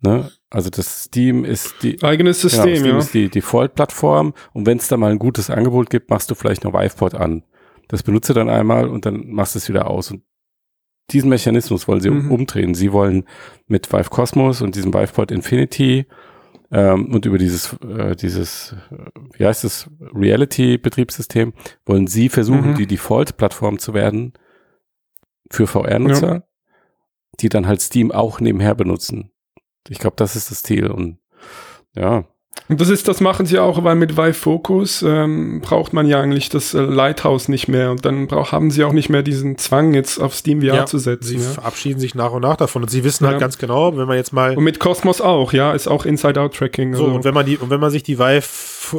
Ne? 0.00 0.30
Also 0.50 0.70
das 0.70 1.04
Steam 1.04 1.44
ist 1.44 1.82
die, 1.82 2.00
Eigenes 2.02 2.40
Genau, 2.40 2.50
System, 2.50 2.76
Steam 2.76 2.92
ja. 2.92 2.98
ist 2.98 3.14
die 3.14 3.28
Default-Plattform 3.28 4.32
und 4.52 4.66
wenn 4.66 4.78
es 4.78 4.88
da 4.88 4.96
mal 4.96 5.10
ein 5.10 5.18
gutes 5.18 5.50
Angebot 5.50 5.90
gibt, 5.90 6.08
machst 6.10 6.30
du 6.30 6.34
vielleicht 6.34 6.64
noch 6.64 6.72
Viveport 6.72 7.14
an. 7.14 7.42
Das 7.88 8.02
benutze 8.02 8.32
dann 8.34 8.48
einmal 8.48 8.88
und 8.88 9.06
dann 9.06 9.28
machst 9.30 9.54
du 9.54 9.58
es 9.58 9.68
wieder 9.68 9.88
aus. 9.90 10.10
Und 10.10 10.22
diesen 11.10 11.30
Mechanismus 11.30 11.88
wollen 11.88 12.00
sie 12.00 12.10
Mhm. 12.10 12.30
umdrehen. 12.30 12.74
Sie 12.74 12.92
wollen 12.92 13.24
mit 13.66 13.90
Vive 13.92 14.10
Cosmos 14.10 14.60
und 14.62 14.74
diesem 14.76 14.92
Viveport 14.94 15.30
Infinity 15.32 16.06
ähm, 16.70 17.12
und 17.14 17.24
über 17.24 17.38
dieses, 17.38 17.72
äh, 17.82 18.14
dieses, 18.14 18.76
äh, 18.92 18.96
wie 19.38 19.46
heißt 19.46 19.64
es, 19.64 19.90
Reality-Betriebssystem, 20.14 21.54
wollen 21.86 22.06
sie 22.06 22.28
versuchen, 22.28 22.72
Mhm. 22.72 22.74
die 22.76 22.86
Default-Plattform 22.86 23.78
zu 23.78 23.94
werden 23.94 24.34
für 25.50 25.66
VR-Nutzer, 25.66 26.44
die 27.40 27.48
dann 27.48 27.66
halt 27.66 27.80
Steam 27.80 28.12
auch 28.12 28.38
nebenher 28.40 28.74
benutzen. 28.74 29.30
Ich 29.88 29.98
glaube, 29.98 30.16
das 30.16 30.36
ist 30.36 30.50
das 30.50 30.62
Ziel 30.62 30.90
und 30.90 31.18
ja, 31.94 32.24
Und 32.68 32.80
das 32.82 32.90
ist, 32.90 33.08
das 33.08 33.20
machen 33.20 33.46
sie 33.46 33.58
auch, 33.58 33.82
weil 33.82 33.94
mit 33.94 34.16
Vive 34.18 34.34
Focus 34.34 35.02
ähm, 35.02 35.60
braucht 35.62 35.92
man 35.94 36.06
ja 36.06 36.20
eigentlich 36.20 36.50
das 36.50 36.74
äh, 36.74 36.80
Lighthouse 36.80 37.48
nicht 37.48 37.66
mehr 37.66 37.90
und 37.90 38.04
dann 38.04 38.26
brauch, 38.26 38.52
haben 38.52 38.70
sie 38.70 38.84
auch 38.84 38.92
nicht 38.92 39.08
mehr 39.08 39.22
diesen 39.22 39.56
Zwang, 39.56 39.94
jetzt 39.94 40.18
auf 40.18 40.34
Steam 40.34 40.60
VR 40.60 40.66
Ja, 40.74 40.86
zu 40.86 40.98
Sie 40.98 41.04
setzen. 41.04 41.36
Ja. 41.40 41.48
verabschieden 41.48 41.98
sich 41.98 42.14
nach 42.14 42.30
und 42.32 42.42
nach 42.42 42.56
davon 42.56 42.82
und 42.82 42.88
sie 42.90 43.04
wissen 43.04 43.24
halt 43.26 43.36
Ja. 43.36 43.40
ganz 43.40 43.56
genau, 43.56 43.96
wenn 43.96 44.06
man 44.06 44.16
jetzt 44.18 44.32
mal 44.34 44.54
Und 44.56 44.64
mit 44.64 44.80
Cosmos 44.80 45.20
auch, 45.22 45.52
ja, 45.54 45.72
ist 45.72 45.88
auch 45.88 46.04
Inside-Out-Tracking. 46.04 46.94
So, 46.94 47.04
also- 47.04 47.16
und 47.16 47.24
wenn 47.24 47.32
man 47.34 47.46
die, 47.46 47.56
und 47.56 47.70
wenn 47.70 47.80
man 47.80 47.90
sich 47.90 48.02
die 48.02 48.18
Vive 48.18 48.44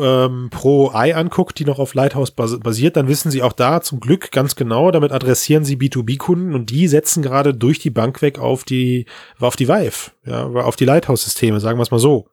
ähm, 0.02 0.50
Pro 0.52 0.92
Eye 0.94 1.14
anguckt, 1.14 1.60
die 1.60 1.66
noch 1.66 1.78
auf 1.80 1.94
Lighthouse 1.94 2.32
bas 2.32 2.60
basiert, 2.60 2.98
dann 2.98 3.08
wissen 3.08 3.30
sie 3.32 3.44
auch 3.44 3.54
da 3.54 3.82
zum 3.82 4.00
Glück 4.00 4.32
ganz 4.32 4.56
genau, 4.56 4.90
damit 4.92 5.12
adressieren 5.12 5.64
sie 5.64 5.76
B2B-Kunden 5.78 6.56
und 6.56 6.72
die 6.72 6.88
setzen 6.88 7.22
gerade 7.22 7.54
durch 7.54 7.78
die 7.80 7.90
Bank 7.92 8.22
weg 8.24 8.40
auf 8.40 8.64
die, 8.64 9.06
auf 9.40 9.56
die 9.56 9.68
Vive, 9.68 10.12
ja, 10.26 10.46
auf 10.48 10.76
die 10.76 10.86
Lighthouse-Systeme, 10.86 11.60
sagen 11.60 11.78
wir 11.78 11.84
es 11.84 11.92
mal 11.92 12.00
so. 12.00 12.26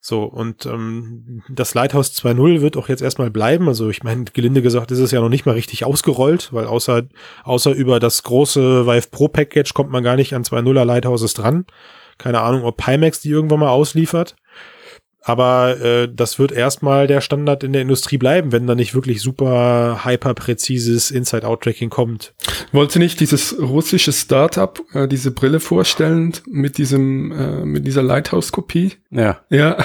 So, 0.00 0.22
und 0.22 0.64
ähm, 0.64 1.42
das 1.48 1.74
Lighthouse 1.74 2.12
2.0 2.12 2.60
wird 2.60 2.76
auch 2.76 2.88
jetzt 2.88 3.02
erstmal 3.02 3.30
bleiben. 3.30 3.68
Also 3.68 3.90
ich 3.90 4.04
meine, 4.04 4.24
gelinde 4.24 4.62
gesagt, 4.62 4.90
ist 4.92 5.00
es 5.00 5.10
ja 5.10 5.20
noch 5.20 5.28
nicht 5.28 5.44
mal 5.44 5.52
richtig 5.52 5.84
ausgerollt, 5.84 6.52
weil 6.52 6.66
außer, 6.66 7.02
außer 7.42 7.72
über 7.72 7.98
das 7.98 8.22
große 8.22 8.86
Vive 8.86 9.08
Pro 9.10 9.28
Package 9.28 9.74
kommt 9.74 9.90
man 9.90 10.04
gar 10.04 10.16
nicht 10.16 10.34
an 10.34 10.44
2.0er 10.44 10.84
Lighthouses 10.84 11.34
dran. 11.34 11.66
Keine 12.16 12.40
Ahnung, 12.40 12.64
ob 12.64 12.76
Pimax 12.76 13.20
die 13.20 13.30
irgendwann 13.30 13.60
mal 13.60 13.70
ausliefert. 13.70 14.36
Aber 15.22 15.80
äh, 15.80 16.08
das 16.12 16.38
wird 16.38 16.52
erstmal 16.52 17.06
der 17.06 17.20
Standard 17.20 17.64
in 17.64 17.72
der 17.72 17.82
Industrie 17.82 18.18
bleiben, 18.18 18.52
wenn 18.52 18.66
da 18.66 18.74
nicht 18.74 18.94
wirklich 18.94 19.20
super 19.20 20.00
hyperpräzises 20.04 21.10
Inside-Out-Tracking 21.10 21.90
kommt. 21.90 22.34
Wollte 22.72 22.98
nicht 22.98 23.20
dieses 23.20 23.58
russische 23.60 24.12
Startup 24.12 24.80
äh, 24.94 25.08
diese 25.08 25.30
Brille 25.30 25.60
vorstellen 25.60 26.34
mit 26.46 26.78
diesem, 26.78 27.32
äh, 27.32 27.64
mit 27.64 27.86
dieser 27.86 28.02
Lighthouse-Kopie? 28.02 28.94
ja. 29.10 29.40
Ja, 29.50 29.76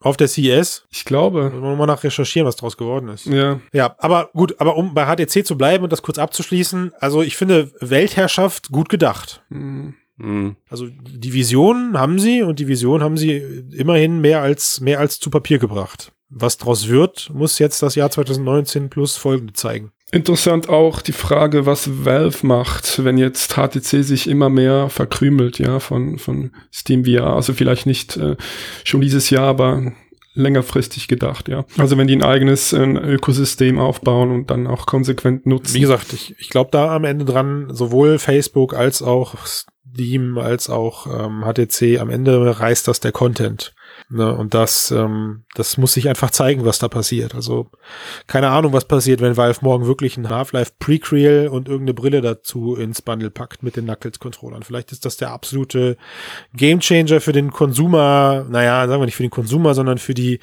Auf 0.00 0.16
der 0.16 0.26
CES, 0.26 0.84
ich 0.90 1.04
glaube. 1.04 1.44
müssen 1.50 1.62
wir 1.62 1.76
mal 1.76 1.86
nach 1.86 2.02
recherchieren, 2.02 2.48
was 2.48 2.56
draus 2.56 2.76
geworden 2.76 3.08
ist. 3.08 3.26
Ja. 3.26 3.60
Ja, 3.72 3.94
aber 3.98 4.30
gut, 4.32 4.56
aber 4.58 4.76
um 4.76 4.94
bei 4.94 5.06
HTC 5.06 5.46
zu 5.46 5.56
bleiben 5.56 5.84
und 5.84 5.92
das 5.92 6.02
kurz 6.02 6.18
abzuschließen, 6.18 6.92
also 6.98 7.22
ich 7.22 7.36
finde 7.36 7.70
Weltherrschaft 7.80 8.70
gut 8.70 8.88
gedacht. 8.88 9.42
Hm. 9.50 9.94
Mhm. 10.22 10.56
Also 10.70 10.86
die 10.88 11.32
Vision 11.32 11.98
haben 11.98 12.18
sie 12.18 12.42
und 12.42 12.58
die 12.60 12.68
Vision 12.68 13.02
haben 13.02 13.16
sie 13.16 13.36
immerhin 13.76 14.20
mehr 14.20 14.40
als 14.40 14.80
mehr 14.80 15.00
als 15.00 15.18
zu 15.18 15.30
Papier 15.30 15.58
gebracht. 15.58 16.12
Was 16.30 16.56
draus 16.56 16.88
wird, 16.88 17.30
muss 17.34 17.58
jetzt 17.58 17.82
das 17.82 17.94
Jahr 17.94 18.10
2019 18.10 18.88
plus 18.88 19.16
folgende 19.16 19.52
zeigen. 19.52 19.90
Interessant 20.12 20.68
auch 20.68 21.02
die 21.02 21.12
Frage, 21.12 21.66
was 21.66 22.04
Valve 22.04 22.46
macht, 22.46 23.02
wenn 23.02 23.18
jetzt 23.18 23.54
HTC 23.54 24.04
sich 24.04 24.28
immer 24.28 24.48
mehr 24.48 24.88
verkrümelt, 24.90 25.58
ja, 25.58 25.80
von, 25.80 26.18
von 26.18 26.52
Steam 26.72 27.04
VR. 27.04 27.34
Also 27.34 27.54
vielleicht 27.54 27.86
nicht 27.86 28.16
äh, 28.18 28.36
schon 28.84 29.00
dieses 29.00 29.30
Jahr, 29.30 29.46
aber 29.46 29.92
längerfristig 30.34 31.08
gedacht, 31.08 31.48
ja. 31.48 31.64
Also 31.78 31.98
wenn 31.98 32.06
die 32.06 32.16
ein 32.16 32.22
eigenes 32.22 32.72
äh, 32.72 32.82
Ökosystem 32.82 33.78
aufbauen 33.78 34.30
und 34.30 34.50
dann 34.50 34.66
auch 34.66 34.86
konsequent 34.86 35.46
nutzen. 35.46 35.74
Wie 35.74 35.80
gesagt, 35.80 36.12
ich, 36.12 36.34
ich 36.38 36.48
glaube 36.48 36.70
da 36.72 36.94
am 36.94 37.04
Ende 37.04 37.24
dran, 37.24 37.68
sowohl 37.70 38.18
Facebook 38.18 38.74
als 38.74 39.02
auch 39.02 39.34
Steam 39.46 40.38
als 40.38 40.70
auch 40.70 41.06
ähm, 41.06 41.44
HTC, 41.44 42.00
am 42.00 42.10
Ende 42.10 42.58
reißt 42.58 42.88
das 42.88 43.00
der 43.00 43.12
Content. 43.12 43.74
Ne? 44.12 44.34
Und 44.34 44.52
das, 44.52 44.90
ähm, 44.90 45.44
das 45.54 45.78
muss 45.78 45.94
sich 45.94 46.08
einfach 46.08 46.30
zeigen, 46.30 46.66
was 46.66 46.78
da 46.78 46.88
passiert. 46.88 47.34
Also 47.34 47.70
keine 48.26 48.48
Ahnung, 48.50 48.74
was 48.74 48.84
passiert, 48.84 49.22
wenn 49.22 49.38
Valve 49.38 49.60
morgen 49.62 49.86
wirklich 49.86 50.18
ein 50.18 50.28
Half-Life 50.28 50.72
Prequel 50.78 51.48
und 51.48 51.68
irgendeine 51.68 51.94
Brille 51.94 52.20
dazu 52.20 52.76
ins 52.76 53.00
Bundle 53.00 53.30
packt 53.30 53.62
mit 53.62 53.76
den 53.76 53.86
Knuckles-Controllern. 53.86 54.62
Vielleicht 54.64 54.92
ist 54.92 55.06
das 55.06 55.16
der 55.16 55.30
absolute 55.30 55.96
Gamechanger 56.54 57.20
für 57.22 57.32
den 57.32 57.52
Consumer, 57.52 58.44
naja, 58.48 58.86
sagen 58.86 59.00
wir 59.00 59.06
nicht 59.06 59.16
für 59.16 59.22
den 59.22 59.30
Consumer, 59.30 59.74
sondern 59.74 59.96
für 59.96 60.14
die 60.14 60.40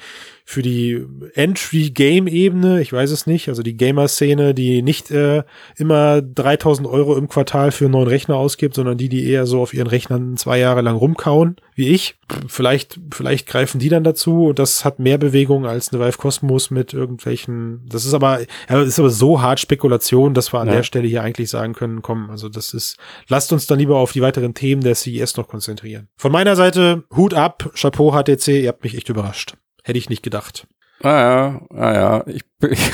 für 0.50 0.62
die 0.62 1.00
Entry-Game-Ebene, 1.34 2.80
ich 2.80 2.92
weiß 2.92 3.12
es 3.12 3.26
nicht, 3.28 3.48
also 3.48 3.62
die 3.62 3.76
Gamer-Szene, 3.76 4.52
die 4.52 4.82
nicht 4.82 5.12
äh, 5.12 5.44
immer 5.76 6.20
3000 6.22 6.88
Euro 6.88 7.16
im 7.16 7.28
Quartal 7.28 7.70
für 7.70 7.84
einen 7.84 7.92
neuen 7.92 8.08
Rechner 8.08 8.34
ausgibt, 8.34 8.74
sondern 8.74 8.98
die, 8.98 9.08
die 9.08 9.28
eher 9.30 9.46
so 9.46 9.62
auf 9.62 9.72
ihren 9.72 9.86
Rechnern 9.86 10.36
zwei 10.36 10.58
Jahre 10.58 10.80
lang 10.80 10.96
rumkauen, 10.96 11.54
wie 11.76 11.90
ich. 11.90 12.16
Vielleicht, 12.48 12.98
vielleicht 13.12 13.46
greifen 13.46 13.78
die 13.78 13.88
dann 13.88 14.02
dazu 14.02 14.46
und 14.46 14.58
das 14.58 14.84
hat 14.84 14.98
mehr 14.98 15.18
Bewegung 15.18 15.66
als 15.66 15.92
eine 15.92 16.04
Vive 16.04 16.18
Cosmos 16.18 16.72
mit 16.72 16.92
irgendwelchen, 16.94 17.86
das 17.88 18.04
ist 18.04 18.14
aber, 18.14 18.40
ja, 18.68 18.82
ist 18.82 18.98
aber 18.98 19.10
so 19.10 19.40
hart 19.40 19.60
Spekulation, 19.60 20.34
dass 20.34 20.52
wir 20.52 20.58
an 20.58 20.66
Ja. 20.66 20.74
der 20.74 20.82
Stelle 20.82 21.06
hier 21.06 21.22
eigentlich 21.22 21.48
sagen 21.48 21.74
können, 21.74 22.02
komm, 22.02 22.28
also 22.28 22.48
das 22.48 22.74
ist, 22.74 22.96
lasst 23.28 23.52
uns 23.52 23.68
dann 23.68 23.78
lieber 23.78 23.98
auf 23.98 24.10
die 24.10 24.20
weiteren 24.20 24.54
Themen 24.54 24.82
der 24.82 24.96
CES 24.96 25.36
noch 25.36 25.46
konzentrieren. 25.46 26.08
Von 26.16 26.32
meiner 26.32 26.56
Seite, 26.56 27.04
Hut 27.14 27.34
ab, 27.34 27.70
Chapeau 27.74 28.10
HTC, 28.10 28.62
ihr 28.62 28.68
habt 28.68 28.82
mich 28.82 28.96
echt 28.96 29.08
überrascht. 29.08 29.54
Hätte 29.84 29.98
ich 29.98 30.08
nicht 30.10 30.22
gedacht. 30.22 30.66
Ah 31.02 31.08
ja, 31.08 31.60
ah 31.70 31.92
ja. 31.94 32.24
Ich, 32.26 32.42
ich, 32.70 32.90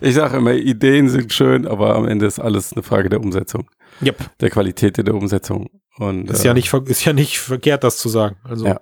ich 0.00 0.14
sage 0.14 0.38
immer, 0.38 0.52
Ideen 0.52 1.08
sind 1.08 1.32
schön, 1.32 1.66
aber 1.66 1.94
am 1.94 2.06
Ende 2.06 2.26
ist 2.26 2.38
alles 2.40 2.72
eine 2.72 2.82
Frage 2.82 3.08
der 3.08 3.20
Umsetzung, 3.20 3.70
Yep. 4.02 4.38
der 4.40 4.50
Qualität 4.50 4.96
der 4.98 5.14
Umsetzung. 5.14 5.68
Und 5.98 6.30
Ist 6.30 6.44
äh, 6.44 6.48
ja 6.48 6.54
nicht, 6.54 6.72
ist 6.72 7.04
ja 7.04 7.12
nicht 7.12 7.38
verkehrt, 7.38 7.84
das 7.84 7.98
zu 7.98 8.08
sagen. 8.08 8.36
Also, 8.44 8.66
Ja. 8.66 8.80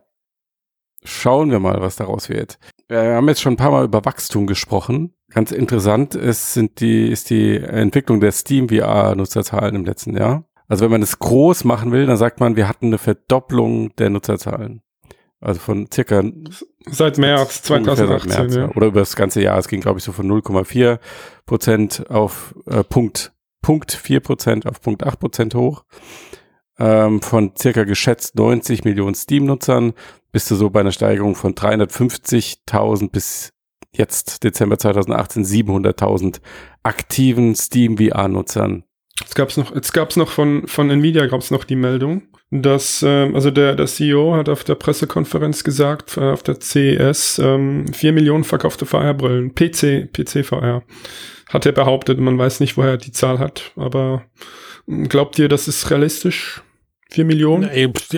schauen 1.05 1.51
wir 1.51 1.59
mal, 1.61 1.81
was 1.81 1.97
daraus 1.97 2.29
wird. 2.29 2.59
Wir 2.89 3.15
haben 3.15 3.29
jetzt 3.29 3.41
schon 3.43 3.55
ein 3.55 3.59
paar 3.59 3.71
Mal 3.73 3.85
über 3.85 4.05
Wachstum 4.05 4.47
gesprochen. 4.47 5.13
Ganz 5.31 5.51
interessant 5.51 6.15
ist, 6.15 6.55
sind 6.55 6.81
die, 6.81 7.09
ist 7.11 7.31
die 7.31 7.57
Entwicklung 7.57 8.21
der 8.21 8.33
Steam 8.33 8.69
VR-Nutzerzahlen 8.69 9.75
im 9.75 9.85
letzten 9.85 10.17
Jahr. 10.17 10.45
Also 10.69 10.85
wenn 10.85 10.93
man 10.93 11.03
es 11.03 11.19
groß 11.19 11.65
machen 11.65 11.93
will, 11.93 12.07
dann 12.07 12.17
sagt 12.17 12.41
man, 12.41 12.57
wir 12.57 12.69
hatten 12.69 12.87
eine 12.87 12.99
Verdopplung 12.99 13.95
der 13.97 14.11
Nutzerzahlen. 14.11 14.83
Also 15.41 15.61
von 15.61 15.87
circa 15.93 16.23
Seit 16.87 17.19
März 17.19 17.69
ungefähr 17.71 17.97
2018, 17.97 18.31
seit 18.31 18.39
März, 18.41 18.55
ja. 18.55 18.77
Oder 18.77 18.87
über 18.87 19.01
das 19.01 19.17
ganze 19.17 19.43
Jahr. 19.43 19.59
Es 19.59 19.69
ging, 19.69 19.81
glaube 19.81 19.99
ich, 19.99 20.05
so 20.05 20.13
von 20.13 20.27
0,4 20.27 20.99
Prozent 21.45 22.11
auf 22.11 22.55
äh, 22.67 22.83
Punkt, 22.85 23.33
Punkt 23.61 23.93
4 23.93 24.21
Prozent 24.21 24.67
auf 24.67 24.81
Punkt 24.81 25.05
8 25.05 25.19
Prozent 25.19 25.55
hoch. 25.55 25.85
Ähm, 26.79 27.23
von 27.23 27.53
circa 27.57 27.85
geschätzt 27.85 28.37
90 28.37 28.85
Millionen 28.85 29.15
Steam-Nutzern 29.15 29.95
bist 30.31 30.51
du 30.51 30.55
so 30.55 30.69
bei 30.71 30.81
einer 30.81 30.93
Steigerung 30.93 31.35
von 31.35 31.55
350.000 31.55 33.11
bis 33.11 33.53
jetzt 33.93 34.45
Dezember 34.45 34.79
2018 34.79 35.45
700.000 35.45 36.41
aktiven 36.83 37.55
Steam 37.55 37.97
VR-Nutzern. 37.97 38.85
Jetzt 39.21 39.35
gab's 39.35 39.57
noch, 39.57 39.75
jetzt 39.75 39.93
gab's 39.93 40.17
noch 40.17 40.31
von, 40.31 40.67
von 40.69 40.91
Nvidia 40.91 41.27
gab's 41.27 41.51
noch 41.51 41.65
die 41.65 41.77
Meldung. 41.77 42.29
Dass, 42.51 43.03
ähm, 43.03 43.35
also 43.35 43.51
der, 43.51 43.75
der 43.75 43.87
CEO 43.87 44.37
hat 44.37 44.49
auf 44.49 44.63
der 44.63 44.77
Pressekonferenz 44.77 45.65
gesagt, 45.65 46.17
äh, 46.17 46.31
auf 46.31 46.43
der 46.43 46.61
CES, 46.61 47.41
ähm, 47.41 47.93
4 47.93 48.13
Millionen 48.13 48.45
verkaufte 48.45 48.87
VR-Brillen, 48.87 49.55
PC, 49.55 50.09
PC-VR, 50.13 50.83
hat 51.49 51.67
er 51.67 51.73
behauptet. 51.73 52.19
Man 52.19 52.39
weiß 52.39 52.61
nicht, 52.61 52.77
woher 52.77 52.93
er 52.93 52.97
die 52.99 53.13
Zahl 53.13 53.39
hat, 53.39 53.73
aber 53.77 54.25
mh, 54.87 55.09
glaubt 55.09 55.39
ihr, 55.39 55.49
das 55.49 55.67
ist 55.67 55.91
realistisch? 55.91 56.63
4 57.11 57.25
Millionen? 57.25 57.69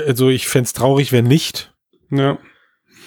Also 0.07 0.29
ich 0.29 0.49
fänd's 0.49 0.73
traurig, 0.73 1.12
wenn 1.12 1.27
nicht. 1.27 1.73
Ja. 2.11 2.38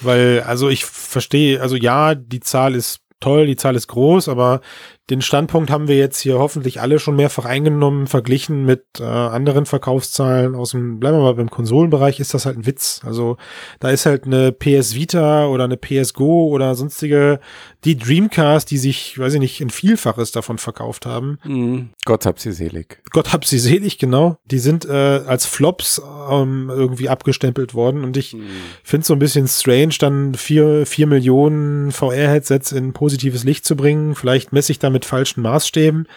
Weil, 0.01 0.41
also 0.41 0.69
ich 0.69 0.85
verstehe, 0.85 1.61
also 1.61 1.75
ja, 1.75 2.15
die 2.15 2.39
Zahl 2.39 2.75
ist 2.75 3.01
toll, 3.19 3.45
die 3.45 3.55
Zahl 3.55 3.75
ist 3.75 3.87
groß, 3.87 4.27
aber 4.27 4.61
den 5.11 5.21
Standpunkt 5.21 5.69
haben 5.69 5.89
wir 5.89 5.97
jetzt 5.97 6.21
hier 6.21 6.39
hoffentlich 6.39 6.79
alle 6.79 6.97
schon 6.97 7.17
mehrfach 7.17 7.43
eingenommen, 7.43 8.07
verglichen 8.07 8.65
mit 8.65 8.85
äh, 9.01 9.03
anderen 9.03 9.65
Verkaufszahlen 9.65 10.55
aus 10.55 10.71
dem, 10.71 11.01
bleiben 11.01 11.17
wir 11.17 11.23
mal 11.23 11.35
beim 11.35 11.49
Konsolenbereich, 11.49 12.21
ist 12.21 12.33
das 12.33 12.45
halt 12.45 12.57
ein 12.57 12.65
Witz. 12.65 13.01
Also 13.05 13.35
da 13.81 13.89
ist 13.89 14.05
halt 14.05 14.25
eine 14.25 14.53
PS 14.53 14.95
Vita 14.95 15.47
oder 15.47 15.65
eine 15.65 15.75
PS 15.75 16.13
Go 16.13 16.47
oder 16.47 16.75
sonstige, 16.75 17.41
die 17.83 17.97
Dreamcast, 17.97 18.71
die 18.71 18.77
sich, 18.77 19.19
weiß 19.19 19.33
ich 19.33 19.41
nicht, 19.41 19.59
in 19.59 19.69
Vielfaches 19.69 20.31
davon 20.31 20.57
verkauft 20.57 21.05
haben. 21.05 21.39
Mhm. 21.43 21.89
Gott 22.05 22.25
hab 22.25 22.39
sie 22.39 22.53
selig. 22.53 23.01
Gott 23.11 23.33
hab 23.33 23.43
sie 23.43 23.59
selig, 23.59 23.97
genau. 23.97 24.37
Die 24.45 24.59
sind 24.59 24.85
äh, 24.85 24.93
als 25.27 25.45
Flops 25.45 26.01
ähm, 26.31 26.71
irgendwie 26.73 27.09
abgestempelt 27.09 27.73
worden 27.73 28.05
und 28.05 28.15
ich 28.15 28.37
finde 28.81 29.01
es 29.01 29.07
so 29.07 29.13
ein 29.13 29.19
bisschen 29.19 29.49
strange, 29.49 29.95
dann 29.99 30.35
vier, 30.35 30.85
vier 30.85 31.07
Millionen 31.07 31.91
VR-Headsets 31.91 32.71
in 32.71 32.93
positives 32.93 33.43
Licht 33.43 33.65
zu 33.65 33.75
bringen. 33.75 34.15
Vielleicht 34.15 34.53
messe 34.53 34.71
ich 34.71 34.79
da 34.79 34.89
mit 35.01 35.05
falschen 35.05 35.41
Maßstäben. 35.41 36.07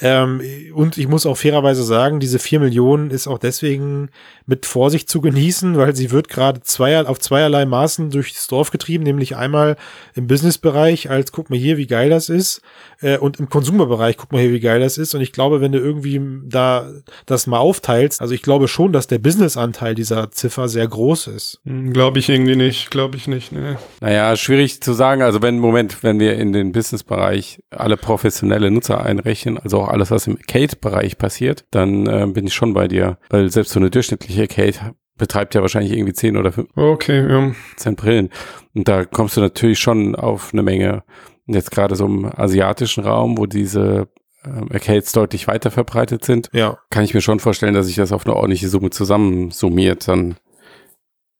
Ähm, 0.00 0.40
und 0.74 0.98
ich 0.98 1.06
muss 1.06 1.24
auch 1.24 1.36
fairerweise 1.36 1.84
sagen, 1.84 2.18
diese 2.18 2.40
vier 2.40 2.58
Millionen 2.58 3.10
ist 3.10 3.28
auch 3.28 3.38
deswegen 3.38 4.10
mit 4.44 4.66
Vorsicht 4.66 5.08
zu 5.08 5.20
genießen, 5.20 5.76
weil 5.76 5.94
sie 5.94 6.10
wird 6.10 6.28
gerade 6.28 6.60
zweier, 6.62 7.08
auf 7.08 7.20
zweierlei 7.20 7.64
Maßen 7.64 8.10
durchs 8.10 8.48
Dorf 8.48 8.72
getrieben, 8.72 9.04
nämlich 9.04 9.36
einmal 9.36 9.76
im 10.14 10.26
Businessbereich 10.26 11.10
als 11.10 11.30
guck 11.30 11.48
mal 11.48 11.58
hier, 11.58 11.76
wie 11.76 11.86
geil 11.86 12.10
das 12.10 12.28
ist, 12.28 12.60
äh, 13.00 13.18
und 13.18 13.38
im 13.38 13.48
Konsumerbereich 13.48 14.16
guck 14.16 14.32
mal 14.32 14.40
hier, 14.40 14.52
wie 14.52 14.60
geil 14.60 14.80
das 14.80 14.98
ist. 14.98 15.14
Und 15.14 15.20
ich 15.20 15.32
glaube, 15.32 15.60
wenn 15.60 15.70
du 15.70 15.78
irgendwie 15.78 16.20
da 16.44 16.90
das 17.26 17.46
mal 17.46 17.58
aufteilst, 17.58 18.20
also 18.20 18.34
ich 18.34 18.42
glaube 18.42 18.66
schon, 18.66 18.92
dass 18.92 19.06
der 19.06 19.18
Businessanteil 19.18 19.94
dieser 19.94 20.32
Ziffer 20.32 20.68
sehr 20.68 20.88
groß 20.88 21.28
ist. 21.28 21.60
Glaube 21.64 22.18
ich 22.18 22.28
irgendwie 22.28 22.56
nicht, 22.56 22.90
glaube 22.90 23.16
ich 23.16 23.28
nicht, 23.28 23.52
ne. 23.52 23.78
Naja, 24.00 24.34
schwierig 24.36 24.80
zu 24.80 24.92
sagen. 24.92 25.22
Also 25.22 25.40
wenn, 25.40 25.58
Moment, 25.58 26.02
wenn 26.02 26.18
wir 26.18 26.34
in 26.34 26.52
den 26.52 26.72
Businessbereich 26.72 27.60
alle 27.70 27.96
professionelle 27.96 28.72
Nutzer 28.72 29.00
einrechnen, 29.00 29.56
also 29.58 29.83
auch 29.84 29.90
alles, 29.90 30.10
was 30.10 30.26
im 30.26 30.36
Arcade-Bereich 30.36 31.18
passiert, 31.18 31.64
dann 31.70 32.06
äh, 32.06 32.26
bin 32.26 32.46
ich 32.46 32.54
schon 32.54 32.74
bei 32.74 32.88
dir. 32.88 33.18
Weil 33.30 33.50
selbst 33.50 33.72
so 33.72 33.80
eine 33.80 33.90
durchschnittliche 33.90 34.42
Arcade 34.42 34.94
betreibt 35.16 35.54
ja 35.54 35.60
wahrscheinlich 35.60 35.92
irgendwie 35.92 36.12
10 36.12 36.36
oder 36.36 36.52
Okay, 36.74 37.20
ja. 37.30 37.52
15 37.52 37.96
Brillen. 37.96 38.30
Und 38.74 38.88
da 38.88 39.04
kommst 39.04 39.36
du 39.36 39.40
natürlich 39.40 39.78
schon 39.78 40.16
auf 40.16 40.52
eine 40.52 40.62
Menge. 40.62 41.04
Jetzt 41.46 41.70
gerade 41.70 41.94
so 41.94 42.06
im 42.06 42.24
asiatischen 42.24 43.04
Raum, 43.04 43.38
wo 43.38 43.46
diese 43.46 44.08
ähm, 44.44 44.68
Arcades 44.72 45.12
deutlich 45.12 45.46
weiter 45.46 45.70
verbreitet 45.70 46.24
sind, 46.24 46.50
Ja. 46.52 46.78
kann 46.90 47.04
ich 47.04 47.14
mir 47.14 47.20
schon 47.20 47.38
vorstellen, 47.38 47.74
dass 47.74 47.86
sich 47.86 47.96
das 47.96 48.12
auf 48.12 48.26
eine 48.26 48.34
ordentliche 48.34 48.68
Summe 48.68 48.90
zusammensummiert, 48.90 50.08
dann 50.08 50.36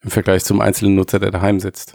im 0.03 0.11
Vergleich 0.11 0.45
zum 0.45 0.61
einzelnen 0.61 0.95
Nutzer, 0.95 1.18
der 1.18 1.30
daheim 1.30 1.59
sitzt. 1.61 1.95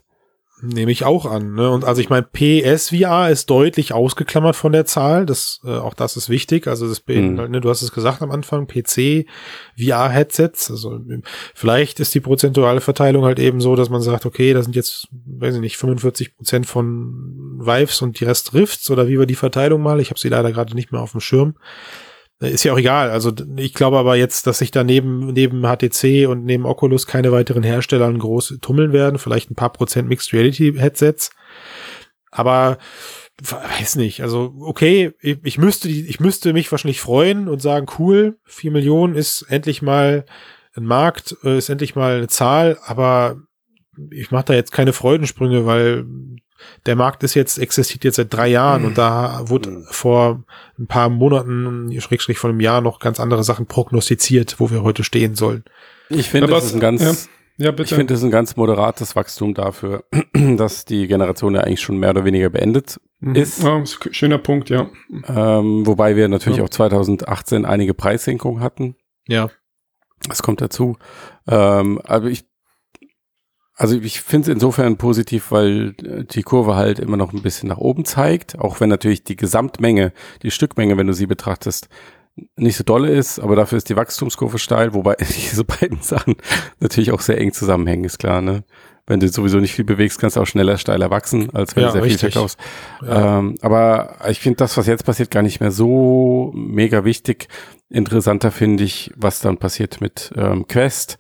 Nehme 0.62 0.92
ich 0.92 1.06
auch 1.06 1.26
an. 1.26 1.54
Ne? 1.54 1.70
Und 1.70 1.86
also 1.86 2.02
ich 2.02 2.10
meine, 2.10 2.24
PSVR 2.24 3.30
ist 3.30 3.50
deutlich 3.50 3.94
ausgeklammert 3.94 4.58
von 4.58 4.74
der 4.74 4.86
Zahl. 4.86 5.26
Das, 5.26 5.62
äh, 5.64 5.70
auch 5.70 5.94
das 5.94 6.18
ist 6.18 6.28
wichtig. 6.30 6.68
Also 6.68 6.88
das 6.88 7.00
beinhaltet, 7.00 7.52
ne, 7.52 7.62
du 7.62 7.70
hast 7.70 7.82
es 7.82 7.94
gesagt 7.94 8.22
am 8.22 8.32
Anfang, 8.32 8.68
PC, 8.68 9.26
VR-Headsets. 9.78 10.70
Also 10.70 10.96
ähm, 10.96 11.24
vielleicht 11.56 12.02
ist 12.02 12.14
die 12.14 12.20
prozentuale 12.20 12.82
Verteilung 12.82 13.24
halt 13.24 13.40
eben 13.40 13.62
so, 13.62 13.78
dass 13.78 13.90
man 13.90 14.02
sagt, 14.02 14.26
okay, 14.26 14.54
da 14.54 14.62
sind 14.62 14.76
jetzt, 14.76 15.08
weiß 15.12 15.56
ich 15.56 15.62
nicht, 15.62 15.78
45 15.78 16.36
Prozent 16.36 16.66
von 16.66 17.60
Vives 17.60 18.02
und 18.02 18.20
die 18.20 18.26
Rest 18.26 18.54
Rifts 18.54 18.92
oder 18.92 19.08
wie 19.08 19.18
war 19.18 19.26
die 19.26 19.36
Verteilung 19.36 19.82
mal? 19.82 20.02
Ich 20.02 20.10
habe 20.10 20.20
sie 20.20 20.30
leider 20.30 20.52
gerade 20.52 20.76
nicht 20.76 20.92
mehr 20.92 21.02
auf 21.02 21.12
dem 21.12 21.22
Schirm. 21.22 21.56
Äh, 22.42 22.52
Ist 22.52 22.64
ja 22.64 22.74
auch 22.74 22.80
egal. 22.80 23.10
Also 23.10 23.32
ich 23.58 23.74
glaube 23.74 23.98
aber 23.98 24.16
jetzt, 24.16 24.48
dass 24.48 24.60
sich 24.60 24.72
da 24.72 24.84
neben, 24.84 25.34
neben 25.34 25.64
HTC 25.64 26.28
und 26.28 26.46
neben 26.46 26.66
Oculus 26.66 27.08
keine 27.08 27.32
weiteren 27.32 27.64
Hersteller 27.64 28.12
groß 28.12 28.60
tummeln 28.62 28.94
werden. 28.94 29.20
Vielleicht 29.20 29.52
ein 29.52 29.56
paar 29.56 29.72
Prozent 29.72 30.08
Mixed 30.08 30.34
Reality 30.34 30.74
Headsets. 30.78 31.32
Aber 32.32 32.78
weiß 33.42 33.96
nicht. 33.96 34.22
Also 34.22 34.54
okay, 34.60 35.14
ich, 35.22 35.40
ich 35.44 35.58
müsste 35.58 35.90
ich 35.90 36.20
müsste 36.20 36.54
mich 36.54 36.72
wahrscheinlich 36.72 37.02
freuen 37.02 37.48
und 37.48 37.62
sagen, 37.62 37.88
cool, 37.98 38.38
vier 38.44 38.72
Millionen 38.72 39.16
ist 39.16 39.44
endlich 39.44 39.82
mal 39.82 40.26
ein 40.76 40.84
Markt, 40.84 41.38
äh, 41.44 41.58
ist 41.58 41.70
endlich 41.70 41.96
mal 41.96 42.18
eine 42.18 42.28
Zahl. 42.28 42.78
Aber 42.86 43.38
ich 44.12 44.32
mache 44.32 44.46
da 44.46 44.54
jetzt 44.54 44.72
keine 44.72 44.94
Freudensprünge, 44.94 45.66
weil 45.66 46.06
der 46.86 46.96
Markt 46.96 47.24
ist 47.24 47.34
jetzt, 47.34 47.58
existiert 47.58 48.04
jetzt 48.04 48.16
seit 48.18 48.34
drei 48.34 48.48
Jahren 48.48 48.86
und 48.86 48.98
da 48.98 49.42
wurde 49.50 49.84
vor 49.90 50.44
ein 50.78 50.88
paar 50.88 51.10
Monaten, 51.10 52.00
schrägstrich 52.02 52.38
vor 52.38 52.50
einem 52.50 52.60
Jahr 52.60 52.82
noch 52.82 53.00
ganz 53.00 53.20
andere 53.20 53.44
Sachen 53.44 53.66
prognostiziert, 53.66 54.60
wo 54.60 54.72
wir 54.72 54.84
heute 54.84 55.04
stehen 55.04 55.36
sollen. 55.36 55.64
Ich 56.10 56.30
finde, 56.30 56.48
das 56.48 56.66
ist 56.66 56.74
ein 56.74 56.80
ganz, 56.80 57.02
ja. 57.02 57.14
Ja, 57.62 57.74
ich 57.78 57.90
finde, 57.90 58.06
das 58.14 58.20
ist 58.20 58.24
ein 58.24 58.32
ganz 58.32 58.56
moderates 58.56 59.18
Wachstum 59.18 59.54
dafür, 59.54 60.06
dass 60.34 60.86
die 60.86 61.08
Generation 61.08 61.56
ja 61.56 61.62
eigentlich 61.62 61.82
schon 61.82 61.98
mehr 61.98 62.12
oder 62.12 62.24
weniger 62.26 62.50
beendet 62.50 63.00
Mhm. 63.22 63.36
ist. 63.36 63.62
Ja, 63.62 63.82
ist 63.82 64.00
ein 64.06 64.14
schöner 64.14 64.38
Punkt, 64.38 64.70
ja. 64.70 64.90
Ähm, 65.28 65.86
wobei 65.86 66.16
wir 66.16 66.30
natürlich 66.30 66.60
Ja. 66.60 66.64
auch 66.64 66.70
2018 66.70 67.66
einige 67.66 67.94
Preissenkungen 67.94 68.64
hatten. 68.64 68.96
Ja. 69.28 69.50
Das 70.30 70.42
kommt 70.42 70.62
dazu. 70.62 70.98
Ähm, 71.46 72.00
aber 72.06 72.28
ich, 72.28 72.46
also 73.80 73.98
ich 73.98 74.22
finde 74.22 74.52
es 74.52 74.54
insofern 74.56 74.98
positiv, 74.98 75.52
weil 75.52 75.96
äh, 76.04 76.26
die 76.26 76.44
Kurve 76.44 76.76
halt 76.76 77.00
immer 77.00 77.16
noch 77.18 77.32
ein 77.34 77.42
bisschen 77.42 77.70
nach 77.70 77.78
oben 77.78 78.04
zeigt, 78.04 78.60
auch 78.60 78.82
wenn 78.82 78.90
natürlich 78.90 79.24
die 79.24 79.38
Gesamtmenge, 79.38 80.12
die 80.44 80.52
Stückmenge, 80.52 80.98
wenn 80.98 81.08
du 81.08 81.14
sie 81.14 81.28
betrachtest, 81.28 81.88
nicht 82.58 82.76
so 82.76 82.84
dolle 82.84 83.10
ist, 83.10 83.40
aber 83.40 83.56
dafür 83.56 83.78
ist 83.78 83.90
die 83.90 83.96
Wachstumskurve 83.96 84.60
steil, 84.60 84.94
wobei 84.94 85.16
diese 85.20 85.64
beiden 85.64 86.02
Sachen 86.02 86.36
natürlich 86.82 87.12
auch 87.14 87.22
sehr 87.22 87.40
eng 87.40 87.54
zusammenhängen, 87.54 88.04
ist 88.04 88.20
klar, 88.20 88.42
ne? 88.42 88.64
Wenn 89.08 89.20
du 89.22 89.28
sowieso 89.28 89.60
nicht 89.60 89.74
viel 89.74 89.86
bewegst, 89.86 90.20
kannst 90.20 90.36
du 90.36 90.42
auch 90.42 90.46
schneller, 90.46 90.78
steiler 90.78 91.10
wachsen, 91.10 91.50
als 91.56 91.76
wenn 91.76 91.82
Ja, 91.82 91.88
du 91.88 91.94
sehr 91.94 92.04
richtig. 92.04 92.20
viel 92.20 92.32
verkaufst. 92.32 92.60
Ja. 93.02 93.40
Ähm, 93.40 93.56
aber 93.62 94.18
ich 94.30 94.40
finde 94.40 94.58
das, 94.58 94.78
was 94.78 94.86
jetzt 94.86 95.04
passiert, 95.04 95.32
gar 95.32 95.42
nicht 95.42 95.62
mehr 95.62 95.72
so 95.72 96.52
mega 96.54 97.06
wichtig. 97.06 97.48
Interessanter 97.90 98.52
finde 98.52 98.84
ich, 98.84 99.12
was 99.16 99.40
dann 99.40 99.58
passiert 99.58 100.00
mit 100.00 100.32
ähm, 100.38 100.68
Quest 100.68 101.18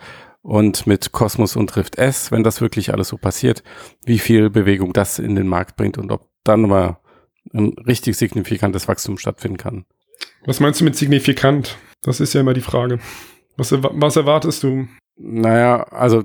und 0.50 0.88
mit 0.88 1.12
Cosmos 1.12 1.56
und 1.56 1.76
Rift 1.76 2.00
S, 2.00 2.32
wenn 2.32 2.44
das 2.44 2.60
wirklich 2.60 2.92
alles 2.92 3.10
so 3.10 3.18
passiert, 3.18 3.64
wie 4.04 4.18
viel 4.18 4.50
Bewegung 4.50 4.94
das 4.94 5.20
in 5.20 5.36
den 5.36 5.48
Markt 5.48 5.76
bringt 5.76 6.00
und 6.00 6.12
ob 6.12 6.28
dann 6.44 6.62
mal 6.62 6.98
ein 7.54 7.76
richtig 7.86 8.18
signifikantes 8.18 8.88
Wachstum 8.88 9.20
stattfinden 9.20 9.58
kann. 9.58 9.86
Was 10.46 10.60
meinst 10.60 10.82
du 10.82 10.86
mit 10.86 10.96
signifikant? 10.96 11.78
Das 12.02 12.20
ist 12.20 12.34
ja 12.34 12.42
immer 12.42 12.56
die 12.56 12.62
Frage. 12.62 13.00
Was, 13.58 13.72
was 13.72 14.16
erwartest 14.16 14.64
du? 14.64 14.88
Naja, 15.22 15.84
also 15.84 16.24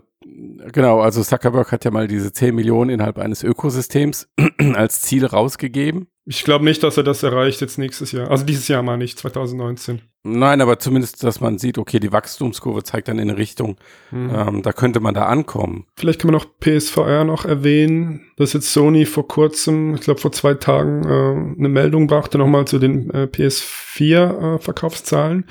genau, 0.73 1.01
also 1.01 1.23
Zuckerberg 1.23 1.71
hat 1.73 1.85
ja 1.85 1.91
mal 1.91 2.09
diese 2.09 2.33
10 2.33 2.55
Millionen 2.55 2.91
innerhalb 2.91 3.19
eines 3.19 3.43
Ökosystems 3.43 4.29
als 4.75 5.03
Ziel 5.03 5.27
rausgegeben. 5.27 6.07
Ich 6.27 6.43
glaube 6.45 6.65
nicht, 6.65 6.83
dass 6.83 6.97
er 6.97 7.03
das 7.03 7.23
erreicht 7.23 7.61
jetzt 7.61 7.77
nächstes 7.77 8.13
Jahr. 8.13 8.31
Also 8.31 8.47
dieses 8.47 8.67
Jahr 8.69 8.83
mal 8.83 8.97
nicht, 8.97 9.19
2019. 9.19 10.01
Nein, 10.23 10.63
aber 10.63 10.79
zumindest, 10.79 11.23
dass 11.23 11.43
man 11.43 11.59
sieht, 11.59 11.77
okay, 11.77 12.01
die 12.01 12.13
Wachstumskurve 12.13 12.83
zeigt 12.83 13.09
dann 13.09 13.19
in 13.19 13.29
eine 13.29 13.37
Richtung, 13.37 13.77
Mhm. 14.11 14.31
ähm, 14.35 14.63
da 14.63 14.73
könnte 14.73 15.01
man 15.01 15.13
da 15.13 15.27
ankommen. 15.27 15.85
Vielleicht 15.97 16.23
kann 16.23 16.31
man 16.31 16.41
noch 16.41 16.47
PSVR 16.61 17.25
noch 17.25 17.45
erwähnen, 17.45 18.23
dass 18.39 18.55
jetzt 18.55 18.73
Sony 18.73 19.05
vor 19.05 19.29
kurzem, 19.29 19.97
ich 19.97 20.01
glaube 20.01 20.19
vor 20.21 20.33
zwei 20.33 20.55
Tagen, 20.55 21.05
äh, 21.05 21.59
eine 21.59 21.69
Meldung 21.69 22.07
brachte 22.07 22.39
nochmal 22.39 22.65
zu 22.67 22.79
den 22.79 23.11
äh, 23.11 23.27
PS4-Verkaufszahlen, 23.27 25.45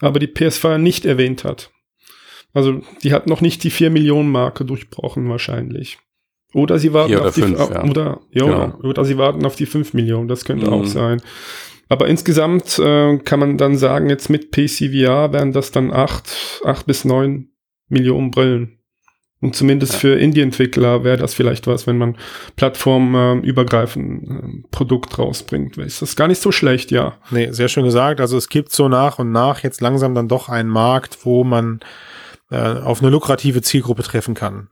aber 0.00 0.18
die 0.18 0.26
PSVR 0.26 0.78
nicht 0.78 1.06
erwähnt 1.06 1.44
hat. 1.44 1.70
Also 2.52 2.80
die 3.02 3.12
hat 3.12 3.26
noch 3.26 3.40
nicht 3.40 3.62
die 3.64 3.70
4 3.70 3.90
Millionen 3.90 4.30
Marke 4.30 4.64
durchbrochen 4.64 5.28
wahrscheinlich. 5.28 5.98
Oder 6.52 6.78
sie 6.80 6.92
warten 6.92 7.14
oder 7.14 7.28
auf 7.28 7.34
die 7.34 7.42
fünf, 7.42 7.60
auf- 7.60 7.70
ja. 7.70 7.84
oder, 7.84 8.20
ja, 8.32 8.44
Genau. 8.44 8.78
oder, 8.82 9.04
sie 9.04 9.16
warten 9.18 9.46
auf 9.46 9.54
die 9.54 9.66
5 9.66 9.94
Millionen, 9.94 10.26
das 10.26 10.44
könnte 10.44 10.66
Mhm. 10.66 10.72
auch 10.72 10.84
sein. 10.86 11.22
Aber 11.88 12.08
insgesamt 12.08 12.78
äh, 12.80 13.18
kann 13.18 13.38
man 13.40 13.56
dann 13.56 13.76
sagen, 13.76 14.10
jetzt 14.10 14.30
mit 14.30 14.50
PCVR 14.50 15.32
wären 15.32 15.52
das 15.52 15.70
dann 15.70 15.92
8, 15.92 16.60
8 16.64 16.86
bis 16.86 17.04
9 17.04 17.50
Millionen 17.88 18.30
Brillen. 18.32 18.78
Und 19.42 19.56
zumindest 19.56 19.94
Ja. 19.94 19.98
für 20.00 20.14
Indie-Entwickler 20.18 21.02
wäre 21.02 21.16
das 21.16 21.34
vielleicht 21.34 21.66
was, 21.66 21.86
wenn 21.86 21.96
man 21.98 22.16
plattformübergreifend 22.56 24.28
ähm, 24.28 24.64
Produkt 24.70 25.18
rausbringt. 25.18 25.78
Ist 25.78 26.02
das 26.02 26.16
gar 26.16 26.28
nicht 26.28 26.40
so 26.42 26.52
schlecht, 26.52 26.90
ja. 26.90 27.14
Nee, 27.30 27.50
sehr 27.52 27.68
schön 27.68 27.84
gesagt. 27.84 28.20
Also 28.20 28.36
es 28.36 28.48
gibt 28.48 28.72
so 28.72 28.88
nach 28.88 29.18
und 29.18 29.32
nach 29.32 29.62
jetzt 29.62 29.80
langsam 29.80 30.14
dann 30.14 30.28
doch 30.28 30.48
einen 30.48 30.68
Markt, 30.68 31.18
wo 31.24 31.44
man 31.44 31.80
äh, 32.50 32.56
auf 32.56 33.00
eine 33.00 33.10
lukrative 33.10 33.62
Zielgruppe 33.62 34.02
treffen 34.02 34.34
kann. 34.34 34.68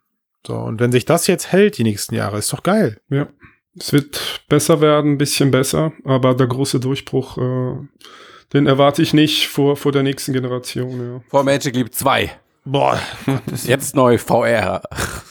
So, 0.47 0.55
und 0.55 0.81
wenn 0.81 0.93
sich 0.93 1.05
das 1.05 1.27
jetzt 1.27 1.53
hält 1.53 1.79
die 1.79 1.85
nächsten 1.85 2.15
Jahre, 2.15 2.39
ist 2.39 2.53
doch 2.53 2.63
geil. 2.63 3.01
Ja. 3.09 3.29
Es 3.79 3.93
wird 3.93 4.45
besser 4.49 4.81
werden, 4.81 5.13
ein 5.13 5.19
bisschen 5.19 5.51
besser, 5.51 5.93
aber 6.05 6.35
der 6.35 6.49
große 6.49 6.81
Durchbruch, 6.81 7.39
äh, 7.39 7.77
den 8.53 8.67
erwarte 8.67 9.03
ich 9.03 9.15
nicht 9.15 9.49
vor, 9.49 9.77
vor 9.77 9.93
der 9.93 10.03
nächsten 10.03 10.33
Generation, 10.33 11.01
ja. 11.01 11.21
Vor 11.29 11.45
Magic 11.45 11.77
Leap 11.77 11.95
2. 11.95 12.31
Boah, 12.65 13.01
Jetzt 13.65 13.95
neu 13.95 14.19
VR. 14.19 14.83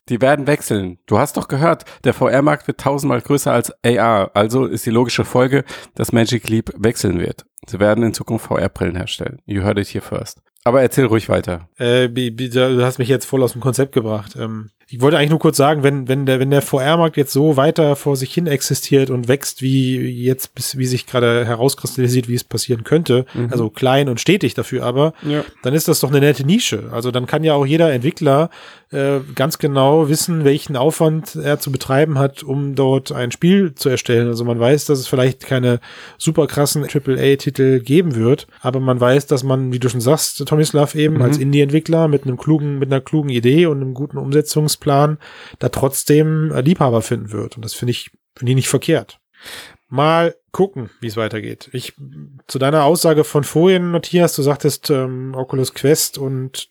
Die 0.09 0.21
werden 0.21 0.47
wechseln. 0.47 0.97
Du 1.05 1.19
hast 1.19 1.37
doch 1.37 1.47
gehört, 1.47 1.85
der 2.03 2.13
VR-Markt 2.13 2.67
wird 2.67 2.79
tausendmal 2.79 3.21
größer 3.21 3.51
als 3.51 3.71
AR. 3.83 4.31
Also 4.33 4.65
ist 4.65 4.87
die 4.87 4.91
logische 4.91 5.23
Folge, 5.23 5.63
dass 5.93 6.11
Magic 6.11 6.49
Leap 6.49 6.73
wechseln 6.77 7.19
wird. 7.19 7.45
Sie 7.67 7.79
werden 7.79 8.03
in 8.03 8.15
Zukunft 8.15 8.47
VR-Brillen 8.47 8.95
herstellen. 8.95 9.39
You 9.45 9.61
heard 9.61 9.77
it 9.77 9.87
here 9.87 10.03
first. 10.03 10.41
Aber 10.63 10.81
erzähl 10.81 11.05
ruhig 11.05 11.29
weiter. 11.29 11.69
Äh, 11.77 12.09
du 12.09 12.83
hast 12.83 12.99
mich 12.99 13.07
jetzt 13.07 13.25
voll 13.25 13.43
aus 13.43 13.53
dem 13.53 13.61
Konzept 13.61 13.93
gebracht. 13.93 14.35
Ähm, 14.35 14.69
ich 14.89 15.01
wollte 15.01 15.17
eigentlich 15.17 15.31
nur 15.31 15.39
kurz 15.39 15.57
sagen, 15.57 15.83
wenn, 15.83 16.07
wenn 16.07 16.25
der, 16.25 16.39
wenn 16.39 16.49
der 16.49 16.61
VR-Markt 16.61 17.17
jetzt 17.17 17.33
so 17.33 17.57
weiter 17.57 17.95
vor 17.97 18.15
sich 18.15 18.33
hin 18.33 18.47
existiert 18.47 19.09
und 19.09 19.27
wächst, 19.27 19.61
wie 19.61 19.97
jetzt, 19.97 20.55
bis, 20.55 20.77
wie 20.77 20.85
sich 20.85 21.05
gerade 21.05 21.45
herauskristallisiert, 21.45 22.29
wie 22.29 22.35
es 22.35 22.43
passieren 22.45 22.83
könnte, 22.85 23.25
also 23.51 23.69
klein 23.69 24.07
und 24.07 24.21
stetig 24.21 24.53
dafür 24.53 24.83
aber, 24.85 25.13
Ja. 25.27 25.43
dann 25.61 25.73
ist 25.73 25.87
das 25.89 25.99
doch 25.99 26.09
eine 26.09 26.21
nette 26.21 26.45
Nische. 26.45 26.85
Also 26.91 27.11
dann 27.11 27.25
kann 27.27 27.43
ja 27.43 27.53
auch 27.53 27.65
jeder 27.65 27.91
Entwickler 27.91 28.49
äh, 28.91 29.19
ganz 29.35 29.57
genau 29.57 30.07
wissen, 30.07 30.45
welchen 30.45 30.77
Aufwand 30.77 31.35
er 31.35 31.59
zu 31.59 31.71
betreiben 31.73 32.17
hat, 32.17 32.43
um 32.43 32.75
dort 32.75 33.11
ein 33.11 33.31
Spiel 33.31 33.75
zu 33.75 33.89
erstellen. 33.89 34.27
Also 34.27 34.45
man 34.45 34.57
weiß, 34.57 34.85
dass 34.85 34.99
es 34.99 35.07
vielleicht 35.07 35.45
keine 35.45 35.81
super 36.17 36.47
krassen 36.47 36.85
AAA-Titel 36.85 37.81
geben 37.81 38.15
wird, 38.15 38.47
aber 38.61 38.79
man 38.79 38.99
weiß, 39.01 39.27
dass 39.27 39.43
man, 39.43 39.73
wie 39.73 39.79
du 39.79 39.89
schon 39.89 39.99
sagst, 39.99 40.45
Tomislav 40.47 40.95
eben 40.95 41.21
als 41.21 41.37
Indie-Entwickler 41.37 42.07
mit 42.07 42.23
einem 42.23 42.37
klugen, 42.37 42.79
mit 42.79 42.89
einer 42.89 43.01
klugen 43.01 43.29
Idee 43.29 43.65
und 43.65 43.81
einem 43.81 43.93
guten 43.93 44.17
Umsetzungsplan 44.77 45.17
da 45.59 45.69
trotzdem 45.69 46.51
äh, 46.51 46.61
Liebhaber 46.61 47.01
finden 47.01 47.31
wird. 47.31 47.55
Und 47.55 47.65
das 47.65 47.73
finde 47.73 47.91
ich, 47.91 48.11
finde 48.35 48.51
ich 48.51 48.55
nicht 48.55 48.69
verkehrt. 48.69 49.19
Mal 49.89 50.35
gucken, 50.51 50.89
wie 50.99 51.07
es 51.07 51.17
weitergeht. 51.17 51.69
Ich 51.71 51.93
zu 52.47 52.59
deiner 52.59 52.83
Aussage 52.83 53.23
von 53.23 53.43
vorhin, 53.43 53.91
Matthias, 53.91 54.35
du 54.35 54.41
sagtest 54.41 54.89
ähm, 54.89 55.33
Oculus 55.35 55.73
Quest 55.73 56.17
und 56.17 56.69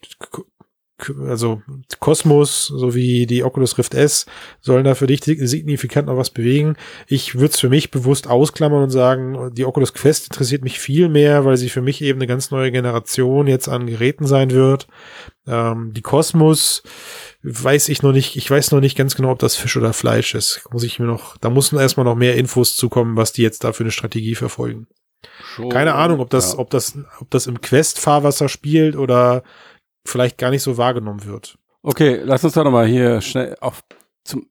also 1.29 1.63
Cosmos 2.01 2.67
sowie 2.67 3.27
die 3.27 3.45
Oculus 3.45 3.77
Rift 3.77 3.95
S 3.95 4.27
sollen 4.61 4.85
da 4.85 4.95
für 4.95 5.07
dich 5.07 5.21
signifikant 5.25 6.07
noch 6.09 6.17
was 6.17 6.31
bewegen. 6.31 6.77
Ich 7.07 7.35
würde 7.35 7.53
es 7.53 7.61
für 7.61 7.69
mich 7.69 7.91
bewusst 7.91 8.27
ausklammern 8.29 8.85
und 8.85 8.91
sagen, 8.91 9.53
die 9.55 9.65
Oculus 9.65 9.93
Quest 9.93 10.29
interessiert 10.29 10.65
mich 10.65 10.79
viel 10.79 11.09
mehr, 11.09 11.45
weil 11.45 11.57
sie 11.59 11.69
für 11.69 11.83
mich 11.83 12.01
eben 12.01 12.19
eine 12.19 12.27
ganz 12.27 12.51
neue 12.51 12.73
Generation 12.73 13.47
jetzt 13.47 13.69
an 13.69 13.87
Geräten 13.87 14.27
sein 14.27 14.51
wird. 14.51 14.87
Ähm, 15.47 15.93
die 15.93 16.03
Cosmos 16.03 16.83
weiß 17.43 17.89
ich 17.91 18.03
noch 18.03 18.13
nicht, 18.13 18.37
ich 18.37 18.51
weiß 18.51 18.73
noch 18.73 18.81
nicht 18.81 18.97
ganz 18.97 19.15
genau, 19.15 19.31
ob 19.31 19.39
das 19.39 19.55
Fisch 19.55 19.77
oder 19.77 19.93
Fleisch 19.93 20.35
ist. 20.35 20.63
Muss 20.73 20.83
ich 20.83 20.99
mir 20.99 21.07
noch, 21.07 21.37
da 21.37 21.51
müssen 21.51 21.79
erstmal 21.79 22.05
noch 22.05 22.17
mehr 22.17 22.37
Infos 22.37 22.75
zukommen, 22.75 23.17
was 23.17 23.33
die 23.33 23.43
jetzt 23.43 23.65
da 23.65 23.73
für 23.73 23.85
eine 23.85 23.93
Strategie 23.93 24.35
verfolgen. 24.35 24.87
Keine 25.71 25.95
Ahnung, 25.95 26.21
ob 26.21 26.31
das, 26.31 26.53
Ja. 26.53 26.59
ob 26.59 26.71
das, 26.71 26.97
ob 27.21 27.31
das 27.31 27.47
im 27.47 27.61
Quest-Fahrwasser 27.61 28.49
spielt 28.49 28.97
oder 28.97 29.43
vielleicht 30.07 30.39
gar 30.39 30.51
nicht 30.51 30.63
so 30.63 30.77
wahrgenommen 30.77 31.25
wird. 31.25 31.59
Okay, 31.83 32.21
lass 32.25 32.45
uns 32.45 32.55
doch 32.55 32.65
nochmal 32.65 32.87
hier 32.87 33.21
schnell 33.21 33.57
auf 33.61 33.83
zum 34.25 34.47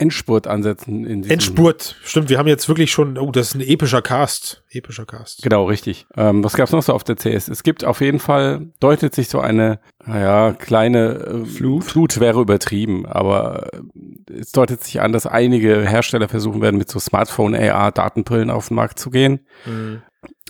Endspurt 0.00 0.46
ansetzen. 0.46 1.24
Endspurt, 1.24 1.96
stimmt, 2.02 2.30
wir 2.30 2.38
haben 2.38 2.48
jetzt 2.48 2.68
wirklich 2.68 2.90
schon, 2.90 3.18
oh, 3.18 3.30
das 3.30 3.48
ist 3.48 3.54
ein 3.54 3.60
epischer 3.60 4.00
Cast. 4.00 4.64
Epischer 4.70 5.04
Cast. 5.04 5.42
Genau, 5.42 5.64
richtig. 5.64 6.06
Ähm, 6.16 6.42
was 6.42 6.54
gab's 6.54 6.72
noch 6.72 6.82
so 6.82 6.94
auf 6.94 7.04
der 7.04 7.16
CS? 7.16 7.48
Es 7.48 7.62
gibt 7.62 7.84
auf 7.84 8.00
jeden 8.00 8.18
Fall, 8.18 8.68
deutet 8.80 9.14
sich 9.14 9.28
so 9.28 9.40
eine, 9.40 9.78
naja, 10.06 10.54
kleine 10.54 11.16
äh, 11.16 11.44
Flut? 11.44 11.84
Flut 11.84 12.18
wäre 12.18 12.40
übertrieben, 12.40 13.04
aber 13.04 13.68
äh, 13.74 14.40
es 14.40 14.52
deutet 14.52 14.82
sich 14.82 15.02
an, 15.02 15.12
dass 15.12 15.26
einige 15.26 15.86
Hersteller 15.86 16.28
versuchen 16.28 16.62
werden, 16.62 16.78
mit 16.78 16.90
so 16.90 16.98
Smartphone-AR-Datenbrillen 16.98 18.50
auf 18.50 18.68
den 18.68 18.76
Markt 18.76 18.98
zu 18.98 19.10
gehen. 19.10 19.46
Mhm. 19.66 20.00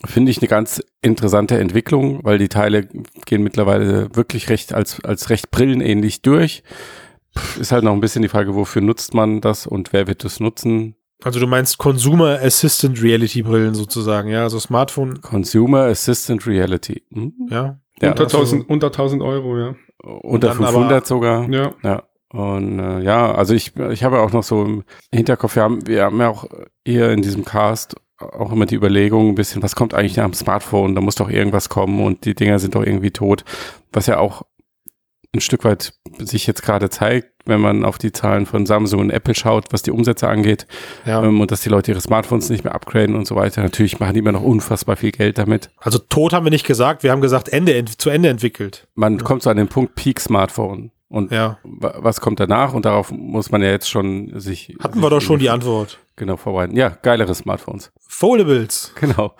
Finde 0.05 0.31
ich 0.31 0.39
eine 0.39 0.49
ganz 0.49 0.83
interessante 1.03 1.59
Entwicklung, 1.59 2.21
weil 2.25 2.39
die 2.39 2.49
Teile 2.49 2.89
gehen 3.27 3.43
mittlerweile 3.43 4.15
wirklich 4.17 4.49
recht 4.49 4.73
als, 4.73 5.05
als 5.05 5.29
recht 5.31 5.51
brillenähnlich 5.51 6.23
durch. 6.23 6.63
Pff, 7.37 7.59
Ist 7.61 7.71
halt 7.73 7.85
noch 7.85 7.93
ein 7.93 8.01
bisschen 8.01 8.23
die 8.23 8.29
Frage, 8.29 8.55
wofür 8.55 8.83
nutzt 8.83 9.13
man 9.15 9.41
das 9.41 9.67
und 9.67 9.93
wer 9.93 10.07
wird 10.07 10.25
es 10.25 10.41
nutzen? 10.41 10.97
Also 11.23 11.39
du 11.39 11.47
meinst 11.47 11.77
Consumer 11.77 12.39
Assistant 12.41 13.03
Reality 13.03 13.43
Brillen 13.43 13.75
sozusagen, 13.75 14.31
ja, 14.31 14.43
also 14.43 14.59
Smartphone, 14.59 15.21
Consumer 15.21 15.83
Assistant 15.83 16.47
Reality. 16.47 17.03
Hm? 17.13 17.35
ja. 17.51 17.79
Ja, 18.01 18.11
unter, 18.13 18.25
also- 18.25 18.39
1000, 18.39 18.71
unter 18.71 18.87
1000 18.87 19.23
Euro, 19.23 19.59
ja. 19.59 19.75
unter 20.03 20.49
dann 20.49 20.57
500 20.57 20.93
aber- 20.93 21.07
sogar. 21.07 21.49
Ja. 21.51 21.73
Ja. 21.83 22.03
Und 22.33 22.79
äh, 22.79 23.01
ja, 23.01 23.35
also 23.35 23.53
ich, 23.55 23.77
ich 23.77 24.03
habe 24.05 24.21
auch 24.21 24.33
noch 24.33 24.45
so 24.45 24.65
im 24.65 24.85
Hinterkopf, 25.13 25.57
wir 25.57 25.63
haben, 25.65 25.87
wir 25.87 26.05
haben 26.05 26.19
ja 26.21 26.29
auch 26.31 26.47
hier 26.87 27.11
in 27.11 27.21
diesem 27.23 27.45
Cast 27.45 27.97
auch 28.21 28.53
immer 28.53 28.67
die 28.67 28.75
Überlegung, 28.77 29.31
ein 29.31 29.35
bisschen, 29.35 29.63
was 29.63 29.75
kommt 29.77 29.95
eigentlich 29.95 30.17
nach 30.17 30.25
dem 30.25 30.35
Smartphone? 30.35 30.95
Da 30.95 31.01
muss 31.01 31.15
doch 31.15 31.31
irgendwas 31.31 31.69
kommen 31.69 32.03
und 32.05 32.25
die 32.25 32.35
Dinger 32.35 32.59
sind 32.59 32.75
doch 32.75 32.83
irgendwie 32.85 33.11
tot. 33.11 33.45
Was 33.93 34.07
ja 34.07 34.19
auch 34.19 34.43
ein 35.35 35.41
Stück 35.41 35.65
weit 35.65 35.93
sich 36.19 36.47
jetzt 36.49 36.63
gerade 36.63 36.91
zeigt, 36.91 37.29
wenn 37.47 37.61
man 37.61 37.85
auf 37.85 37.99
die 37.99 38.11
Zahlen 38.11 38.47
von 38.47 38.67
Samsung 38.67 39.01
und 39.01 39.11
Apple 39.11 39.35
schaut, 39.35 39.73
was 39.73 39.83
die 39.83 39.93
Umsätze 39.93 40.29
angeht 40.29 40.67
ja. 41.07 41.23
ähm, 41.23 41.41
und 41.41 41.53
dass 41.53 41.61
die 41.63 41.69
Leute 41.69 41.93
ihre 41.93 42.01
Smartphones 42.01 42.51
nicht 42.51 42.65
mehr 42.65 42.75
upgraden 42.75 43.15
und 43.15 43.27
so 43.29 43.37
weiter. 43.37 43.63
Natürlich 43.63 44.01
machen 44.01 44.15
die 44.15 44.19
immer 44.21 44.33
noch 44.33 44.43
unfassbar 44.43 44.97
viel 44.97 45.13
Geld 45.13 45.39
damit. 45.39 45.71
Also 45.77 45.99
tot 45.99 46.33
haben 46.33 46.45
wir 46.45 46.51
nicht 46.51 46.67
gesagt, 46.67 47.05
wir 47.05 47.13
haben 47.13 47.21
gesagt 47.21 47.49
Ende 47.49 47.85
zu 47.85 48.11
Ende 48.11 48.29
entwickelt. 48.29 48.89
Man 48.95 49.19
kommt 49.23 49.43
so 49.45 49.51
an 49.51 49.57
den 49.57 49.69
Punkt 49.69 49.95
Peak 49.95 50.19
Smartphone. 50.21 50.91
Und 51.09 51.33
Ja. 51.33 51.59
wa- 51.65 51.95
was 51.99 52.21
kommt 52.21 52.39
danach? 52.41 52.73
Und 52.75 52.85
darauf 52.85 53.11
muss 53.11 53.51
man 53.51 53.63
ja 53.63 53.71
jetzt 53.71 53.89
schon 53.91 54.33
sich. 54.39 54.77
Hatten 54.81 54.95
sich 54.95 55.03
wir 55.03 55.11
doch 55.11 55.21
schon 55.21 55.39
die 55.41 55.51
Antwort. 55.51 55.99
Genau, 56.21 56.37
vorbereiten. 56.37 56.77
Ja, 56.77 56.91
geilere 56.91 57.35
Smartphones. 57.35 57.93
Foldables. 58.07 58.93
Genau. 59.01 59.33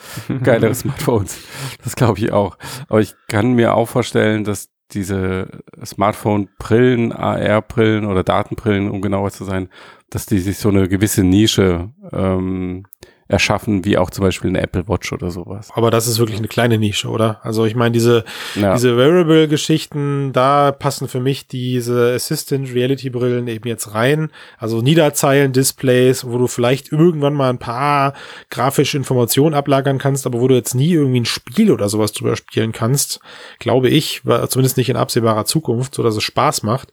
Geilere 0.43 0.75
Smartphones. 0.75 1.39
Das 1.85 1.95
glaube 1.95 2.19
ich 2.19 2.33
auch. 2.33 2.57
Aber 2.89 3.03
ich 3.03 3.15
kann 3.29 3.53
mir 3.53 3.75
auch 3.75 3.85
vorstellen, 3.85 4.45
dass 4.45 4.71
diese 4.93 5.63
Smartphone-Brillen, 5.85 7.13
AR-Brillen 7.13 8.07
oder 8.07 8.25
Datenbrillen, 8.25 8.91
um 8.91 9.03
genauer 9.03 9.31
zu 9.31 9.45
sein, 9.45 9.69
dass 10.09 10.25
die 10.25 10.39
sich 10.39 10.57
so 10.57 10.71
eine 10.71 10.89
gewisse 10.89 11.23
Nische 11.23 11.91
ähm, 12.13 12.87
erschaffen, 13.31 13.85
wie 13.85 13.97
auch 13.97 14.11
zum 14.11 14.25
Beispiel 14.25 14.51
eine 14.51 14.61
Apple 14.61 14.89
Watch 14.89 15.13
oder 15.13 15.31
sowas. 15.31 15.71
Aber 15.75 15.91
das 15.91 16.07
ist 16.07 16.19
wirklich 16.19 16.39
eine 16.39 16.49
kleine 16.49 16.79
Nische, 16.79 17.09
oder? 17.09 17.41
Also 17.43 17.65
ich 17.65 17.75
meine, 17.77 17.93
diese, 17.93 18.25
Ja. 18.57 18.75
diese 18.75 18.97
Wearable-Geschichten, 18.97 20.33
da 20.33 20.73
passen 20.73 21.09
für 21.09 21.21
mich 21.21 21.47
diese 21.47 22.13
Assistant-Reality-Brillen 22.15 23.47
eben 23.49 23.69
jetzt 23.69 23.95
rein. 23.95 24.31
Also 24.59 24.83
Niederzeilen-Displays, 24.83 26.27
wo 26.27 26.39
du 26.39 26.47
vielleicht 26.47 26.91
irgendwann 26.93 27.35
mal 27.35 27.51
ein 27.51 27.59
paar 27.59 28.15
grafische 28.51 28.97
Informationen 28.97 29.55
ablagern 29.55 29.99
kannst, 29.99 30.27
aber 30.27 30.41
wo 30.41 30.49
du 30.49 30.55
jetzt 30.55 30.75
nie 30.75 30.93
irgendwie 30.93 31.21
ein 31.21 31.27
Spiel 31.27 31.71
oder 31.71 31.89
sowas 31.89 32.13
drüber 32.13 32.37
spielen 32.37 32.73
kannst, 32.73 33.21
glaube 33.59 33.89
ich, 33.89 34.23
zumindest 34.49 34.77
nicht 34.77 34.89
in 34.89 34.97
absehbarer 34.97 35.45
Zukunft, 35.45 35.95
so 35.95 36.03
dass 36.03 36.17
es 36.17 36.23
Spaß 36.25 36.63
macht. 36.65 36.89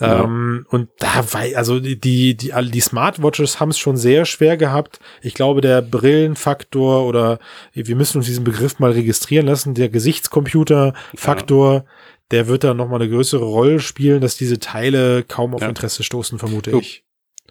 Ja. 0.00 0.24
Ähm, 0.24 0.66
und 0.70 0.88
da 0.98 1.24
also 1.56 1.80
die, 1.80 1.98
die, 1.98 2.36
die, 2.36 2.52
die 2.70 2.80
Smartwatches 2.80 3.58
haben 3.58 3.70
es 3.70 3.78
schon 3.78 3.96
sehr 3.96 4.24
schwer 4.24 4.56
gehabt. 4.56 5.00
Ich 5.22 5.34
glaube, 5.34 5.60
der 5.68 5.82
Brillenfaktor 5.82 7.06
oder 7.06 7.38
wir 7.72 7.96
müssen 7.96 8.18
uns 8.18 8.26
diesen 8.26 8.44
Begriff 8.44 8.78
mal 8.78 8.92
registrieren 8.92 9.46
lassen, 9.46 9.74
der 9.74 9.88
Gesichtscomputer-Faktor, 9.88 11.84
der 12.30 12.46
wird 12.48 12.64
da 12.64 12.74
nochmal 12.74 13.00
eine 13.00 13.10
größere 13.10 13.44
Rolle 13.44 13.80
spielen, 13.80 14.20
dass 14.20 14.36
diese 14.36 14.58
Teile 14.58 15.22
kaum 15.22 15.54
auf 15.54 15.62
Ja. 15.62 15.68
Interesse 15.68 16.02
stoßen, 16.02 16.38
vermute 16.38 16.70
Du, 16.70 16.80
ich. 16.80 17.04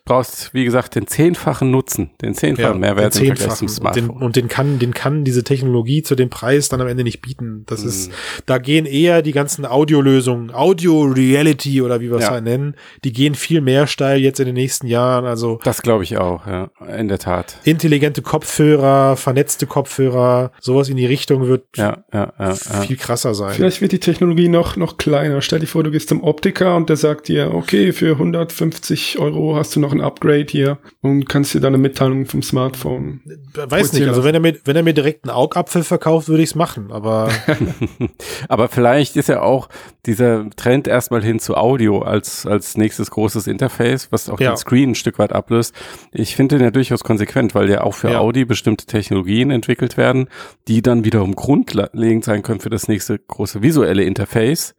Brauchst, 0.07 0.53
wie 0.53 0.65
gesagt, 0.65 0.95
den 0.95 1.05
zehnfachen 1.07 1.69
Nutzen, 1.69 2.09
den 2.21 2.33
zehnfachen 2.33 2.79
Mehrwert 2.79 3.13
den 3.15 3.25
im 3.25 3.35
Vergleich 3.37 3.55
zum 3.57 3.67
Zehnfachen. 3.67 3.85
Und 3.87 3.95
den, 3.95 4.03
Smartphone. 4.05 4.23
und 4.25 4.35
den 4.35 4.47
kann, 4.47 4.79
den 4.79 4.93
kann 4.93 5.23
diese 5.23 5.43
Technologie 5.43 6.01
zu 6.01 6.15
dem 6.15 6.29
Preis 6.29 6.69
dann 6.69 6.81
am 6.81 6.87
Ende 6.87 7.03
nicht 7.03 7.21
bieten. 7.21 7.63
Das 7.67 7.83
Mhm. 7.83 7.87
ist, 7.89 8.11
da 8.47 8.57
gehen 8.57 8.85
eher 8.85 9.21
die 9.21 9.31
ganzen 9.33 9.65
Audiolösungen, 9.65 10.51
Audio 10.53 11.03
Reality 11.03 11.81
oder 11.81 11.99
wie 12.01 12.09
wir 12.09 12.17
es 12.17 12.23
Ja. 12.23 12.31
halt 12.31 12.43
nennen, 12.45 12.75
die 13.03 13.13
gehen 13.13 13.35
viel 13.35 13.61
mehr 13.61 13.85
steil 13.87 14.19
jetzt 14.19 14.39
in 14.39 14.45
den 14.47 14.55
nächsten 14.55 14.87
Jahren. 14.87 15.25
Also 15.25 15.59
Das 15.63 15.81
glaube 15.81 16.03
ich 16.03 16.17
auch, 16.17 16.47
ja, 16.47 16.69
in 16.97 17.07
der 17.07 17.19
Tat. 17.19 17.57
intelligente 17.63 18.21
Kopfhörer, 18.21 19.17
vernetzte 19.17 19.67
Kopfhörer, 19.67 20.51
sowas 20.59 20.89
in 20.89 20.97
die 20.97 21.05
Richtung 21.05 21.47
wird 21.47 21.65
Ja, 21.75 22.03
ja, 22.13 22.33
ja, 22.39 22.49
ja. 22.49 22.53
viel 22.55 22.97
krasser 22.97 23.35
sein. 23.35 23.53
Vielleicht 23.53 23.81
wird 23.81 23.91
die 23.91 23.99
Technologie 23.99 24.47
noch, 24.47 24.75
noch 24.77 24.97
kleiner. 24.97 25.41
Stell 25.41 25.59
dir 25.59 25.67
vor, 25.67 25.83
du 25.83 25.91
gehst 25.91 26.09
zum 26.09 26.23
Optiker 26.23 26.75
und 26.75 26.89
der 26.89 26.95
sagt 26.95 27.27
dir, 27.27 27.53
okay, 27.53 27.91
für 27.91 28.17
150 28.17 29.19
Euro 29.19 29.55
hast 29.55 29.75
du 29.75 29.79
noch 29.79 29.91
ein 29.97 30.01
Upgrade 30.01 30.45
hier 30.49 30.77
und 31.01 31.27
kannst 31.27 31.53
dir 31.53 31.59
dann 31.59 31.73
eine 31.73 31.81
Mitteilung 31.81 32.25
vom 32.25 32.41
Smartphone. 32.41 33.21
Weiß 33.53 33.93
nicht, 33.93 34.07
also 34.07 34.23
wenn 34.23 34.33
er 34.33 34.39
mir, 34.39 34.57
wenn 34.65 34.75
er 34.75 34.83
mir 34.83 34.93
direkt 34.93 35.25
einen 35.25 35.35
Augapfel 35.35 35.83
verkauft, 35.83 36.29
würde 36.29 36.43
ich 36.43 36.49
es 36.51 36.55
machen, 36.55 36.91
aber 36.91 37.29
Aber 38.49 38.67
vielleicht 38.69 39.15
ist 39.15 39.29
ja 39.29 39.41
auch 39.41 39.69
dieser 40.05 40.49
Trend 40.51 40.87
erstmal 40.87 41.23
hin 41.23 41.39
zu 41.39 41.55
Audio 41.55 41.99
als, 42.01 42.45
als 42.45 42.77
nächstes 42.77 43.11
großes 43.11 43.47
Interface, 43.47 44.11
was 44.11 44.29
auch 44.29 44.39
Ja. 44.39 44.51
den 44.51 44.57
Screen 44.57 44.91
ein 44.91 44.95
Stück 44.95 45.19
weit 45.19 45.33
ablöst. 45.33 45.73
Ich 46.11 46.35
finde 46.35 46.57
den 46.57 46.63
ja 46.65 46.71
durchaus 46.71 47.03
konsequent, 47.03 47.55
weil 47.55 47.69
ja 47.69 47.81
auch 47.83 47.93
für 47.93 48.11
Ja. 48.11 48.19
Audi 48.19 48.45
bestimmte 48.45 48.85
Technologien 48.85 49.51
entwickelt 49.51 49.97
werden, 49.97 50.29
die 50.67 50.81
dann 50.81 51.03
wiederum 51.03 51.35
grundlegend 51.35 52.23
sein 52.23 52.43
können 52.43 52.59
für 52.59 52.69
das 52.69 52.87
nächste 52.87 53.17
große 53.19 53.61
visuelle 53.61 54.03
Interface, 54.03 54.75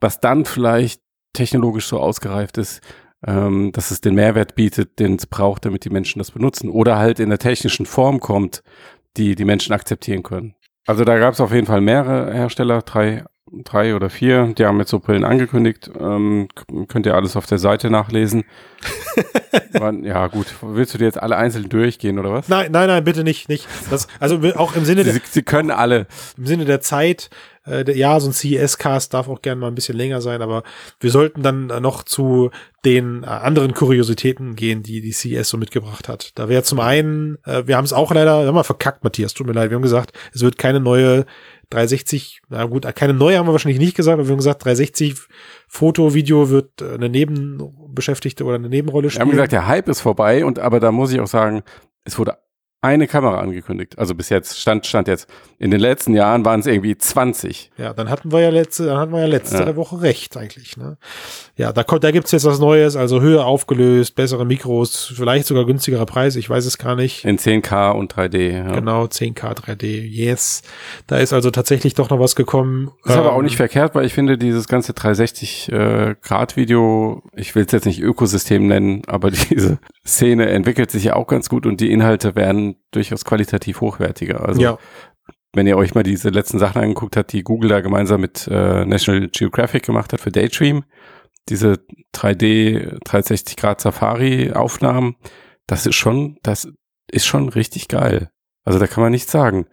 was 0.00 0.20
dann 0.20 0.44
vielleicht 0.44 1.00
technologisch 1.32 1.86
so 1.86 1.98
ausgereift 2.00 2.58
ist, 2.58 2.80
ähm, 3.26 3.72
dass 3.72 3.90
es 3.90 4.00
den 4.00 4.14
Mehrwert 4.14 4.54
bietet, 4.54 4.98
den 4.98 5.16
es 5.16 5.26
braucht, 5.26 5.64
damit 5.64 5.84
die 5.84 5.90
Menschen 5.90 6.18
das 6.18 6.30
benutzen. 6.30 6.70
Oder 6.70 6.98
halt 6.98 7.20
in 7.20 7.28
der 7.28 7.38
technischen 7.38 7.86
Form 7.86 8.20
kommt, 8.20 8.62
die 9.16 9.34
die 9.34 9.44
Menschen 9.44 9.72
akzeptieren 9.72 10.22
können. 10.22 10.54
Also 10.86 11.04
da 11.04 11.18
gab 11.18 11.34
es 11.34 11.40
auf 11.40 11.52
jeden 11.52 11.66
Fall 11.66 11.80
mehrere 11.80 12.32
Hersteller, 12.32 12.82
drei 12.82 13.24
drei 13.64 13.94
oder 13.94 14.10
vier, 14.10 14.52
die 14.58 14.66
haben 14.66 14.78
jetzt 14.78 14.90
so 14.90 14.98
Brillen 14.98 15.24
angekündigt. 15.24 15.90
Ähm, 15.98 16.48
könnt 16.88 17.06
ihr 17.06 17.14
alles 17.14 17.36
auf 17.36 17.46
der 17.46 17.58
Seite 17.58 17.90
nachlesen. 17.90 18.44
Ja, 20.02 20.28
gut. 20.28 20.46
Willst 20.62 20.94
du 20.94 20.98
dir 20.98 21.04
jetzt 21.04 21.20
alle 21.22 21.36
einzeln 21.36 21.68
durchgehen 21.68 22.18
oder 22.18 22.32
was? 22.32 22.48
Nein, 22.48 22.72
nein, 22.72 22.88
nein, 22.88 23.04
bitte 23.04 23.24
nicht, 23.24 23.50
nicht. 23.50 23.68
Das, 23.90 24.08
also 24.20 24.40
auch 24.54 24.74
im 24.74 24.86
Sinne 24.86 25.04
der, 25.04 25.12
Sie, 25.12 25.20
sie 25.24 25.42
können 25.42 25.70
alle. 25.70 26.06
im 26.38 26.46
Sinne 26.46 26.64
der 26.64 26.80
Zeit, 26.80 27.28
äh, 27.66 27.90
ja, 27.96 28.18
so 28.20 28.28
ein 28.28 28.32
CES-Cast 28.32 29.12
darf 29.14 29.28
auch 29.28 29.42
gerne 29.42 29.60
mal 29.60 29.68
ein 29.68 29.74
bisschen 29.74 29.96
länger 29.96 30.20
sein, 30.20 30.42
aber 30.42 30.62
wir 31.00 31.10
sollten 31.10 31.42
dann 31.42 31.70
äh, 31.70 31.80
noch 31.80 32.02
zu 32.04 32.50
den 32.84 33.22
äh, 33.22 33.26
anderen 33.26 33.74
Kuriositäten 33.74 34.54
gehen, 34.56 34.82
die 34.82 35.00
die 35.00 35.12
CES 35.12 35.48
so 35.48 35.56
mitgebracht 35.56 36.08
hat. 36.08 36.30
Da 36.36 36.48
wäre 36.48 36.62
zum 36.62 36.80
einen, 36.80 37.38
äh, 37.44 37.66
wir 37.66 37.76
haben 37.76 37.84
es 37.84 37.92
auch 37.92 38.12
leider, 38.12 38.40
wir 38.42 38.46
haben 38.48 38.54
mal 38.54 38.62
verkackt, 38.62 39.04
Matthias, 39.04 39.34
tut 39.34 39.46
mir 39.46 39.52
leid, 39.52 39.70
wir 39.70 39.74
haben 39.76 39.82
gesagt, 39.82 40.12
es 40.32 40.42
wird 40.42 40.58
keine 40.58 40.80
neue 40.80 41.26
360, 41.70 42.42
na 42.48 42.64
gut, 42.64 42.86
keine 42.94 43.12
neue 43.12 43.38
haben 43.38 43.48
wir 43.48 43.52
wahrscheinlich 43.52 43.80
nicht 43.80 43.96
gesagt, 43.96 44.14
aber 44.14 44.26
wir 44.28 44.32
haben 44.32 44.38
gesagt, 44.38 44.64
360 44.64 45.16
Foto, 45.66 46.14
Video 46.14 46.48
wird 46.48 46.80
eine 46.80 47.08
Nebenbeschäftigte 47.08 48.44
oder 48.44 48.54
eine 48.54 48.68
Nebenrolle 48.68 49.04
Wir 49.06 49.10
spielen. 49.10 49.22
haben 49.22 49.30
gesagt, 49.32 49.52
der 49.52 49.66
Hype 49.66 49.88
ist 49.88 50.00
vorbei 50.00 50.44
und 50.44 50.60
aber 50.60 50.78
da 50.78 50.92
muss 50.92 51.12
ich 51.12 51.18
auch 51.20 51.26
sagen, 51.26 51.62
es 52.04 52.18
wurde 52.18 52.38
eine 52.86 53.06
Kamera 53.06 53.40
angekündigt. 53.40 53.98
Also 53.98 54.14
bis 54.14 54.28
jetzt, 54.30 54.58
stand, 54.58 54.86
stand 54.86 55.08
jetzt. 55.08 55.28
In 55.58 55.70
den 55.70 55.80
letzten 55.80 56.14
Jahren 56.14 56.44
waren 56.44 56.60
es 56.60 56.66
irgendwie 56.66 56.96
20. 56.96 57.70
Ja, 57.78 57.92
dann 57.92 58.08
hatten 58.10 58.32
wir 58.32 58.40
ja 58.40 58.50
letzte, 58.50 58.86
dann 58.86 58.98
hatten 58.98 59.12
wir 59.12 59.20
ja 59.20 59.26
letzte 59.26 59.58
Ja. 59.58 59.76
Woche 59.76 60.00
recht 60.02 60.36
eigentlich. 60.36 60.76
Ne? 60.76 60.96
Ja, 61.56 61.72
da, 61.72 61.82
kommt, 61.84 62.04
da 62.04 62.10
gibt's 62.10 62.32
jetzt 62.32 62.44
was 62.44 62.58
Neues, 62.58 62.96
also 62.96 63.20
höher 63.20 63.44
aufgelöst, 63.46 64.14
bessere 64.14 64.44
Mikros, 64.46 65.12
vielleicht 65.16 65.46
sogar 65.46 65.64
günstigerer 65.66 66.06
Preis, 66.06 66.36
ich 66.36 66.48
weiß 66.48 66.64
es 66.66 66.78
gar 66.78 66.94
nicht. 66.96 67.24
In 67.24 67.38
10K 67.38 67.90
und 67.92 68.14
3D. 68.14 68.52
Ja. 68.52 68.72
Genau, 68.74 69.04
10K 69.04 69.54
3D, 69.54 70.02
yes. 70.02 70.62
Da 71.06 71.18
ist 71.18 71.32
also 71.32 71.50
tatsächlich 71.50 71.94
doch 71.94 72.10
noch 72.10 72.20
was 72.20 72.36
gekommen. 72.36 72.90
Das 73.04 73.12
ist 73.14 73.18
aber 73.18 73.32
auch 73.32 73.38
Ähm, 73.38 73.44
nicht 73.44 73.56
verkehrt, 73.56 73.94
weil 73.94 74.04
ich 74.06 74.14
finde, 74.14 74.38
dieses 74.38 74.68
ganze 74.68 74.92
360-Grad-Video, 74.92 77.22
ich 77.34 77.54
will 77.54 77.64
es 77.64 77.72
jetzt 77.72 77.86
nicht 77.86 78.00
Ökosystem 78.00 78.66
nennen, 78.66 79.02
aber 79.06 79.30
diese 79.30 79.78
Szene 80.06 80.48
entwickelt 80.48 80.90
sich 80.90 81.04
ja 81.04 81.16
auch 81.16 81.26
ganz 81.26 81.48
gut 81.48 81.66
und 81.66 81.80
die 81.80 81.90
Inhalte 81.90 82.34
werden 82.34 82.75
durchaus 82.90 83.24
qualitativ 83.24 83.80
hochwertiger. 83.80 84.46
Also 84.46 84.60
ja, 84.60 84.78
wenn 85.56 85.66
ihr 85.66 85.76
euch 85.76 85.94
mal 85.94 86.02
diese 86.02 86.28
letzten 86.28 86.58
Sachen 86.58 86.82
angeguckt 86.82 87.16
habt, 87.16 87.32
die 87.32 87.42
Google 87.42 87.70
da 87.70 87.80
gemeinsam 87.80 88.20
mit 88.20 88.46
äh, 88.46 88.84
National 88.84 89.28
Geographic 89.28 89.84
gemacht 89.84 90.12
hat 90.12 90.20
für 90.20 90.30
Daydream, 90.30 90.84
diese 91.48 91.78
3D 92.14 92.98
360 93.04 93.56
Grad 93.56 93.80
Safari 93.80 94.52
Aufnahmen, 94.52 95.16
das 95.66 95.86
ist 95.86 95.96
schon, 95.96 96.38
das 96.42 96.68
ist 97.10 97.26
schon 97.26 97.48
richtig 97.48 97.88
geil. 97.88 98.30
Also 98.64 98.78
da 98.78 98.86
kann 98.86 99.02
man 99.02 99.12
nichts 99.12 99.32
sagen. 99.32 99.66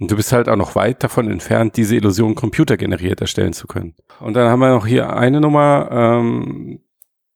Und 0.00 0.10
du 0.10 0.16
bist 0.16 0.32
halt 0.32 0.48
auch 0.48 0.56
noch 0.56 0.74
weit 0.74 1.04
davon 1.04 1.30
entfernt, 1.30 1.76
diese 1.76 1.94
Illusion 1.94 2.34
computergeneriert 2.34 3.20
erstellen 3.20 3.52
zu 3.52 3.66
können. 3.66 3.94
Und 4.18 4.34
dann 4.34 4.48
haben 4.48 4.60
wir 4.60 4.70
noch 4.70 4.86
hier 4.86 5.14
eine 5.14 5.40
Nummer, 5.40 5.88
ähm, 5.92 6.80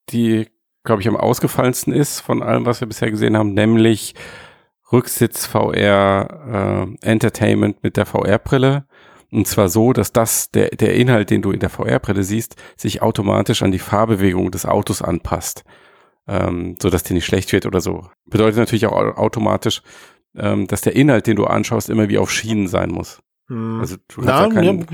die, 0.09 0.47
glaube 0.83 1.01
ich, 1.01 1.07
am 1.07 1.15
ausgefallensten 1.15 1.93
ist 1.93 2.21
von 2.21 2.41
allem, 2.41 2.65
was 2.65 2.81
wir 2.81 2.87
bisher 2.87 3.11
gesehen 3.11 3.37
haben, 3.37 3.53
nämlich 3.53 4.15
Rücksitz 4.91 5.45
VR 5.45 6.87
äh, 7.01 7.07
Entertainment 7.07 7.83
mit 7.83 7.97
der 7.97 8.05
VR-Brille. 8.05 8.85
Und 9.31 9.47
zwar 9.47 9.69
so, 9.69 9.91
dass 9.91 10.13
das, 10.13 10.51
der, 10.51 10.69
der 10.69 10.95
Inhalt, 10.95 11.29
den 11.29 11.41
du 11.41 11.51
in 11.51 11.59
der 11.59 11.69
VR-Brille 11.69 12.23
siehst, 12.23 12.55
sich 12.77 13.01
automatisch 13.01 13.63
an 13.63 13.71
die 13.71 13.79
Fahrbewegung 13.79 14.51
des 14.51 14.65
Autos 14.65 15.01
anpasst. 15.01 15.63
Ähm, 16.27 16.75
so 16.81 16.89
dass 16.89 17.03
dir 17.03 17.13
nicht 17.13 17.25
schlecht 17.25 17.51
wird 17.51 17.65
oder 17.65 17.81
so. 17.81 18.07
Bedeutet 18.25 18.57
natürlich 18.57 18.85
auch 18.87 18.93
au- 18.93 19.11
automatisch, 19.15 19.81
ähm, 20.35 20.67
dass 20.67 20.81
der 20.81 20.95
Inhalt, 20.95 21.27
den 21.27 21.35
du 21.35 21.45
anschaust, 21.45 21.89
immer 21.89 22.09
wie 22.09 22.17
auf 22.17 22.31
Schienen 22.31 22.67
sein 22.67 22.89
muss. 22.89 23.19
Hm. 23.47 23.79
Also 23.79 23.97
du 24.07 24.21
Na, 24.21 24.39
kannst 24.39 24.55
ja 24.55 24.61
keinen, 24.61 24.79
ja, 24.79 24.85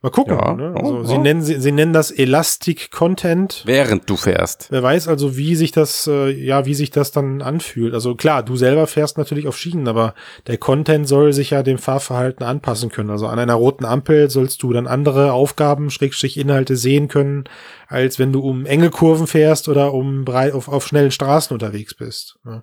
mal 0.00 0.10
gucken. 0.10 0.38
Ja, 0.38 0.54
ne? 0.54 0.72
oh, 0.74 0.78
also 0.78 1.04
sie, 1.04 1.14
oh. 1.16 1.20
nennen, 1.20 1.42
sie, 1.42 1.60
sie 1.60 1.70
nennen 1.70 1.92
das 1.92 2.10
Elastic 2.10 2.90
Content. 2.90 3.62
während 3.66 4.08
du 4.08 4.16
fährst. 4.16 4.68
Wer 4.70 4.82
weiß 4.82 5.06
also, 5.06 5.36
wie 5.36 5.54
sich 5.54 5.70
das, 5.70 6.06
äh, 6.06 6.30
ja, 6.30 6.64
wie 6.64 6.72
sich 6.72 6.90
das 6.90 7.12
dann 7.12 7.42
anfühlt. 7.42 7.92
Also 7.92 8.14
klar, 8.14 8.42
du 8.42 8.56
selber 8.56 8.86
fährst 8.86 9.18
natürlich 9.18 9.46
auf 9.46 9.58
Schienen, 9.58 9.86
aber 9.86 10.14
der 10.46 10.56
Content 10.56 11.06
soll 11.08 11.34
sich 11.34 11.50
ja 11.50 11.62
dem 11.62 11.76
Fahrverhalten 11.76 12.42
anpassen 12.42 12.90
können. 12.90 13.10
Also 13.10 13.26
an 13.26 13.38
einer 13.38 13.54
roten 13.54 13.84
Ampel 13.84 14.30
sollst 14.30 14.62
du 14.62 14.72
dann 14.72 14.86
andere 14.86 15.34
Aufgaben, 15.34 15.90
Schrägstrich 15.90 16.38
Inhalte 16.38 16.76
sehen 16.76 17.08
können, 17.08 17.44
als 17.86 18.18
wenn 18.18 18.32
du 18.32 18.40
um 18.40 18.64
enge 18.64 18.88
Kurven 18.88 19.26
fährst 19.26 19.68
oder 19.68 19.92
um 19.92 20.24
brei 20.24 20.54
auf, 20.54 20.68
auf 20.68 20.86
schnellen 20.86 21.10
Straßen 21.10 21.52
unterwegs 21.52 21.94
bist. 21.94 22.38
Ne? 22.44 22.62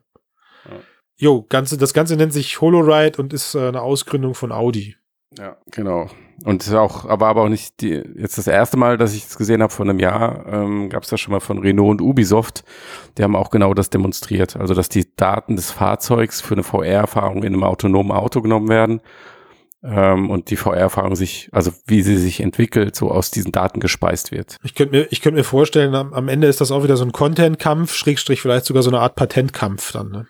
Jo, 1.16 1.46
ganze, 1.48 1.78
das 1.78 1.94
Ganze 1.94 2.16
nennt 2.16 2.34
sich 2.34 2.60
HoloRide 2.62 3.22
und 3.22 3.34
ist 3.34 3.54
äh, 3.54 3.68
eine 3.68 3.82
Ausgründung 3.82 4.34
von 4.34 4.52
Audi. 4.52 4.96
Ja, 5.38 5.58
genau. 5.72 6.10
Und 6.46 6.66
ist 6.66 6.74
auch, 6.74 7.06
aber 7.06 7.28
aber 7.28 7.44
auch 7.44 7.50
nicht 7.50 7.82
die, 7.82 8.02
jetzt 8.16 8.38
das 8.38 8.48
erste 8.48 8.78
Mal, 8.78 8.98
dass 8.98 9.14
ich 9.14 9.26
es 9.26 9.38
gesehen 9.38 9.62
habe 9.62 9.74
vor 9.74 9.86
einem 9.86 10.00
Jahr, 10.00 10.46
ähm, 10.48 10.90
gab 10.90 11.04
es 11.04 11.10
das 11.10 11.20
schon 11.20 11.34
mal 11.34 11.40
von 11.40 11.60
Renault 11.60 12.00
und 12.00 12.02
Ubisoft. 12.02 12.64
Die 13.18 13.24
haben 13.24 13.36
auch 13.36 13.50
genau 13.50 13.74
das 13.74 13.90
demonstriert. 13.90 14.56
Also 14.56 14.74
dass 14.74 14.88
die 14.88 15.16
Daten 15.16 15.56
des 15.56 15.72
Fahrzeugs 15.72 16.40
für 16.40 16.54
eine 16.54 16.64
VR-Erfahrung 16.64 17.44
in 17.44 17.54
einem 17.54 17.64
autonomen 17.64 18.12
Auto 18.12 18.42
genommen 18.42 18.70
werden 18.70 19.02
ähm, 19.84 20.30
und 20.30 20.50
die 20.50 20.56
VR-Erfahrung 20.56 21.16
sich, 21.16 21.50
also 21.52 21.72
wie 21.86 22.02
sie 22.02 22.18
sich 22.18 22.40
entwickelt, 22.40 22.96
so 22.96 23.12
aus 23.12 23.32
diesen 23.32 23.52
Daten 23.52 23.80
gespeist 23.80 24.32
wird. 24.32 24.58
Ich 24.64 24.76
könnte 24.76 24.96
mir, 24.96 25.08
ich 25.12 25.22
könnte 25.22 25.38
mir 25.38 25.44
vorstellen, 25.44 25.94
am, 25.96 26.14
am 26.14 26.30
Ende 26.30 26.48
ist 26.48 26.62
das 26.62 26.72
auch 26.72 26.84
wieder 26.84 26.98
so 26.98 27.06
ein 27.06 27.12
Content-Kampf, 27.12 27.94
Schrägstrich 27.94 28.42
vielleicht 28.42 28.66
sogar 28.66 28.84
so 28.84 28.90
eine 28.90 29.00
Art 29.00 29.16
Patentkampf 29.16 29.92
dann. 29.92 30.10
Ne? 30.10 30.28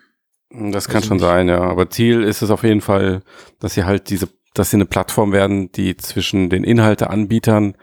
Das 0.72 0.88
kann 0.88 0.98
Also 0.98 1.10
schon 1.10 1.20
sein, 1.20 1.50
ja. 1.50 1.60
Aber 1.62 1.90
Ziel 1.90 2.24
ist 2.24 2.42
es 2.42 2.50
auf 2.50 2.64
jeden 2.64 2.82
Fall, 2.82 3.22
dass 3.60 3.74
sie 3.74 3.84
halt 3.84 4.10
diese, 4.10 4.30
dass 4.58 4.72
sie 4.72 4.78
eine 4.78 4.86
Plattform 4.86 5.32
werden, 5.32 5.72
die 5.72 5.98
zwischen 5.98 6.50
den 6.50 6.64
Inhalteanbietern 6.64 7.76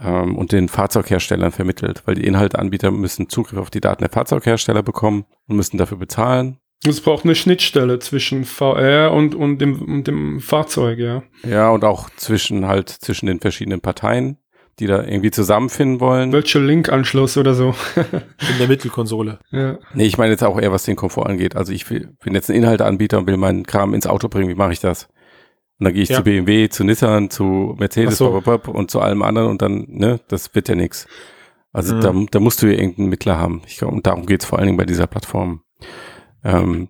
ähm, 0.00 0.36
und 0.36 0.52
den 0.52 0.68
Fahrzeugherstellern 0.68 1.52
vermittelt, 1.52 2.02
weil 2.06 2.14
die 2.14 2.26
Inhalteanbieter 2.26 2.90
müssen 2.90 3.28
Zugriff 3.28 3.58
auf 3.58 3.70
die 3.70 3.80
Daten 3.80 4.02
der 4.02 4.10
Fahrzeughersteller 4.10 4.82
bekommen 4.82 5.26
und 5.46 5.56
müssen 5.56 5.78
dafür 5.78 5.98
bezahlen. 5.98 6.58
Es 6.84 7.00
braucht 7.00 7.24
eine 7.24 7.34
Schnittstelle 7.34 7.98
zwischen 7.98 8.44
VR 8.44 9.12
und, 9.12 9.34
und, 9.34 9.58
dem, 9.58 9.80
und 9.82 10.06
dem 10.06 10.40
Fahrzeug, 10.40 10.98
ja. 10.98 11.22
Ja, 11.48 11.70
und 11.70 11.84
auch 11.84 12.10
zwischen 12.16 12.66
halt 12.66 12.90
zwischen 12.90 13.26
den 13.26 13.40
verschiedenen 13.40 13.80
Parteien, 13.80 14.38
die 14.78 14.86
da 14.86 15.02
irgendwie 15.02 15.30
zusammenfinden 15.30 16.00
wollen. 16.00 16.32
Welcher 16.32 16.60
Link-Anschluss 16.60 17.38
oder 17.38 17.54
so. 17.54 17.74
In 17.96 18.58
der 18.58 18.68
Mittelkonsole. 18.68 19.38
ja. 19.50 19.78
Nee, 19.94 20.04
ich 20.04 20.18
meine 20.18 20.32
jetzt 20.32 20.44
auch 20.44 20.60
eher, 20.60 20.70
was 20.70 20.84
den 20.84 20.96
Komfort 20.96 21.26
angeht. 21.26 21.56
Also 21.56 21.72
ich 21.72 21.88
will, 21.90 22.14
bin 22.22 22.34
jetzt 22.34 22.50
ein 22.50 22.56
Inhalteanbieter 22.56 23.18
und 23.18 23.26
will 23.26 23.38
meinen 23.38 23.64
Kram 23.64 23.94
ins 23.94 24.06
Auto 24.06 24.28
bringen. 24.28 24.50
Wie 24.50 24.54
mache 24.54 24.72
ich 24.72 24.80
das? 24.80 25.08
Und 25.78 25.84
dann 25.84 25.92
gehe 25.94 26.02
ich 26.02 26.08
Ja. 26.08 26.16
zu 26.18 26.22
BMW, 26.24 26.68
zu 26.68 26.84
Nissan, 26.84 27.28
zu 27.30 27.74
Mercedes 27.78 28.18
so. 28.18 28.28
und 28.66 28.90
zu 28.90 29.00
allem 29.00 29.22
anderen 29.22 29.48
und 29.50 29.60
dann, 29.62 29.84
ne, 29.88 30.20
das 30.28 30.54
wird 30.54 30.68
ja 30.68 30.74
nix. 30.74 31.06
Also 31.72 31.94
Mhm. 31.96 32.00
da, 32.00 32.14
da 32.30 32.40
musst 32.40 32.62
du 32.62 32.66
ja 32.66 32.78
irgendeinen 32.78 33.10
Mittler 33.10 33.36
haben. 33.38 33.60
Ich 33.66 33.76
glaube, 33.76 33.94
und 33.94 34.06
darum 34.06 34.24
geht's 34.26 34.46
vor 34.46 34.58
allen 34.58 34.66
Dingen 34.66 34.78
bei 34.78 34.86
dieser 34.86 35.06
Plattform. 35.06 35.62
Ähm, 36.42 36.88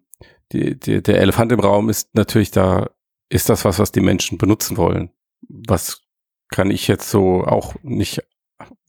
die, 0.52 0.78
die, 0.78 1.02
der 1.02 1.20
Elefant 1.20 1.50
im 1.50 1.58
Raum 1.60 1.88
ist 1.88 2.14
natürlich 2.14 2.52
da, 2.52 2.90
ist 3.28 3.48
das 3.48 3.64
was, 3.64 3.80
was 3.80 3.90
die 3.90 4.00
Menschen 4.00 4.38
benutzen 4.38 4.76
wollen. 4.76 5.10
Was 5.48 6.02
kann 6.50 6.70
ich 6.70 6.86
jetzt 6.86 7.10
so 7.10 7.42
auch 7.42 7.74
nicht, 7.82 8.22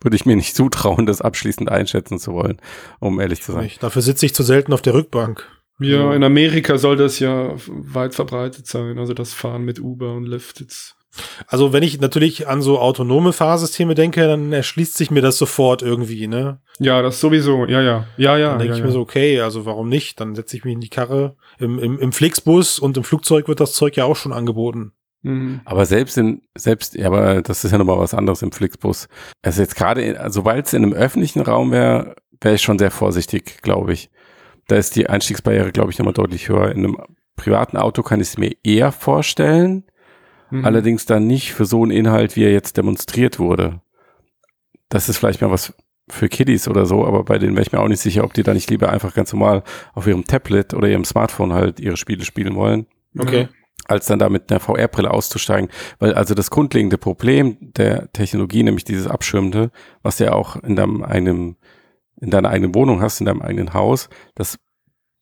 würde 0.02 0.16
ich 0.16 0.28
mir 0.28 0.36
nicht 0.36 0.56
zutrauen, 0.56 1.08
das 1.08 1.22
abschließend 1.22 1.70
einschätzen 1.72 2.20
zu 2.20 2.34
wollen, 2.34 2.62
um 3.00 3.20
ehrlich 3.20 3.42
zu 3.42 3.54
sein. 3.54 3.64
Nicht. 3.64 3.82
Dafür 3.82 4.04
sitze 4.04 4.28
ich 4.28 4.36
zu 4.36 4.44
selten 4.44 4.74
auf 4.74 4.84
der 4.84 4.94
Rückbank. 4.94 5.48
Ja, 5.80 6.14
in 6.14 6.24
Amerika 6.24 6.78
soll 6.78 6.96
das 6.96 7.20
ja 7.20 7.54
weit 7.68 8.16
verbreitet 8.16 8.68
sein. 8.68 8.98
Also 8.98 9.14
das 9.14 9.34
Fahren 9.34 9.64
mit 9.64 9.80
Uber 9.80 10.14
und 10.14 10.26
Lyft 10.26 10.60
jetzt. 10.60 10.96
Also 11.48 11.74
wenn 11.74 11.84
ich 11.84 12.00
natürlich 12.00 12.48
an 12.48 12.62
so 12.62 12.80
autonome 12.80 13.34
Fahrsysteme 13.34 13.96
denke, 13.96 14.28
dann 14.28 14.54
erschließt 14.54 14.96
sich 14.96 15.12
mir 15.12 15.22
das 15.22 15.38
sofort 15.38 15.82
irgendwie, 15.82 16.28
ne? 16.28 16.60
Ja, 16.80 17.02
das 17.02 17.20
sowieso. 17.20 17.66
Ja, 17.66 17.82
ja. 17.82 18.06
Ja, 18.18 18.38
ja. 18.38 18.50
dann 18.50 18.60
denke 18.60 18.74
ja, 18.74 18.76
ich 18.76 18.80
ja. 18.82 18.86
mir 18.86 18.92
so, 18.92 19.02
okay, 19.02 19.42
also 19.42 19.66
warum 19.66 19.90
nicht? 19.90 20.20
Dann 20.20 20.36
setze 20.36 20.58
ich 20.58 20.64
mich 20.64 20.74
in 20.74 20.82
die 20.82 20.90
Karre. 20.90 21.36
Im, 21.58 21.80
im, 21.80 22.00
Im 22.00 22.12
Flixbus 22.12 22.80
und 22.80 22.98
im 22.98 23.04
Flugzeug 23.04 23.48
wird 23.48 23.60
das 23.60 23.74
Zeug 23.74 23.96
ja 23.96 24.06
auch 24.06 24.16
schon 24.16 24.34
angeboten. 24.34 24.94
Mhm. 25.24 25.62
Aber 25.66 25.86
selbst 25.86 26.18
in, 26.18 26.42
selbst, 26.56 26.96
ja, 26.96 27.08
aber 27.08 27.42
das 27.42 27.64
ist 27.64 27.72
ja 27.72 27.78
nochmal 27.78 28.00
was 28.00 28.14
anderes 28.14 28.42
im 28.42 28.52
Flixbus. 28.52 29.08
Also 29.42 29.62
jetzt 29.62 29.76
gerade, 29.76 30.28
sobald 30.30 30.68
es 30.68 30.74
in 30.74 30.84
einem 30.84 30.94
öffentlichen 30.94 31.42
Raum 31.42 31.72
wäre, 31.72 32.16
wäre 32.42 32.56
ich 32.56 32.62
schon 32.62 32.80
sehr 32.80 32.92
vorsichtig, 32.92 33.62
glaube 33.62 33.94
ich. 33.94 34.10
Da 34.68 34.76
ist 34.76 34.96
die 34.96 35.10
Einstiegsbarriere, 35.10 35.72
glaube 35.72 35.92
ich, 35.92 35.98
nochmal 36.00 36.14
deutlich 36.14 36.50
höher. 36.50 36.72
In 36.72 36.80
einem 36.80 36.98
privaten 37.36 37.78
Auto 37.78 38.04
kann 38.04 38.20
ich 38.22 38.30
es 38.30 38.38
mir 38.38 38.56
eher 38.64 38.92
vorstellen, 38.92 39.84
Mhm. 40.50 40.64
allerdings 40.66 41.06
dann 41.06 41.28
nicht 41.28 41.54
für 41.54 41.66
so 41.66 41.82
einen 41.84 41.92
Inhalt, 41.92 42.36
wie 42.38 42.44
er 42.44 42.52
jetzt 42.54 42.78
demonstriert 42.78 43.38
wurde. 43.40 43.82
Das 44.90 45.10
ist 45.10 45.18
vielleicht 45.18 45.42
mal 45.42 45.52
was 45.52 45.74
für 46.10 46.30
Kiddies 46.30 46.70
oder 46.70 46.86
so, 46.86 47.06
aber 47.06 47.26
bei 47.26 47.38
denen 47.38 47.54
wäre 47.56 47.64
ich 47.66 47.74
mir 47.74 47.80
auch 47.82 47.88
nicht 47.90 48.00
sicher, 48.00 48.24
ob 48.24 48.34
die 48.34 48.44
da 48.44 48.54
nicht 48.54 48.70
lieber 48.70 48.90
einfach 48.90 49.14
ganz 49.14 49.34
normal 49.34 49.64
auf 49.94 50.08
ihrem 50.08 50.24
Tablet 50.24 50.74
oder 50.74 50.88
ihrem 50.88 51.04
Smartphone 51.04 51.52
halt 51.54 51.82
ihre 51.82 51.98
Spiele 51.98 52.24
spielen 52.24 52.56
wollen 52.56 52.88
Okay. 53.20 53.50
als 53.90 54.06
dann 54.06 54.20
da 54.20 54.30
mit 54.30 54.50
einer 54.50 54.62
VR-Brille 54.62 55.12
auszusteigen. 55.12 55.70
Weil 56.00 56.14
also 56.14 56.34
das 56.34 56.50
grundlegende 56.50 56.98
Problem 56.98 57.58
der 57.60 58.10
Technologie, 58.14 58.64
nämlich 58.64 58.86
dieses 58.86 59.08
Abschirmende, 59.08 59.72
was 60.02 60.20
ja 60.20 60.32
auch 60.32 60.56
in 60.56 60.78
deinem 60.78 61.04
eigenen, 61.04 61.58
in 62.22 62.30
deiner 62.30 62.50
eigenen 62.50 62.76
Wohnung 62.76 63.02
hast, 63.02 63.20
in 63.20 63.26
deinem 63.26 63.42
eigenen 63.42 63.74
Haus, 63.74 64.10
das 64.36 64.58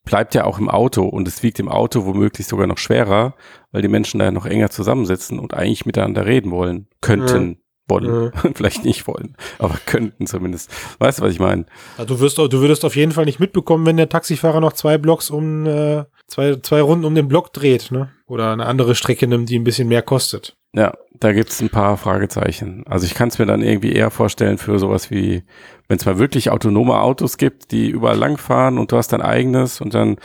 bleibt 0.06 0.36
ja 0.36 0.46
auch 0.46 0.60
im 0.60 0.70
Auto 0.70 1.04
und 1.04 1.28
es 1.28 1.44
wiegt 1.44 1.60
im 1.60 1.68
Auto 1.68 2.06
womöglich 2.06 2.48
sogar 2.48 2.68
noch 2.68 2.78
schwerer, 2.78 3.34
weil 3.72 3.82
die 3.82 3.88
Menschen 3.88 4.20
da 4.20 4.32
noch 4.32 4.46
enger 4.46 4.70
zusammensitzen 4.70 5.40
und 5.40 5.54
eigentlich 5.54 5.86
miteinander 5.86 6.26
reden 6.26 6.52
wollen 6.52 6.88
könnten. 7.02 7.58
wollen. 7.88 8.32
Vielleicht 8.54 8.86
nicht 8.86 9.08
wollen, 9.08 9.36
aber 9.60 9.78
könnten 9.86 10.28
zumindest. 10.28 10.72
Weißt 11.00 11.20
du, 11.20 11.24
was 11.24 11.34
ich 11.34 11.40
meine? 11.40 11.66
Also 11.98 12.16
du 12.16 12.20
wirst, 12.22 12.38
du 12.38 12.52
würdest 12.52 12.86
auf 12.86 12.96
jeden 12.96 13.12
Fall 13.12 13.26
nicht 13.26 13.40
mitbekommen, 13.40 13.86
wenn 13.86 13.98
der 13.98 14.10
Taxifahrer 14.10 14.60
noch 14.60 14.74
zwei 14.74 14.98
Blocks 14.98 15.30
um 15.30 15.66
äh, 15.66 16.06
zwei, 16.28 16.56
zwei 16.58 16.82
Runden 16.82 17.06
um 17.06 17.16
den 17.16 17.28
Block 17.28 17.52
dreht, 17.54 17.92
ne? 17.92 18.10
Oder 18.28 18.54
eine 18.54 18.66
andere 18.66 18.96
Strecke 18.96 19.28
nimmt, 19.28 19.50
die 19.50 19.60
ein 19.60 19.64
bisschen 19.64 19.88
mehr 19.88 20.02
kostet. 20.02 20.58
Ja, 20.76 20.94
da 21.14 21.32
gibt's 21.32 21.62
ein 21.62 21.70
paar 21.70 21.98
Fragezeichen. 21.98 22.84
Also 22.86 23.06
ich 23.06 23.14
kann 23.14 23.30
es 23.30 23.40
mir 23.40 23.46
dann 23.46 23.62
irgendwie 23.62 23.94
eher 23.94 24.12
vorstellen 24.12 24.58
für 24.58 24.78
sowas 24.78 25.10
wie, 25.10 25.44
wenn 25.88 25.98
es 25.98 26.06
mal 26.06 26.20
wirklich 26.20 26.50
autonome 26.50 27.00
Autos 27.00 27.38
gibt, 27.38 27.72
die 27.72 27.90
überall 27.90 28.18
langfahren 28.18 28.78
und 28.78 28.92
du 28.92 28.98
hast 28.98 29.14
dein 29.14 29.22
eigenes 29.22 29.80
und 29.80 29.94
dann 29.94 30.18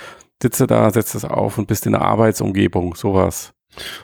sitzt 0.42 0.60
du 0.60 0.66
da, 0.66 0.90
setzt 0.90 1.14
es 1.14 1.24
auf 1.24 1.58
und 1.58 1.68
bist 1.68 1.86
in 1.86 1.92
der 1.92 2.02
Arbeitsumgebung, 2.02 2.96
sowas. 2.96 3.52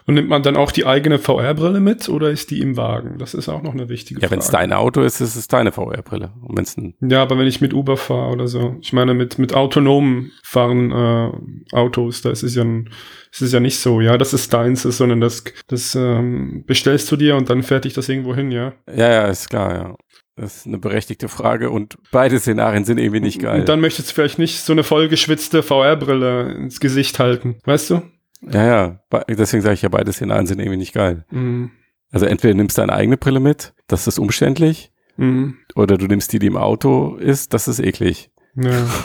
Und 0.07 0.14
nimmt 0.14 0.29
man 0.29 0.43
dann 0.43 0.57
auch 0.57 0.71
die 0.71 0.87
eigene 0.87 1.19
VR-Brille 1.19 1.81
mit 1.81 2.09
oder 2.09 2.31
ist 2.31 2.51
die 2.51 2.61
im 2.61 2.77
Wagen? 2.77 3.19
Das 3.19 3.35
ist 3.35 3.49
auch 3.49 3.62
noch 3.62 3.73
eine 3.75 3.89
wichtige 3.89 4.21
Ja, 4.21 4.29
Frage. 4.29 4.33
wenn 4.33 4.39
es 4.39 4.51
dein 4.51 4.73
Auto 4.73 5.03
ist, 5.03 5.21
ist 5.21 5.35
es 5.37 5.49
deine 5.49 5.73
VR-Brille. 5.73 6.33
Und 6.43 6.59
ein 6.79 6.95
Ja, 7.01 7.23
aber 7.23 7.39
wenn 7.39 7.47
ich 7.47 7.61
mit 7.61 7.75
Uber 7.75 7.97
fahre 7.97 8.33
oder 8.33 8.47
so, 8.49 8.77
ich 8.81 8.93
meine 8.93 9.14
mit 9.14 9.39
mit 9.39 9.55
autonomen 9.55 10.31
fahren 10.43 10.93
äh, 10.93 11.77
Autos, 11.77 12.23
da 12.23 12.31
ist 12.31 12.43
es 12.43 12.55
ja 12.55 12.62
ein, 12.62 12.91
ist 13.33 13.43
es 13.43 13.53
ja 13.53 13.61
nicht 13.61 13.79
so, 13.79 14.01
ja, 14.01 14.17
dass 14.17 14.33
es 14.33 14.49
deins 14.49 14.85
ist, 14.85 14.99
sondern 14.99 15.21
das 15.21 15.45
das 15.67 15.95
ähm, 15.95 16.64
bestellst 16.67 17.11
du 17.11 17.17
dir 17.17 17.37
und 17.37 17.51
dann 17.51 17.62
fährt 17.62 17.85
dich 17.85 17.95
das 17.95 18.09
irgendwo 18.09 18.35
hin, 18.35 18.51
ja. 18.51 18.73
Ja, 18.89 19.11
ja, 19.11 19.27
ist 19.27 19.51
klar, 19.51 19.75
ja. 19.75 19.97
Das 20.39 20.59
ist 20.59 20.67
eine 20.67 20.77
berechtigte 20.79 21.29
Frage 21.29 21.71
und 21.71 21.97
beide 22.12 22.39
Szenarien 22.39 22.85
sind 22.85 22.99
irgendwie 22.99 23.21
nicht 23.21 23.41
geil. 23.41 23.61
Und 23.61 23.69
dann 23.71 23.81
möchtest 23.81 24.11
du 24.11 24.14
vielleicht 24.14 24.39
nicht 24.39 24.61
so 24.61 24.73
eine 24.75 24.85
vollgeschwitzte 24.85 25.62
VR-Brille 25.62 26.53
ins 26.53 26.79
Gesicht 26.79 27.19
halten, 27.19 27.57
weißt 27.64 27.89
du? 27.91 28.03
Ja, 28.51 28.66
ja, 29.11 29.24
deswegen 29.28 29.62
sage 29.62 29.74
ich 29.74 29.82
ja, 29.82 29.88
beide 29.88 30.12
Szenarien 30.12 30.47
sind 30.47 30.59
irgendwie 30.61 30.78
nicht 30.78 30.94
geil. 30.94 31.24
Mhm. 31.30 31.70
Also 32.11 32.26
entweder 32.26 32.55
nimmst 32.55 32.78
du 32.78 32.82
deine 32.82 32.92
eigene 32.92 33.16
Brille 33.16 33.40
mit, 33.40 33.74
das 33.88 34.07
ist 34.07 34.18
umständlich, 34.18 34.92
Mhm. 35.18 35.57
oder 35.74 35.97
du 35.97 36.07
nimmst 36.07 36.32
die, 36.32 36.38
die 36.38 36.47
im 36.47 36.57
Auto 36.59 37.16
ist, 37.16 37.55
das 37.55 37.68
ist 37.68 37.80
eklig. 37.80 38.30
Ja. 38.55 38.86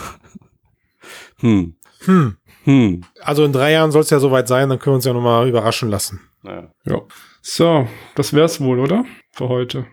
Hm, 1.40 1.74
Hm. 2.04 2.36
hm. 2.64 3.00
Also 3.20 3.44
in 3.44 3.52
drei 3.52 3.72
Jahren 3.72 3.90
soll 3.90 4.02
es 4.02 4.10
ja 4.10 4.20
soweit 4.20 4.46
sein, 4.48 4.68
dann 4.68 4.78
können 4.78 4.92
wir 4.92 4.96
uns 4.96 5.04
ja 5.04 5.12
nochmal 5.12 5.48
überraschen 5.48 5.88
lassen. 5.90 6.20
Ja. 6.44 6.72
ja. 6.84 7.00
So, 7.40 7.88
das 8.14 8.32
wär's 8.32 8.60
wohl, 8.60 8.78
oder? 8.78 9.04
Für 9.32 9.48
heute. 9.48 9.86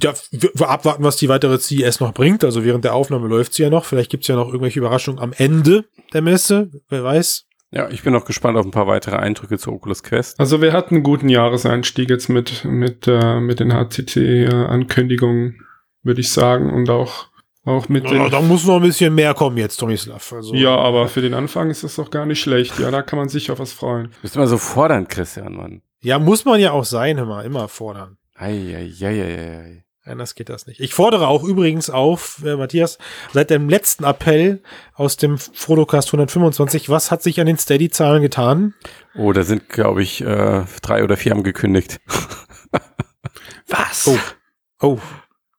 Ja, 0.00 0.14
wir, 0.30 0.50
wir 0.54 0.68
abwarten, 0.68 1.02
was 1.02 1.16
die 1.16 1.28
weitere 1.28 1.58
CES 1.58 1.98
noch 1.98 2.14
bringt. 2.14 2.44
Also 2.44 2.64
während 2.64 2.84
der 2.84 2.94
Aufnahme 2.94 3.26
läuft 3.26 3.54
sie 3.54 3.64
ja 3.64 3.70
noch. 3.70 3.84
Vielleicht 3.84 4.10
gibt's 4.10 4.28
ja 4.28 4.36
noch 4.36 4.46
irgendwelche 4.46 4.78
Überraschungen 4.78 5.18
am 5.20 5.32
Ende 5.36 5.86
der 6.12 6.22
Messe. 6.22 6.70
Wer 6.88 7.02
weiß. 7.02 7.46
Ja, 7.70 7.88
ich 7.90 8.02
bin 8.02 8.12
noch 8.12 8.24
gespannt 8.24 8.56
auf 8.56 8.64
ein 8.64 8.70
paar 8.70 8.86
weitere 8.86 9.16
Eindrücke 9.16 9.58
zu 9.58 9.72
Oculus 9.72 10.02
Quest. 10.02 10.38
Also 10.40 10.60
wir 10.62 10.72
hatten 10.72 10.96
einen 10.96 11.04
guten 11.04 11.28
Jahreseinstieg 11.28 12.08
jetzt 12.10 12.28
mit, 12.28 12.64
mit, 12.64 13.06
äh, 13.06 13.40
mit 13.40 13.60
den 13.60 13.72
HCT-Ankündigungen, 14.52 15.60
würde 16.02 16.20
ich 16.20 16.30
sagen. 16.30 16.70
Und 16.72 16.90
auch, 16.90 17.28
auch 17.64 17.88
mit 17.88 18.04
Ja, 18.04 18.10
den. 18.24 18.30
da 18.30 18.40
muss 18.40 18.64
noch 18.66 18.76
ein 18.76 18.82
bisschen 18.82 19.14
mehr 19.14 19.34
kommen 19.34 19.56
jetzt, 19.58 19.76
Tomislav. 19.76 20.32
Also, 20.32 20.54
Ja, 20.54 20.76
aber 20.76 21.08
für 21.08 21.20
den 21.20 21.34
Anfang 21.34 21.70
ist 21.70 21.84
das 21.84 21.96
doch 21.96 22.10
gar 22.10 22.26
nicht 22.26 22.40
schlecht. 22.40 22.78
Ja, 22.78 22.90
da 22.90 23.02
kann 23.02 23.18
man 23.18 23.28
sich 23.28 23.50
auf 23.50 23.58
was 23.58 23.72
freuen. 23.72 24.04
Du 24.04 24.22
bist 24.22 24.36
immer 24.36 24.46
so 24.46 24.58
fordernd, 24.58 25.08
Christian, 25.08 25.54
Mann. 25.54 25.82
ja, 26.00 26.18
muss 26.18 26.44
man 26.44 26.60
ja 26.60 26.72
auch 26.72 26.84
sein, 26.84 27.18
immer, 27.18 27.44
immer 27.44 27.68
fordern. 27.68 28.16
Ei, 28.34 28.52
ei, 28.76 28.92
ei, 29.04 29.22
ei, 29.22 29.58
ei. 29.60 29.84
Anders 30.08 30.34
geht 30.34 30.48
das 30.48 30.66
nicht. 30.66 30.80
Ich 30.80 30.94
fordere 30.94 31.28
auch 31.28 31.44
übrigens 31.44 31.90
auf, 31.90 32.42
äh, 32.44 32.56
Matthias, 32.56 32.98
seit 33.32 33.50
dem 33.50 33.68
letzten 33.68 34.04
Appell 34.04 34.62
aus 34.94 35.16
dem 35.16 35.38
Frodocast 35.38 36.08
125, 36.08 36.88
was 36.88 37.10
hat 37.10 37.22
sich 37.22 37.40
an 37.40 37.46
den 37.46 37.58
Steady-Zahlen 37.58 38.22
getan? 38.22 38.74
Oh, 39.14 39.32
da 39.32 39.42
sind, 39.42 39.68
glaube 39.68 40.02
ich, 40.02 40.20
äh, 40.22 40.64
drei 40.82 41.04
oder 41.04 41.16
vier 41.16 41.32
haben 41.32 41.42
gekündigt. 41.42 42.00
Was? 43.68 44.06
Oh. 44.06 44.18
Oh, 44.80 44.98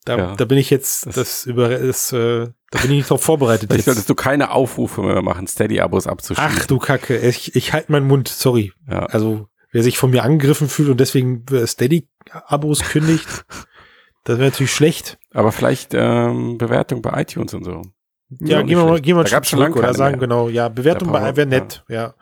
da, 0.05 0.17
Ja. 0.17 0.35
da 0.35 0.45
bin 0.45 0.57
ich 0.57 0.69
jetzt, 0.69 1.05
Das- 1.05 1.15
das, 1.15 1.45
über, 1.45 1.69
das, 1.69 2.11
äh, 2.11 2.47
da 2.71 2.79
bin 2.79 2.91
ich 2.91 2.97
nicht 2.97 3.09
drauf 3.09 3.21
vorbereitet. 3.23 3.69
Vielleicht 3.71 3.85
solltest 3.85 4.09
du 4.09 4.15
keine 4.15 4.51
Aufrufe 4.51 5.01
mehr 5.01 5.21
machen, 5.21 5.45
Steady-Abos 5.47 6.07
abzuschließen. 6.07 6.57
Ach 6.61 6.65
du 6.65 6.79
Kacke, 6.79 7.17
ich, 7.17 7.55
ich 7.55 7.73
halte 7.73 7.91
meinen 7.91 8.07
Mund, 8.07 8.27
sorry. 8.27 8.73
Ja. 8.89 9.05
Also, 9.07 9.47
wer 9.71 9.83
sich 9.83 9.97
von 9.97 10.09
mir 10.11 10.23
angegriffen 10.23 10.69
fühlt 10.69 10.89
und 10.89 10.99
deswegen 10.99 11.45
äh, 11.51 11.67
Steady-Abos 11.67 12.79
kündigt, 12.81 13.27
das 14.29 14.37
wäre 14.37 14.51
natürlich 14.51 14.71
schlecht. 14.71 15.17
Aber 15.33 15.51
vielleicht 15.51 15.93
ähm, 15.95 16.59
Bewertung 16.59 17.01
bei 17.01 17.21
iTunes 17.21 17.53
und 17.55 17.63
so. 17.63 17.81
Ja, 18.41 18.61
gehen 18.61 18.77
wir 18.77 18.85
mal, 18.85 19.01
gehen 19.01 19.17
wir 19.17 19.23
Da 19.23 19.43
schon 19.43 19.57
lange 19.57 19.73
zurück 19.73 19.83
oder 19.83 19.93
sagen 19.95 20.19
mehr. 20.19 20.27
genau, 20.27 20.49
ja, 20.49 20.69
Bewertung 20.69 21.11
bei 21.11 21.35
wäre 21.35 21.47
nett, 21.47 21.83
ja. 21.89 22.13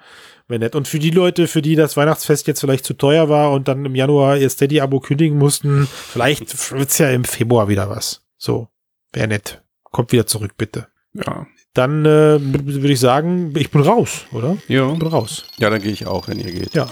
Wäre 0.47 0.59
nett. 0.61 0.75
Und 0.75 0.87
für 0.87 0.99
die 0.99 1.09
Leute, 1.09 1.47
für 1.47 1.61
die 1.61 1.75
das 1.75 1.97
Weihnachtsfest 1.97 2.47
jetzt 2.47 2.61
vielleicht 2.61 2.85
zu 2.85 2.93
teuer 2.93 3.27
war 3.27 3.51
und 3.51 3.67
dann 3.67 3.83
im 3.83 3.93
Januar 3.93 4.37
ihr 4.37 4.49
Steady-Abo 4.49 5.01
kündigen 5.01 5.37
mussten, 5.37 5.85
vielleicht 5.85 6.71
wird's 6.71 6.97
ja 6.97 7.09
im 7.09 7.25
Februar 7.25 7.67
wieder 7.67 7.89
was. 7.89 8.25
So, 8.37 8.69
wäre 9.11 9.27
nett. 9.27 9.61
Kommt 9.83 10.13
wieder 10.13 10.25
zurück, 10.25 10.53
bitte. 10.57 10.87
Ja. 11.11 11.45
Dann 11.73 12.05
äh, 12.05 12.39
würde 12.39 12.93
ich 12.93 13.01
sagen, 13.01 13.53
ich 13.57 13.69
bin 13.69 13.81
raus, 13.81 14.27
oder? 14.31 14.55
Ja. 14.69 14.93
Ich 14.93 14.99
bin 14.99 15.09
raus. 15.09 15.43
Ja, 15.57 15.69
dann 15.69 15.81
gehe 15.81 15.91
ich 15.91 16.07
auch, 16.07 16.29
wenn 16.29 16.39
ihr 16.39 16.53
geht. 16.53 16.73
Ja. 16.73 16.87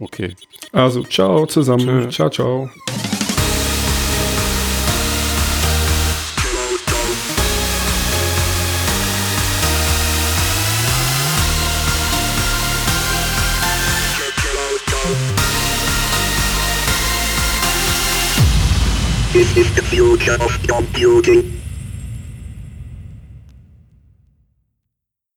Okay. 0.00 0.34
Also, 0.72 1.02
ciao 1.02 1.44
zusammen. 1.44 2.08
Tschö. 2.08 2.08
Ciao, 2.08 2.30
ciao. 2.30 2.70
Is 19.56 19.74
the 19.74 19.80
future 19.80 20.34
of 20.34 20.62
computing. 20.68 21.65